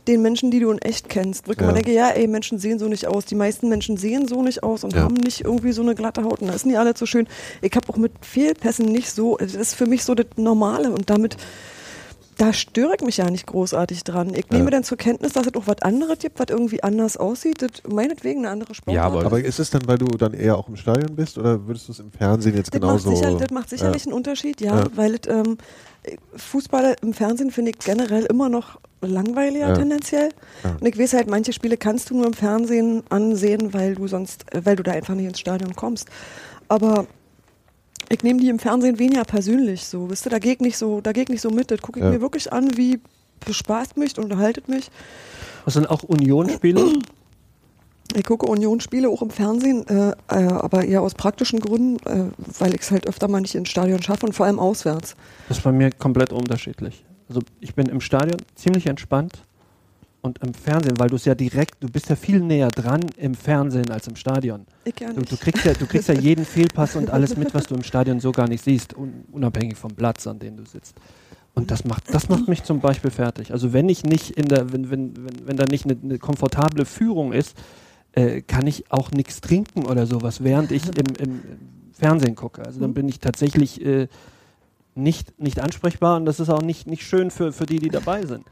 [0.09, 1.49] den Menschen, die du in echt kennst.
[1.49, 1.65] Wo ich Ja.
[1.65, 3.25] immer denke, ja, ey, Menschen sehen so nicht aus.
[3.25, 5.03] Die meisten Menschen sehen so nicht aus und Ja.
[5.03, 6.41] haben nicht irgendwie so eine glatte Haut.
[6.41, 7.27] Und das ist nicht alles so schön.
[7.63, 11.11] Ich habe auch mit Fehlpässen nicht so, das ist für mich so das Normale und
[11.11, 11.37] damit
[12.39, 14.31] da störe ich mich ja nicht großartig dran.
[14.35, 14.59] Ich Ja.
[14.59, 17.63] nehme dann zur Kenntnis, dass es auch was anderes gibt, was irgendwie anders aussieht.
[17.63, 18.95] Das, meinetwegen eine andere Sportart.
[18.95, 21.67] Ja, aber- aber ist es dann, weil du dann eher auch im Stadion bist oder
[21.67, 23.17] würdest du es im Fernsehen jetzt das, macht genauso?
[23.17, 24.09] sicher, das macht sicherlich ja.
[24.09, 24.87] einen Unterschied, ja, Ja.
[24.95, 25.57] weil es, ähm,
[26.37, 29.75] Fußball im Fernsehen finde ich generell immer noch langweiliger Ja.
[29.77, 30.29] tendenziell.
[30.63, 30.77] Ja.
[30.81, 34.45] Und ich weiß halt, manche Spiele kannst du nur im Fernsehen ansehen, weil du sonst,
[34.55, 36.09] äh, weil du da einfach nicht ins Stadion kommst.
[36.69, 37.07] Aber
[38.09, 41.13] ich nehme die im Fernsehen weniger persönlich so, wisst ihr, da geht nicht so, da
[41.13, 41.71] geht nicht so mit.
[41.71, 42.11] Das gucke ich Ja.
[42.13, 43.01] mir wirklich an, wie
[43.45, 44.91] bespaßt mich und unterhaltet mich.
[45.65, 46.85] Das sind auch Union-Spiele.
[48.15, 50.15] Ich gucke Union-Spiele auch im Fernsehen, äh, äh,
[50.47, 54.01] aber eher aus praktischen Gründen, äh, weil ich es halt öfter mal nicht ins Stadion
[54.03, 55.17] schaffe und vor allem auswärts.
[55.49, 57.05] Das ist bei mir komplett unterschiedlich.
[57.29, 59.43] Also ich bin im Stadion ziemlich entspannt
[60.27, 63.35] und im Fernsehen, weil du es ja direkt, du bist ja viel näher dran im
[63.35, 64.67] Fernsehen als im Stadion.
[64.85, 65.33] Ich Du, nicht.
[65.33, 68.21] du, kriegst ja, du kriegst ja jeden Fehlpass und alles mit, was du im Stadion
[68.21, 70.97] so gar nicht siehst, un, unabhängig vom Platz, an dem du sitzt.
[71.55, 73.53] Und das macht, das macht mich zum Beispiel fertig.
[73.53, 76.85] Also wenn ich nicht in der, wenn, wenn, wenn, wenn da nicht eine, eine komfortable
[76.85, 77.57] Führung ist,
[78.13, 81.41] äh, kann ich auch nichts trinken oder sowas, während ich im, im, im
[81.93, 82.63] Fernsehen gucke.
[82.65, 84.09] Also dann bin ich tatsächlich äh,
[84.95, 88.25] nicht, nicht ansprechbar und das ist auch nicht, nicht schön für, für die, die dabei
[88.27, 88.45] sind.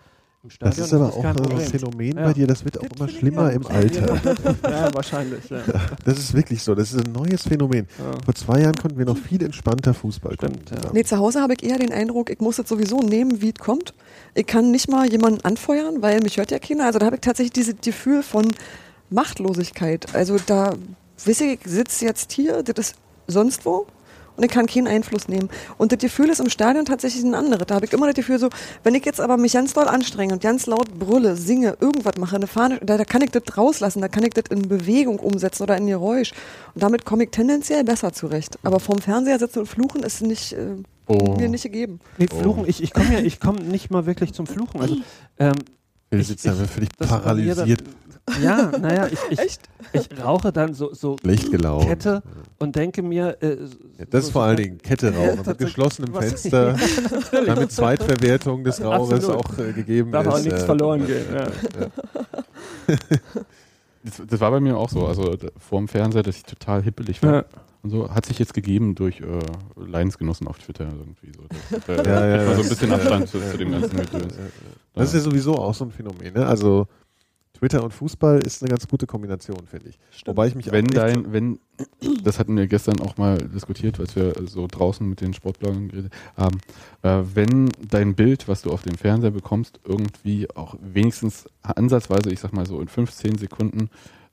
[0.45, 1.59] Im Das Stadion ist aber das auch ein Problem.
[1.61, 2.25] Phänomen Ja.
[2.27, 4.21] bei dir, das wird auch Das immer schlimmer im Alter.
[4.63, 5.49] Ja, wahrscheinlich.
[5.49, 5.63] Ja.
[6.05, 7.87] Das ist wirklich so, das ist ein neues Phänomen.
[7.99, 8.13] Ja.
[8.23, 10.57] Vor zwei Jahren konnten wir noch viel entspannter Fußball gucken.
[10.57, 10.77] Stimmt, ja.
[10.77, 10.95] zusammen.
[10.95, 13.65] Nee, zu Hause habe ich eher den Eindruck, ich muss es sowieso nehmen, wie es
[13.65, 13.95] kommt.
[14.35, 16.85] Ich kann nicht mal jemanden anfeuern, weil mich hört ja keiner.
[16.85, 18.49] Also da habe ich tatsächlich dieses Gefühl von
[19.09, 20.15] Machtlosigkeit.
[20.15, 20.75] Also da,
[21.25, 22.97] ich, ich sitze jetzt hier, das ist
[23.27, 23.87] sonst wo
[24.37, 25.49] und ich kann keinen Einfluss nehmen.
[25.79, 27.67] Und das Gefühl ist im Stadion tatsächlich ein anderes.
[27.67, 28.49] Da habe ich immer das Gefühl so,
[28.83, 32.37] wenn ich jetzt aber mich ganz doll anstrenge und ganz laut brülle, singe, irgendwas mache,
[32.37, 35.63] eine Fahne, da, da kann ich das rauslassen, da kann ich das in Bewegung umsetzen
[35.63, 36.33] oder in Geräusch.
[36.75, 38.59] Und damit komme ich tendenziell besser zurecht.
[38.63, 41.37] Aber vorm Fernseher sitzen und fluchen ist nicht, äh, Oh.
[41.39, 42.01] mir nicht gegeben.
[42.17, 44.81] Nee, Fluchen, ich, ich komme ja, ich komme nicht mal wirklich zum Fluchen.
[44.81, 44.97] Also,
[45.39, 45.53] ähm,
[46.11, 47.85] Ich- sitzen einfach völlig paralysiert,
[48.43, 49.61] ja, naja, ich, ich, Echt?
[49.93, 51.17] ich rauche dann so, so.
[51.17, 52.23] Kette
[52.59, 53.37] und denke mir.
[53.43, 53.57] Äh,
[53.99, 56.77] Ja, das ist so, vor so, allen Dingen Kette rauchen mit geschlossenem Fenster,
[57.47, 59.45] damit Zweitverwertung des Rauches Absolut.
[59.47, 60.33] auch äh, gegeben Darf ist.
[60.33, 61.25] auch nichts äh, verloren gehen.
[61.35, 61.47] Ja.
[64.07, 65.07] Das, das war bei mir auch so.
[65.07, 67.33] Also da, vor dem Fernseher, dass ich total hippelig war.
[67.33, 67.45] Ja.
[67.83, 69.25] Und so hat sich jetzt gegeben durch äh,
[69.77, 71.43] Leidensgenossen auf Twitter irgendwie so.
[71.87, 74.35] Da, da Ja, ja, so ein das- bisschen Abstand zu, zu dem ganzen Gedöns.
[74.95, 76.35] Das ist ja sowieso auch so ein Phänomen.
[76.35, 76.47] Ne?
[76.47, 76.87] Also
[77.65, 79.99] Twitter und Fußball ist eine ganz gute Kombination, finde ich.
[80.27, 81.59] Wobei ich mich Wenn dein, wenn,
[82.23, 86.13] das hatten wir gestern auch mal diskutiert, als wir so draußen mit den Sportbloggern geredet
[86.37, 86.61] haben,
[87.01, 92.41] äh, wenn dein Bild, was du auf dem Fernseher bekommst, irgendwie auch wenigstens ansatzweise, ich
[92.41, 93.89] sag mal so in 15 Sekunden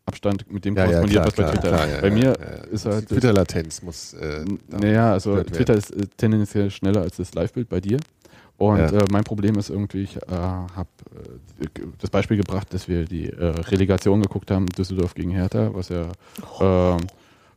[0.06, 1.94] Abstand mit dem Ja, ja, korrespondiert, klar, was bei Twitter klar, ist.
[1.94, 2.34] ja, bei ja, mir ja.
[2.70, 4.14] ist halt Twitter-Latenz muss.
[4.14, 5.42] Äh, naja, also.
[5.44, 7.98] Twitter ist äh, tendenziell schneller als das Live-Bild bei dir.
[8.62, 8.92] Und Ja.
[8.92, 10.88] äh, mein Problem ist irgendwie, ich äh, habe
[11.64, 11.68] äh,
[11.98, 16.06] das Beispiel gebracht, dass wir die äh, Relegation geguckt haben, Düsseldorf gegen Hertha, was ja
[16.60, 17.00] ähm,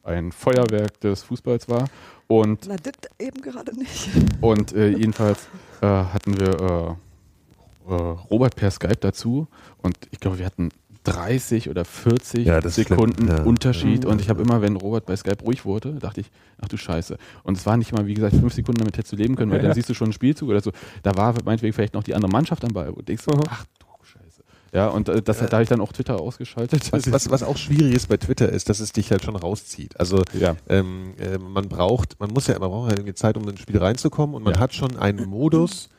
[0.02, 1.88] ein Feuerwerk des Fußballs war.
[2.26, 4.08] Und, Na, das eben gerade nicht.
[4.40, 5.46] und äh, jedenfalls
[5.82, 6.96] äh, hatten wir
[7.90, 7.94] äh, äh,
[8.30, 9.46] Robert per Skype dazu
[9.82, 10.70] und ich glaube, wir hatten
[11.04, 13.36] 30 oder 40 Ja, Sekunden schlimm.
[13.36, 13.42] Ja.
[13.44, 14.10] Unterschied Ja.
[14.10, 17.16] und ich habe immer, wenn Robert bei Skype ruhig wurde, dachte ich, ach du Scheiße.
[17.42, 19.60] Und es war nicht mal, wie gesagt, fünf Sekunden, damit hättest du leben können, weil
[19.60, 20.72] dann siehst du schon einen Spielzug oder so.
[21.02, 23.86] Da war meinetwegen vielleicht noch die andere Mannschaft am Ball und denkst, so, ach du
[24.04, 24.42] Scheiße.
[24.72, 26.90] Ja, und äh, das, da habe ich dann auch Twitter ausgeschaltet.
[26.92, 29.98] Was, was, was auch schwierig ist bei Twitter, ist, dass es dich halt schon rauszieht.
[30.00, 30.56] Also ja.
[30.68, 33.78] ähm, äh, man braucht, man muss ja, man braucht ja irgendwie Zeit, um ins Spiel
[33.78, 34.60] reinzukommen und man Ja.
[34.60, 35.90] hat schon einen Modus,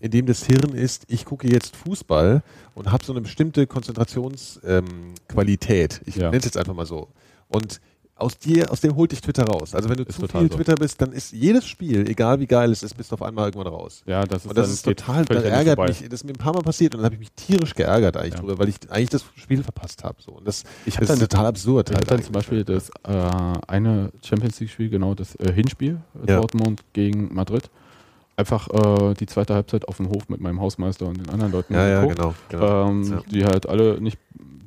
[0.00, 2.42] in dem das Hirn ist, ich gucke jetzt Fußball
[2.74, 5.94] und habe so eine bestimmte Konzentrationsqualität.
[5.94, 6.24] Ähm, ich Ja.
[6.26, 7.08] nenne es jetzt einfach mal so.
[7.48, 7.80] Und
[8.14, 9.76] aus dir, aus dem holt dich Twitter raus.
[9.76, 10.56] Also wenn du Ist zu total viel so.
[10.56, 13.44] Twitter bist, dann ist jedes Spiel, egal wie geil es ist, bist du auf einmal
[13.46, 14.02] irgendwann raus.
[14.06, 15.90] ja, das ist, Und das ist total, das ärgert vorbei.
[15.92, 18.16] mich, das ist mir ein paar Mal passiert und dann habe ich mich tierisch geärgert
[18.16, 18.40] eigentlich Ja.
[18.40, 20.16] drüber, weil ich eigentlich das Spiel verpasst habe.
[20.20, 20.32] So.
[20.32, 21.90] Und das, Ich das ist dann- total absurd.
[21.90, 23.12] Ich halt dann zum Beispiel das äh,
[23.68, 26.40] eine Champions League-Spiel, genau das äh, Hinspiel, Ja.
[26.40, 27.70] Dortmund gegen Madrid.
[28.38, 31.74] Einfach äh, die zweite Halbzeit auf dem Hof mit meinem Hausmeister und den anderen Leuten
[31.74, 32.34] ja, ja, geguckt, genau.
[32.50, 32.88] genau.
[32.88, 33.20] ähm, Ja.
[33.32, 34.16] die halt alle nicht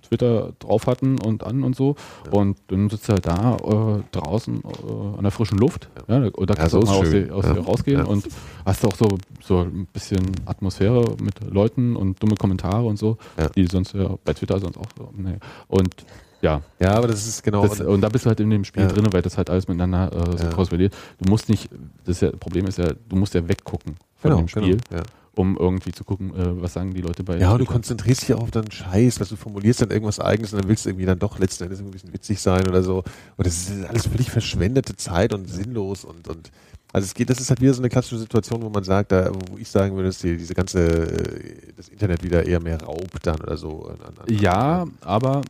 [0.02, 1.96] Twitter drauf hatten und an und so.
[2.26, 2.34] Ja.
[2.34, 5.88] Und dann sitzt du halt da äh, draußen äh, an der frischen Luft.
[6.10, 6.20] Ja.
[6.20, 7.54] da, da kannst du mal aus, dir, aus Ja.
[7.54, 8.06] dir rausgehen Ja.
[8.08, 8.28] und
[8.66, 9.08] hast auch so,
[9.42, 13.48] so ein bisschen Atmosphäre mit Leuten und dumme Kommentare und so, Ja.
[13.48, 15.12] die sonst ja bei Twitter sonst auch so.
[15.16, 15.38] Nee.
[15.70, 15.96] Und
[16.42, 17.66] ja, Ja, aber das ist genau.
[17.68, 18.90] das, und da bist du halt in dem Spiel Ja.
[18.90, 20.50] drin, weil das halt alles miteinander äh, so Ja.
[20.52, 20.94] korrespondiert.
[21.20, 21.70] Du musst nicht,
[22.06, 25.02] das ist ja, Problem ist ja, du musst ja weggucken von genau, dem Spiel, Genau,
[25.02, 25.04] ja.
[25.36, 28.34] um irgendwie zu gucken, äh, was sagen die Leute bei ja, und du konzentrierst dich
[28.34, 31.06] auch auf deinen Scheiß, was du formulierst dann irgendwas Eigenes und dann willst du irgendwie
[31.06, 32.98] dann doch letzten Endes irgendwie ein bisschen witzig sein oder so.
[33.38, 36.52] Und das ist alles völlig verschwendete Zeit und sinnlos und, und
[36.94, 39.32] also es geht, das ist halt wieder so eine klassische Situation, wo man sagt, da,
[39.50, 43.26] wo ich sagen würde, dass die, diese ganze, äh, das Internet wieder eher mehr raubt
[43.26, 43.86] dann oder so.
[43.86, 45.42] An- an- an- Ja, aber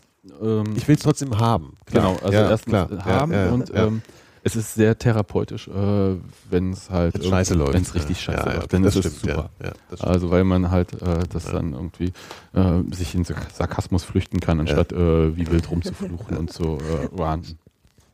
[0.41, 1.77] ähm, Ich will es trotzdem haben.
[1.85, 2.13] Klar.
[2.13, 3.05] genau, also ja, erstens klar.
[3.05, 3.71] haben ja, ja, und.
[3.75, 4.01] Ähm,
[4.43, 6.15] es ist sehr therapeutisch, äh,
[6.49, 7.73] wenn es halt Wenn's scheiße läuft.
[7.75, 9.49] wenn es richtig scheiße läuft, dann das ist es stimmt, super.
[9.59, 10.03] Das stimmt.
[10.11, 12.11] Also weil man halt äh, das dann irgendwie
[12.55, 17.07] äh, sich in Sark- Sarkasmus flüchten kann, anstatt äh, wie wild rumzufluchen und so äh,
[17.15, 17.59] Wahnsinn.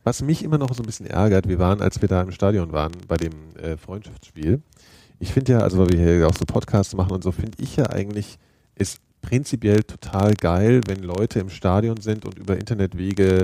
[0.04, 2.74] Was mich immer noch so ein bisschen ärgert, wir waren, als wir da im Stadion
[2.74, 3.32] waren, bei dem
[3.62, 4.62] äh, Freundschaftsspiel.
[5.20, 7.78] Ich finde ja, also weil wir hier auch so Podcasts machen und so, finde ich
[7.78, 8.38] ja eigentlich,
[8.76, 13.42] ist prinzipiell total geil, wenn Leute im Stadion sind und über Internetwege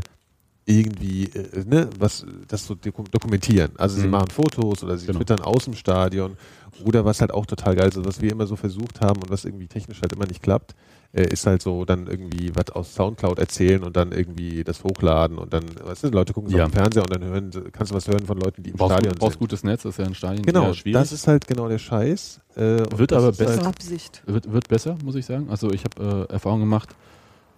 [0.66, 3.72] irgendwie, äh, ne, was, das so doku- dokumentieren.
[3.78, 4.12] Also sie Mhm.
[4.12, 5.20] machen Fotos oder sie Genau.
[5.20, 6.38] twittern aus dem Stadion
[6.86, 9.30] oder was halt auch total geil ist, also was wir immer so versucht haben und
[9.30, 10.74] was irgendwie technisch halt immer nicht klappt,
[11.14, 15.38] äh, ist halt so dann irgendwie was aus Soundcloud erzählen und dann irgendwie das hochladen
[15.38, 16.66] und dann, weißt du, Leute gucken es Ja.
[16.66, 18.76] auf dem Fernseher und dann hören, sie- kannst du was hören von Leuten, die im
[18.78, 19.40] Brauchst, Stadion gut, brauchst sind.
[19.40, 20.94] gutes Netz, das ist ja ein Stadion Genau, schwierig.
[21.00, 22.40] das ist halt genau der Scheiß.
[22.56, 23.58] Äh, Wird das aber ist besser.
[23.58, 24.22] Halt, Absicht.
[24.26, 25.48] Wird, wird besser, muss ich sagen.
[25.50, 26.90] Also ich habe äh, Erfahrung gemacht,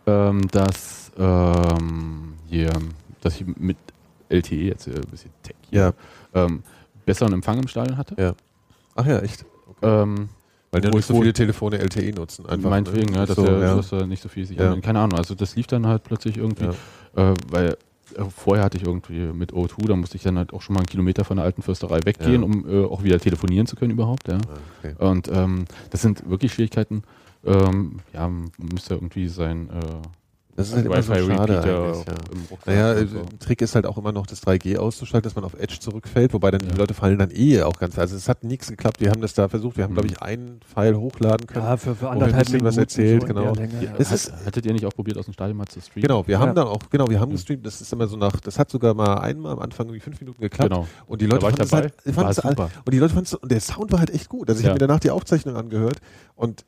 [0.07, 2.71] ähm, dass ähm, hier,
[3.21, 3.77] dass ich mit
[4.29, 5.93] LTE jetzt äh, ein bisschen Tech hier,
[6.33, 6.61] ähm,
[7.05, 8.15] besseren Empfang im Stadion hatte.
[8.21, 8.33] Ja.
[8.95, 9.45] ach ja, echt.
[9.81, 10.29] Ähm,
[10.75, 12.45] Weil Obwohl- nicht so viele Telefone LTE nutzen.
[12.47, 13.19] Einfach, meinetwegen, ne?
[13.19, 13.75] ja, dass, so, der, ja.
[13.75, 14.65] dass er nicht so viel sich Ja.
[14.67, 14.83] anhört.
[14.83, 16.65] Keine Ahnung, also das lief dann halt plötzlich irgendwie,
[17.15, 17.77] äh, weil
[18.17, 20.81] äh, vorher hatte ich irgendwie mit O2, da musste ich dann halt auch schon mal
[20.81, 22.45] einen Kilometer von der alten Fürsterei weggehen, Ja.
[22.45, 24.27] um äh, auch wieder telefonieren zu können überhaupt.
[24.27, 24.35] Ja.
[24.35, 24.95] Ah, okay.
[24.99, 27.03] Und ähm, das sind wirklich Schwierigkeiten.
[27.45, 30.01] Ähm, ja, man müsste irgendwie sein äh,
[30.57, 32.57] Das ist halt immer so schade Wi-Fi-Repeater eigentlich, ja.
[32.65, 33.25] Naja, äh, so.
[33.39, 36.49] Trick ist halt auch immer noch das 3G auszuschalten, dass man auf Edge zurückfällt, wobei
[36.49, 36.71] dann Ja.
[36.71, 37.99] die Leute fallen dann eh auch ganz.
[37.99, 39.01] Also es hat nichts geklappt.
[39.01, 39.75] Wir haben das da versucht.
[39.75, 39.95] Wir haben, Mhm.
[39.95, 41.65] glaube ich, einen Pfeil hochladen können.
[41.65, 42.79] Ja, für, für anderthalb bisschen was Minuten.
[42.79, 43.53] erzählt, so genau.
[43.53, 46.03] Ja, es ist- hattet ihr nicht auch probiert, aus dem Stadion mal zu streamen?
[46.07, 46.53] Genau, wir haben Ja.
[46.53, 47.35] dann auch, genau, wir haben Ja.
[47.35, 47.65] gestreamt.
[47.65, 50.39] Das ist immer so nach, das hat sogar mal einmal am Anfang irgendwie fünf Minuten
[50.41, 50.69] geklappt.
[50.69, 50.87] Genau.
[51.07, 51.81] Und die Leute fanden es dabei.
[52.05, 54.29] halt, fanden es halt und die Leute fanden es, und der Sound war halt echt
[54.29, 54.47] gut.
[54.49, 54.69] Also ich Ja.
[54.71, 55.97] habe mir danach die Aufzeichnung angehört
[56.35, 56.63] und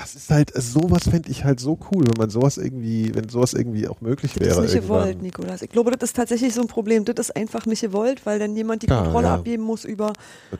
[0.00, 3.52] das ist halt, sowas fände ich halt so cool, wenn man sowas irgendwie, wenn sowas
[3.54, 4.54] irgendwie auch möglich Das wäre.
[4.56, 4.98] ist nicht irgendwann.
[5.00, 5.62] gewollt, Nikolas.
[5.62, 7.04] Ich glaube, das ist tatsächlich so ein Problem.
[7.04, 9.34] Das ist einfach nicht gewollt, weil dann jemand die Klar, Kontrolle ja.
[9.34, 10.12] abgeben muss über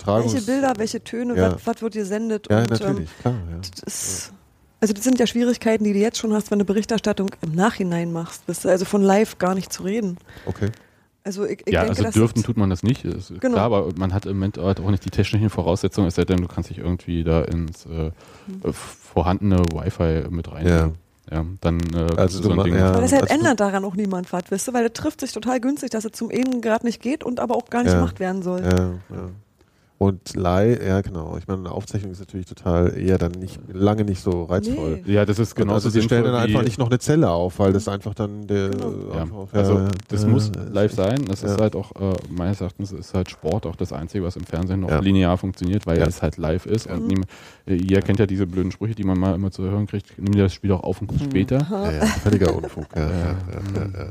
[0.06, 1.52] welche Bilder, welche Töne, Ja.
[1.54, 2.46] was, was wird gesendet.
[2.50, 3.34] Ja, und, natürlich, klar.
[3.34, 3.54] Ja.
[3.54, 4.32] Ähm, das ist,
[4.80, 8.12] Also das sind ja Schwierigkeiten, die du jetzt schon hast, wenn du Berichterstattung im Nachhinein
[8.12, 8.42] machst.
[8.46, 8.68] Du?
[8.68, 10.18] Also von live gar nicht zu reden.
[10.46, 10.70] Okay.
[11.24, 13.54] Also ich, ich ja, denke, also das dürfen ist- tut man das nicht, ist Genau.
[13.56, 16.38] klar, aber man hat im Moment halt auch nicht die technischen Voraussetzungen, es sei denn,
[16.38, 17.88] du kannst dich irgendwie da ins äh,
[18.46, 18.62] Hm.
[19.22, 20.66] Vorhandene Wi-Fi mit rein.
[20.66, 20.90] Ja.
[21.30, 22.88] Ja, dann äh, Also so ein Ding ja.
[22.92, 25.60] Aber deshalb also ändert daran auch niemand was, weißt du, weil das trifft sich total
[25.60, 27.98] günstig, dass es zum einen gerade nicht geht und aber auch gar nicht Ja.
[27.98, 28.62] gemacht werden soll.
[28.62, 28.76] Ja,
[29.14, 29.28] ja.
[29.98, 31.36] Und live, ja genau.
[31.38, 35.02] Ich meine, eine Aufzeichnung ist natürlich total eher dann nicht lange nicht so reizvoll.
[35.04, 35.12] Nee.
[35.12, 37.72] Ja, das ist Genau also sie stellen dann einfach nicht noch eine Zelle auf, weil
[37.72, 39.48] das einfach dann der Genau.
[39.52, 41.24] Ja, also ja, das ja, muss live sein.
[41.26, 41.48] Das ja.
[41.48, 44.80] ist halt auch, äh, meines Erachtens ist halt Sport auch das Einzige, was im Fernsehen
[44.80, 45.00] noch Ja.
[45.00, 46.06] linear funktioniert, weil Ja.
[46.06, 46.86] es halt live ist.
[46.86, 46.94] Ja.
[46.94, 47.28] Und niemand,
[47.66, 50.32] äh, ihr kennt ja diese blöden Sprüche, die man mal immer zu hören kriegt, nimm
[50.32, 51.66] dir das Spiel auch auf und guck später.
[51.68, 52.86] Ja, ja, völliger Unfug.
[52.94, 53.34] Ja, ja, ja,
[53.74, 54.10] ja, ja.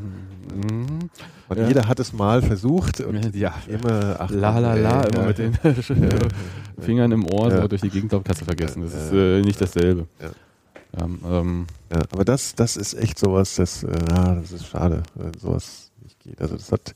[0.54, 1.10] Mhm.
[1.50, 1.68] Und Ja.
[1.68, 5.28] jeder hat es mal versucht und Ja, immer ach, la la la, ey, immer ja,
[5.28, 5.54] mit den
[6.80, 7.62] Fingern im Ohr Ja.
[7.62, 8.82] so durch die Gegend laufen, kannst du vergessen.
[8.84, 10.08] Das Ja, ist äh, nicht dasselbe.
[10.22, 11.04] Ja.
[11.04, 15.34] Ähm, ähm, Ja, aber das, das ist echt sowas, das, äh, das ist schade, wenn
[15.40, 16.40] sowas nicht geht.
[16.42, 16.94] Also das hat,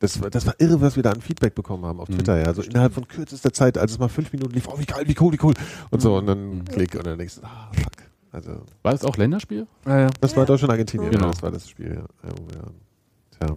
[0.00, 2.14] das, war- das war irre, was wir da an Feedback bekommen haben auf Mhm.
[2.16, 2.44] Twitter, ja.
[2.46, 5.16] Also innerhalb von kürzester Zeit, als es mal fünf Minuten lief, oh, wie geil, wie
[5.20, 5.54] cool, wie cool.
[5.90, 6.64] Und so, und dann Mhm.
[6.64, 7.92] klick und dann denkst du, ah, fuck.
[8.32, 8.50] Also,
[8.82, 9.66] war das auch Länderspiel?
[9.86, 10.10] Ja, ja.
[10.20, 11.26] das war Deutschland, Argentinien, Genau.
[11.26, 12.28] ja, das war das Spiel, ja.
[12.28, 13.56] ja, wir- Tja.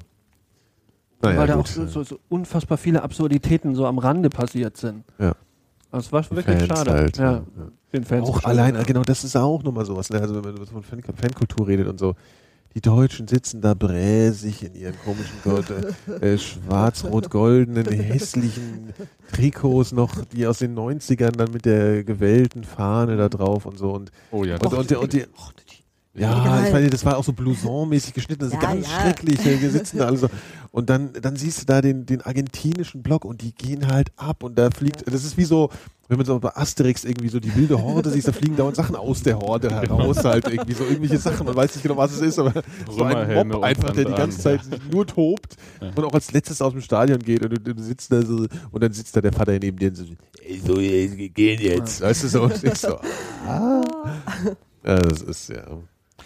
[1.26, 1.68] Naja, weil da auch gut.
[1.68, 5.03] so, so, so unfassbar viele Absurditäten so am Rande passiert sind.
[5.19, 5.34] Ja.
[5.91, 6.91] Das war wirklich Fans schade.
[6.91, 7.43] halt, ja.
[7.93, 10.10] Den Fans Auch allein, genau, das ist auch nochmal sowas.
[10.10, 10.19] Ne?
[10.19, 12.15] Also wenn man von Fan Fankultur redet und so.
[12.76, 18.93] Die Deutschen sitzen da bräsig in ihren komischen äh, äh, schwarz-rot-goldenen, hässlichen
[19.31, 23.93] Trikots noch, die aus den 90ern dann mit der gewellten Fahne da drauf und so.
[23.93, 25.23] Und, Oh ja, und, und, und die,
[26.18, 26.66] ja, Egal.
[26.68, 29.02] ich meine, das war auch so blouson-mäßig geschnitten, das ist Ja, ganz ja.
[29.02, 29.44] schrecklich.
[29.44, 30.28] Wir sitzen da alle so.
[30.72, 34.44] Und dann, dann siehst du da den, den argentinischen Block und die gehen halt ab
[34.44, 35.70] und da fliegt, das ist wie so,
[36.08, 38.96] wenn man so bei Asterix irgendwie so die wilde Horde sieht, da fliegen dauernd Sachen
[38.96, 42.22] aus der Horde heraus halt irgendwie, so irgendwelche Sachen, man weiß nicht genau, was es
[42.22, 44.62] ist, aber so ein Mob einfach, der die ganze Zeit
[44.92, 48.46] nur tobt und auch als letztes aus dem Stadion geht und du, sitzt da so
[48.72, 50.06] und dann sitzt da der Vater neben dir und so,
[50.42, 53.00] ey, so, gehen jetzt, weißt du so, und ich so,
[53.48, 53.84] ah.
[54.86, 55.66] Ja, das ist, ja.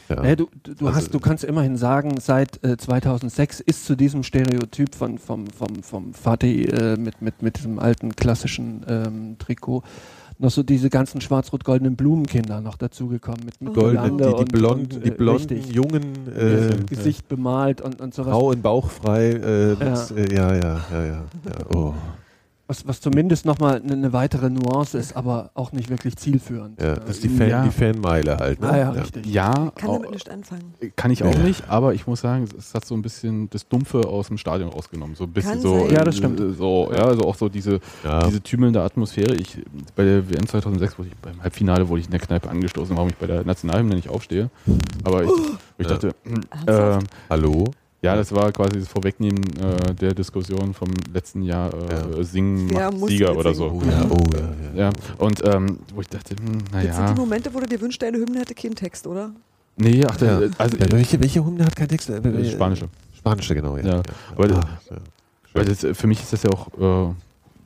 [0.10, 0.16] Ja.
[0.22, 4.24] Naja, du, du, Also- hast, du kannst immerhin sagen, seit äh, 2006 ist zu diesem
[4.24, 9.84] Stereotyp von, vom, vom, vom Fatih äh, mit, mit, mit diesem alten klassischen ähm, Trikot
[10.42, 13.42] noch so diese ganzen schwarz-rot-goldenen Blumenkinder noch dazugekommen.
[13.44, 16.04] Mit, mit Goldene, die, die und- blonden, und, die äh, blonden richtig, jungen
[16.34, 18.32] äh, Gesicht bemalt und, und sowas.
[18.32, 19.32] Frau in Bauchfrei.
[19.32, 19.86] Äh, Ja.
[19.86, 20.16] ja.
[20.16, 21.24] Äh, ja, ja, ja, ja, ja.
[21.76, 21.94] Oh,
[22.70, 26.80] Was, was zumindest nochmal eine ne weitere Nuance ist, aber auch nicht wirklich zielführend.
[26.80, 27.64] ja, Äh, das ist die, Fan, Ja.
[27.64, 28.62] die Fanmeile halt.
[28.62, 28.70] Ne?
[28.70, 29.26] ah, ja, richtig.
[29.26, 30.76] Ja, Kann damit nicht anfangen.
[30.96, 31.40] kann ich auch Ja.
[31.40, 34.70] nicht, aber ich muss sagen, es hat so ein bisschen das Dumpfe aus dem Stadion
[34.70, 35.16] rausgenommen.
[35.16, 35.80] So ein bisschen Kann so.
[35.88, 35.94] sein.
[35.96, 36.40] Ja, das stimmt.
[36.40, 38.28] äh, So, ja, also auch so diese, Ja.
[38.28, 39.34] diese tümelnde Atmosphäre.
[39.34, 39.58] Ich,
[39.96, 43.10] bei der WM 2006 wurde ich beim Halbfinale wurde ich in der Kneipe angestoßen, warum
[43.10, 44.52] ich bei der Nationalhymne nicht aufstehe.
[45.04, 45.32] Aber ich,
[45.80, 45.94] ich Ja.
[45.98, 46.12] dachte,
[46.68, 47.66] ähm, Hallo?
[48.02, 51.78] Ja, das war quasi das Vorwegnehmen äh, der Diskussion vom letzten Jahr äh,
[52.16, 52.68] Wer Singen
[52.98, 53.80] muss Sieger jetzt oder singen?
[53.80, 53.86] so.
[53.86, 54.24] Oh ja, oh
[54.76, 54.84] ja.
[54.86, 57.14] Ja, und ähm, wo ich dachte, hm, Das sind naja.
[57.14, 59.32] die Momente, wo du dir wünschst, deine Hymne hätte keinen Text, oder?
[59.78, 60.48] Nee, ach, der, Ja.
[60.58, 62.10] also, Ja, welche, welche Hunde hat keinen Text?
[62.10, 62.88] Äh, Spanische.
[63.18, 63.86] Spanische, genau, ja.
[63.86, 64.02] Ja.
[64.36, 65.00] Aber Ah, das-
[65.54, 67.14] Weil das, für mich ist das ja auch, äh,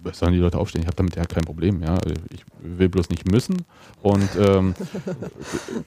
[0.04, 0.82] was sollen die Leute aufstehen?
[0.82, 1.82] Ich habe damit ja kein Problem.
[1.82, 1.98] Ja?
[2.32, 3.64] Ich will bloß nicht müssen.
[4.02, 4.74] Und, ähm,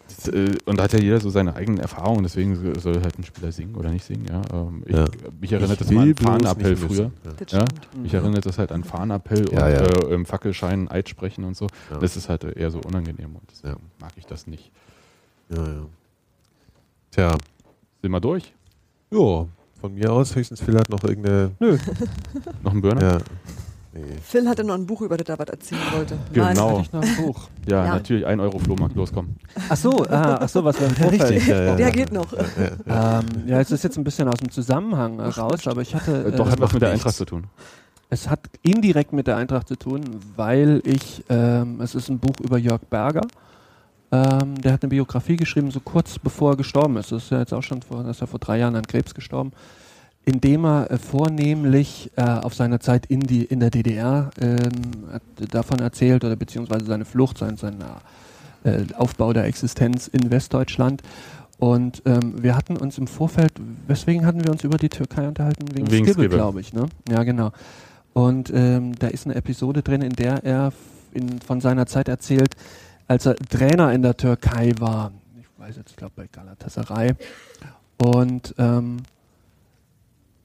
[0.09, 2.23] das, äh, und da hat ja jeder so seine eigenen Erfahrungen.
[2.23, 4.27] Deswegen soll halt ein Spieler singen oder nicht singen.
[4.29, 4.43] Ja?
[4.53, 5.05] Ähm, ich, Ja.
[5.41, 7.11] Mich erinnert Ich das mal an Fahnenappell früher.
[7.25, 7.33] Ja.
[7.39, 7.65] Das Ja?
[8.01, 10.09] Mich erinnert das halt an Fahnenappell Ja, und ja.
[10.09, 11.67] Äh, im Fackelschein Eid sprechen und so.
[11.91, 11.99] Ja.
[11.99, 13.81] Das ist halt eher so unangenehm und deswegen Ja.
[14.01, 14.71] mag ich das nicht.
[15.49, 15.87] Ja, ja.
[17.11, 17.37] Tja,
[18.03, 18.53] Sind wir durch?
[19.11, 19.49] jo,
[19.81, 21.53] von mir aus höchstens hat noch irgendeine.
[21.61, 21.79] Nö,
[22.63, 23.03] Noch ein Burner?
[23.03, 23.19] Ja.
[23.97, 24.17] Nee.
[24.23, 26.19] Phil hatte noch ein Buch, über das er was erzählen wollte.
[26.33, 26.71] Genau.
[26.71, 27.49] hatte ich noch ein Buch.
[27.69, 27.95] Ja, Ja.
[27.95, 28.27] natürlich.
[28.27, 28.95] Ein Euro Flohmarkt.
[28.97, 29.37] Los, komm.
[29.69, 31.75] Ach so, ah, ach so, was wir im Vorfeld Richtig, ja, ja.
[31.77, 32.33] Der geht noch.
[32.33, 32.45] Ja,
[32.87, 33.19] ja.
[33.21, 36.27] Ähm, ja, es ist jetzt ein bisschen aus dem Zusammenhang raus, aber ich hatte.
[36.27, 36.91] Äh, Doch, äh, hat was mit der.
[36.91, 37.45] Eintracht zu tun.
[38.09, 40.03] Es hat indirekt mit der Eintracht zu tun,
[40.37, 43.23] weil ich, ähm, es ist ein Buch über Jörg Berger.
[44.13, 47.11] Ähm, der hat eine Biografie geschrieben, so kurz bevor er gestorben ist.
[47.11, 49.15] Das ist ja jetzt auch schon vor, das ist ja vor drei Jahren an Krebs
[49.15, 49.51] gestorben.
[50.27, 54.59] Indem er äh, vornehmlich äh, auf seiner Zeit in, die, in der DDR ähm,
[55.11, 55.23] hat
[55.55, 57.77] davon erzählt oder beziehungsweise seine Flucht, sein, sein
[58.65, 61.03] äh, Aufbau der Existenz in Westdeutschland.
[61.59, 63.53] Und ähm, wir hatten uns im Vorfeld,
[63.87, 65.65] weswegen hatten wir uns über die Türkei unterhalten?
[65.75, 66.73] Wegen, Wegen Skibbe, glaube ich.
[66.75, 66.87] Ne?
[67.09, 67.53] Ja, genau.
[68.13, 70.73] Und ähm, da ist eine Episode drin, in der er
[71.13, 72.55] in, von seiner Zeit erzählt,
[73.09, 75.13] als er Trainer in der Türkei war.
[75.41, 77.13] Ich weiß jetzt, ich glaube bei Galatasaray.
[77.99, 78.99] Und ähm,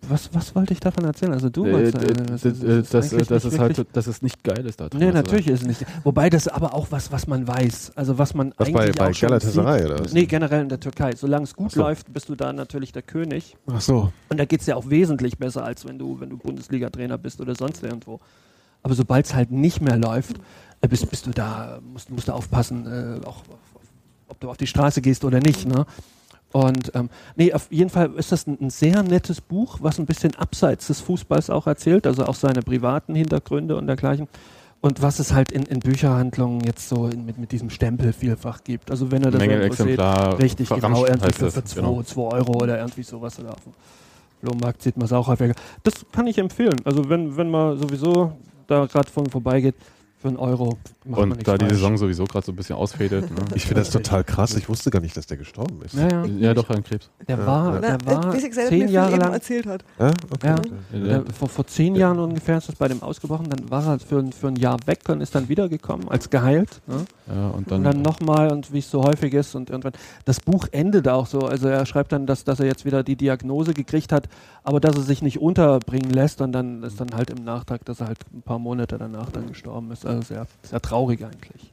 [0.10, 1.32] was, was wollte ich davon erzählen?
[1.34, 3.60] Also du Äh, wolltest, äh, d- das ist- äh, ist dass, eigentlich dass nicht es
[3.60, 5.00] halt, dass es nicht geil ist da drin.
[5.00, 5.86] Nee, natürlich ist es nicht.
[6.04, 7.92] Wobei das aber auch was, was man weiß.
[7.96, 9.90] Also was man Was bei, eigentlich bei auch schon Galatasaray sieht.
[9.92, 10.14] oder was?
[10.14, 11.12] Nee, generell in der Türkei.
[11.16, 11.82] Solange es gut so.
[11.82, 13.56] läuft, bist du da natürlich der König.
[13.72, 14.12] Ach so.
[14.30, 17.40] Und da geht es ja auch wesentlich besser, als wenn du, wenn du Bundesliga-Trainer bist
[17.40, 18.20] oder sonst irgendwo.
[18.84, 20.38] Aber sobald es halt nicht mehr läuft,
[20.82, 23.44] äh, bist, bist du da, musst, musst du aufpassen, äh, auch
[24.28, 25.68] ob du auf die Straße gehst oder nicht.
[25.68, 25.86] Ne?
[26.52, 30.06] Und ähm, nee, auf jeden Fall ist das ein, ein sehr nettes Buch, was ein
[30.06, 34.28] bisschen abseits des Fußballs auch erzählt, also auch seine privaten Hintergründe und dergleichen.
[34.82, 38.64] Und was es halt in, in Bücherhandlungen jetzt so in, mit, mit diesem Stempel vielfach
[38.64, 38.90] gibt.
[38.90, 40.00] Also wenn er das Menge seht.
[40.00, 42.02] Richtig, genau, irgendwie für 2 genau.
[42.02, 43.40] zwei Euro oder irgendwie sowas.
[43.40, 43.74] Oder auf dem
[44.40, 45.54] Flohmarkt sieht man es auch häufiger.
[45.84, 46.78] Das kann ich empfehlen.
[46.84, 48.32] Also wenn, wenn man sowieso
[48.66, 49.76] da gerade von vorbeigeht,
[50.22, 51.74] für einen Euro macht Und da die falsch.
[51.74, 53.30] Saison sowieso gerade so ein bisschen ausfädet.
[53.32, 53.38] Ne?
[53.56, 54.56] Ich finde das total krass.
[54.56, 55.96] Ich wusste gar nicht, dass der gestorben ist.
[55.96, 56.26] Ja, ja.
[56.26, 57.10] Ja, doch, an Krebs.
[57.28, 57.98] Der Ja, war, ja.
[57.98, 59.84] der war selber zehn mir Jahre lang erzählt hat.
[60.00, 60.12] Ja?
[60.32, 60.48] Okay.
[60.48, 60.56] Ja.
[61.00, 61.04] Ja.
[61.22, 64.20] Der, vor, vor zehn Jahren ungefähr ist das bei dem ausgebrochen, dann war er für,
[64.20, 66.70] ein- für ein Jahr weg und ist dann wiedergekommen als geheilt.
[66.88, 67.06] Ne?
[67.28, 69.94] Ja, und Und dann, dann nochmal und wie es so häufig ist und irgendwann.
[70.26, 71.40] Das Buch endet auch so.
[71.40, 74.28] Also er schreibt dann, dass, dass er jetzt wieder die Diagnose gekriegt hat,
[74.64, 78.02] aber dass er sich nicht unterbringen lässt und dann ist dann halt im Nachtrag, dass
[78.02, 80.06] er halt ein paar Monate danach dann gestorben ist.
[80.12, 81.72] Also sehr, sehr traurig eigentlich.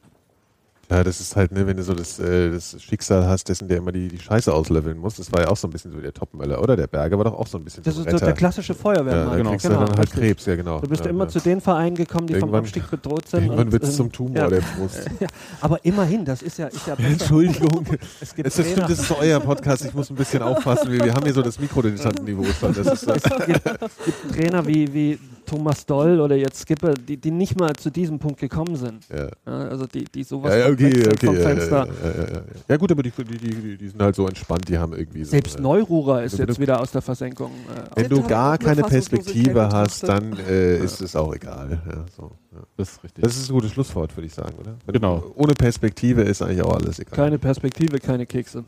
[0.91, 3.77] Ja, das ist halt, ne, wenn du so das, äh, das Schicksal hast, dessen der
[3.77, 5.17] immer die, die Scheiße ausleveln muss.
[5.17, 6.77] Das war ja auch so ein bisschen so der Topmöller, oder?
[6.77, 8.27] Der Berger war doch auch so ein bisschen Das so ist ein so Retter.
[8.27, 9.29] der klassische ja, Feuerwehrmann.
[9.29, 9.51] da genau.
[9.51, 10.19] kriegst du dann halt richtig.
[10.19, 10.81] Krebs, ja genau.
[10.81, 11.29] Du bist ja, immer ja.
[11.29, 13.43] zu den Vereinen gekommen, die vom Irgendwann- Abstieg bedroht sind.
[13.43, 14.49] Irgendwann wird es ähm, zum Tumor ja.
[14.49, 15.11] der Brust.
[15.21, 15.27] Ja,
[15.61, 17.09] aber immerhin, das ist ja, ist ja besser.
[17.11, 17.85] Entschuldigung.
[18.21, 19.85] Es gibt Es ist, stimmt, das ist so euer Podcast.
[19.85, 20.91] Ich muss ein bisschen aufpassen.
[20.91, 22.45] Wir, wir haben hier so das Mikrodilettantenniveau.
[22.45, 23.05] ist es
[23.47, 27.91] gibt, gibt Trainer wie, wie Thomas Doll oder jetzt Skipper, die, die nicht mal zu
[27.91, 29.09] diesem Punkt gekommen sind.
[29.09, 29.29] Ja.
[29.47, 31.27] Ja, also die, die sowas Ja, ja, okay, okay.
[31.27, 31.87] vom Ja, ja, Fenster.
[31.87, 32.43] ja, ja, ja, ja.
[32.69, 35.31] ja, gut, aber die, die, die, die sind halt so entspannt, die haben irgendwie so.
[35.31, 37.51] Selbst äh, Neururer ist du- jetzt wieder aus der Versenkung.
[37.97, 41.81] Äh, Wenn du gar keine Perspektive hast, dann äh, ist es auch egal.
[41.87, 42.59] Ja, so, ja.
[42.77, 43.25] das ist richtig.
[43.25, 44.75] Das ist ein gutes Schlusswort, würde ich sagen, oder?
[44.87, 45.19] Wenn Genau.
[45.21, 47.15] Du, ohne Perspektive ist eigentlich auch alles egal.
[47.17, 48.65] keine Perspektive, keine Kekse.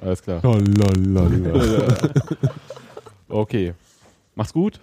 [0.00, 0.42] Alles klar.
[3.28, 3.74] Okay.
[4.34, 4.80] Mach's gut.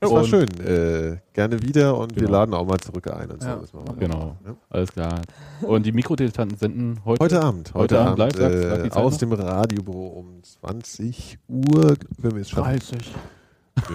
[0.00, 0.48] Das war Und- schön.
[0.60, 2.32] Äh, gerne wieder und wir Genau.
[2.38, 3.48] laden auch mal zurück ein und so.
[3.48, 3.60] Ja.
[3.60, 3.94] Wir.
[3.98, 4.36] Genau.
[4.46, 4.56] Ja.
[4.70, 5.20] Alles klar.
[5.60, 7.22] Und die Mikrodilettanten senden heute.
[7.22, 7.68] Heute Abend.
[7.74, 9.18] Heute Heute, Abend live, Abend, sag die äh, Zeit aus noch?
[9.20, 11.94] dem Radiobüro um 20 Uhr.
[12.18, 12.64] Wenn wir es schaffen.
[12.70, 13.14] 30.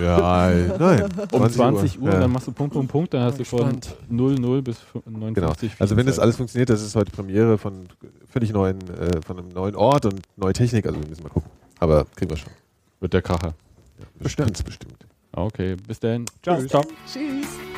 [0.02, 0.50] Ja,
[0.80, 1.10] nein.
[1.32, 2.20] Um 20 Uhr, ja.
[2.22, 3.96] dann machst du Punkt, Punkt, Punkt, dann hast du von Spannend.
[4.10, 5.20] 00 bis Genau.
[5.20, 5.74] 59.
[5.80, 7.88] Also wenn das alles funktioniert, das ist heute Premiere von
[8.28, 10.86] völlig neuen, äh, von einem neuen Ort und neue Technik.
[10.88, 11.52] Also wir müssen mal gucken.
[11.80, 12.52] Aber kriegen wir schon.
[13.00, 13.54] Wird der Kracher.
[14.00, 15.06] Ja, bestimmt, bestimmt.
[15.36, 16.26] Okay, bis dann.
[16.42, 16.66] Ciao.
[16.66, 16.84] Ciao.
[17.12, 17.75] Tschüss.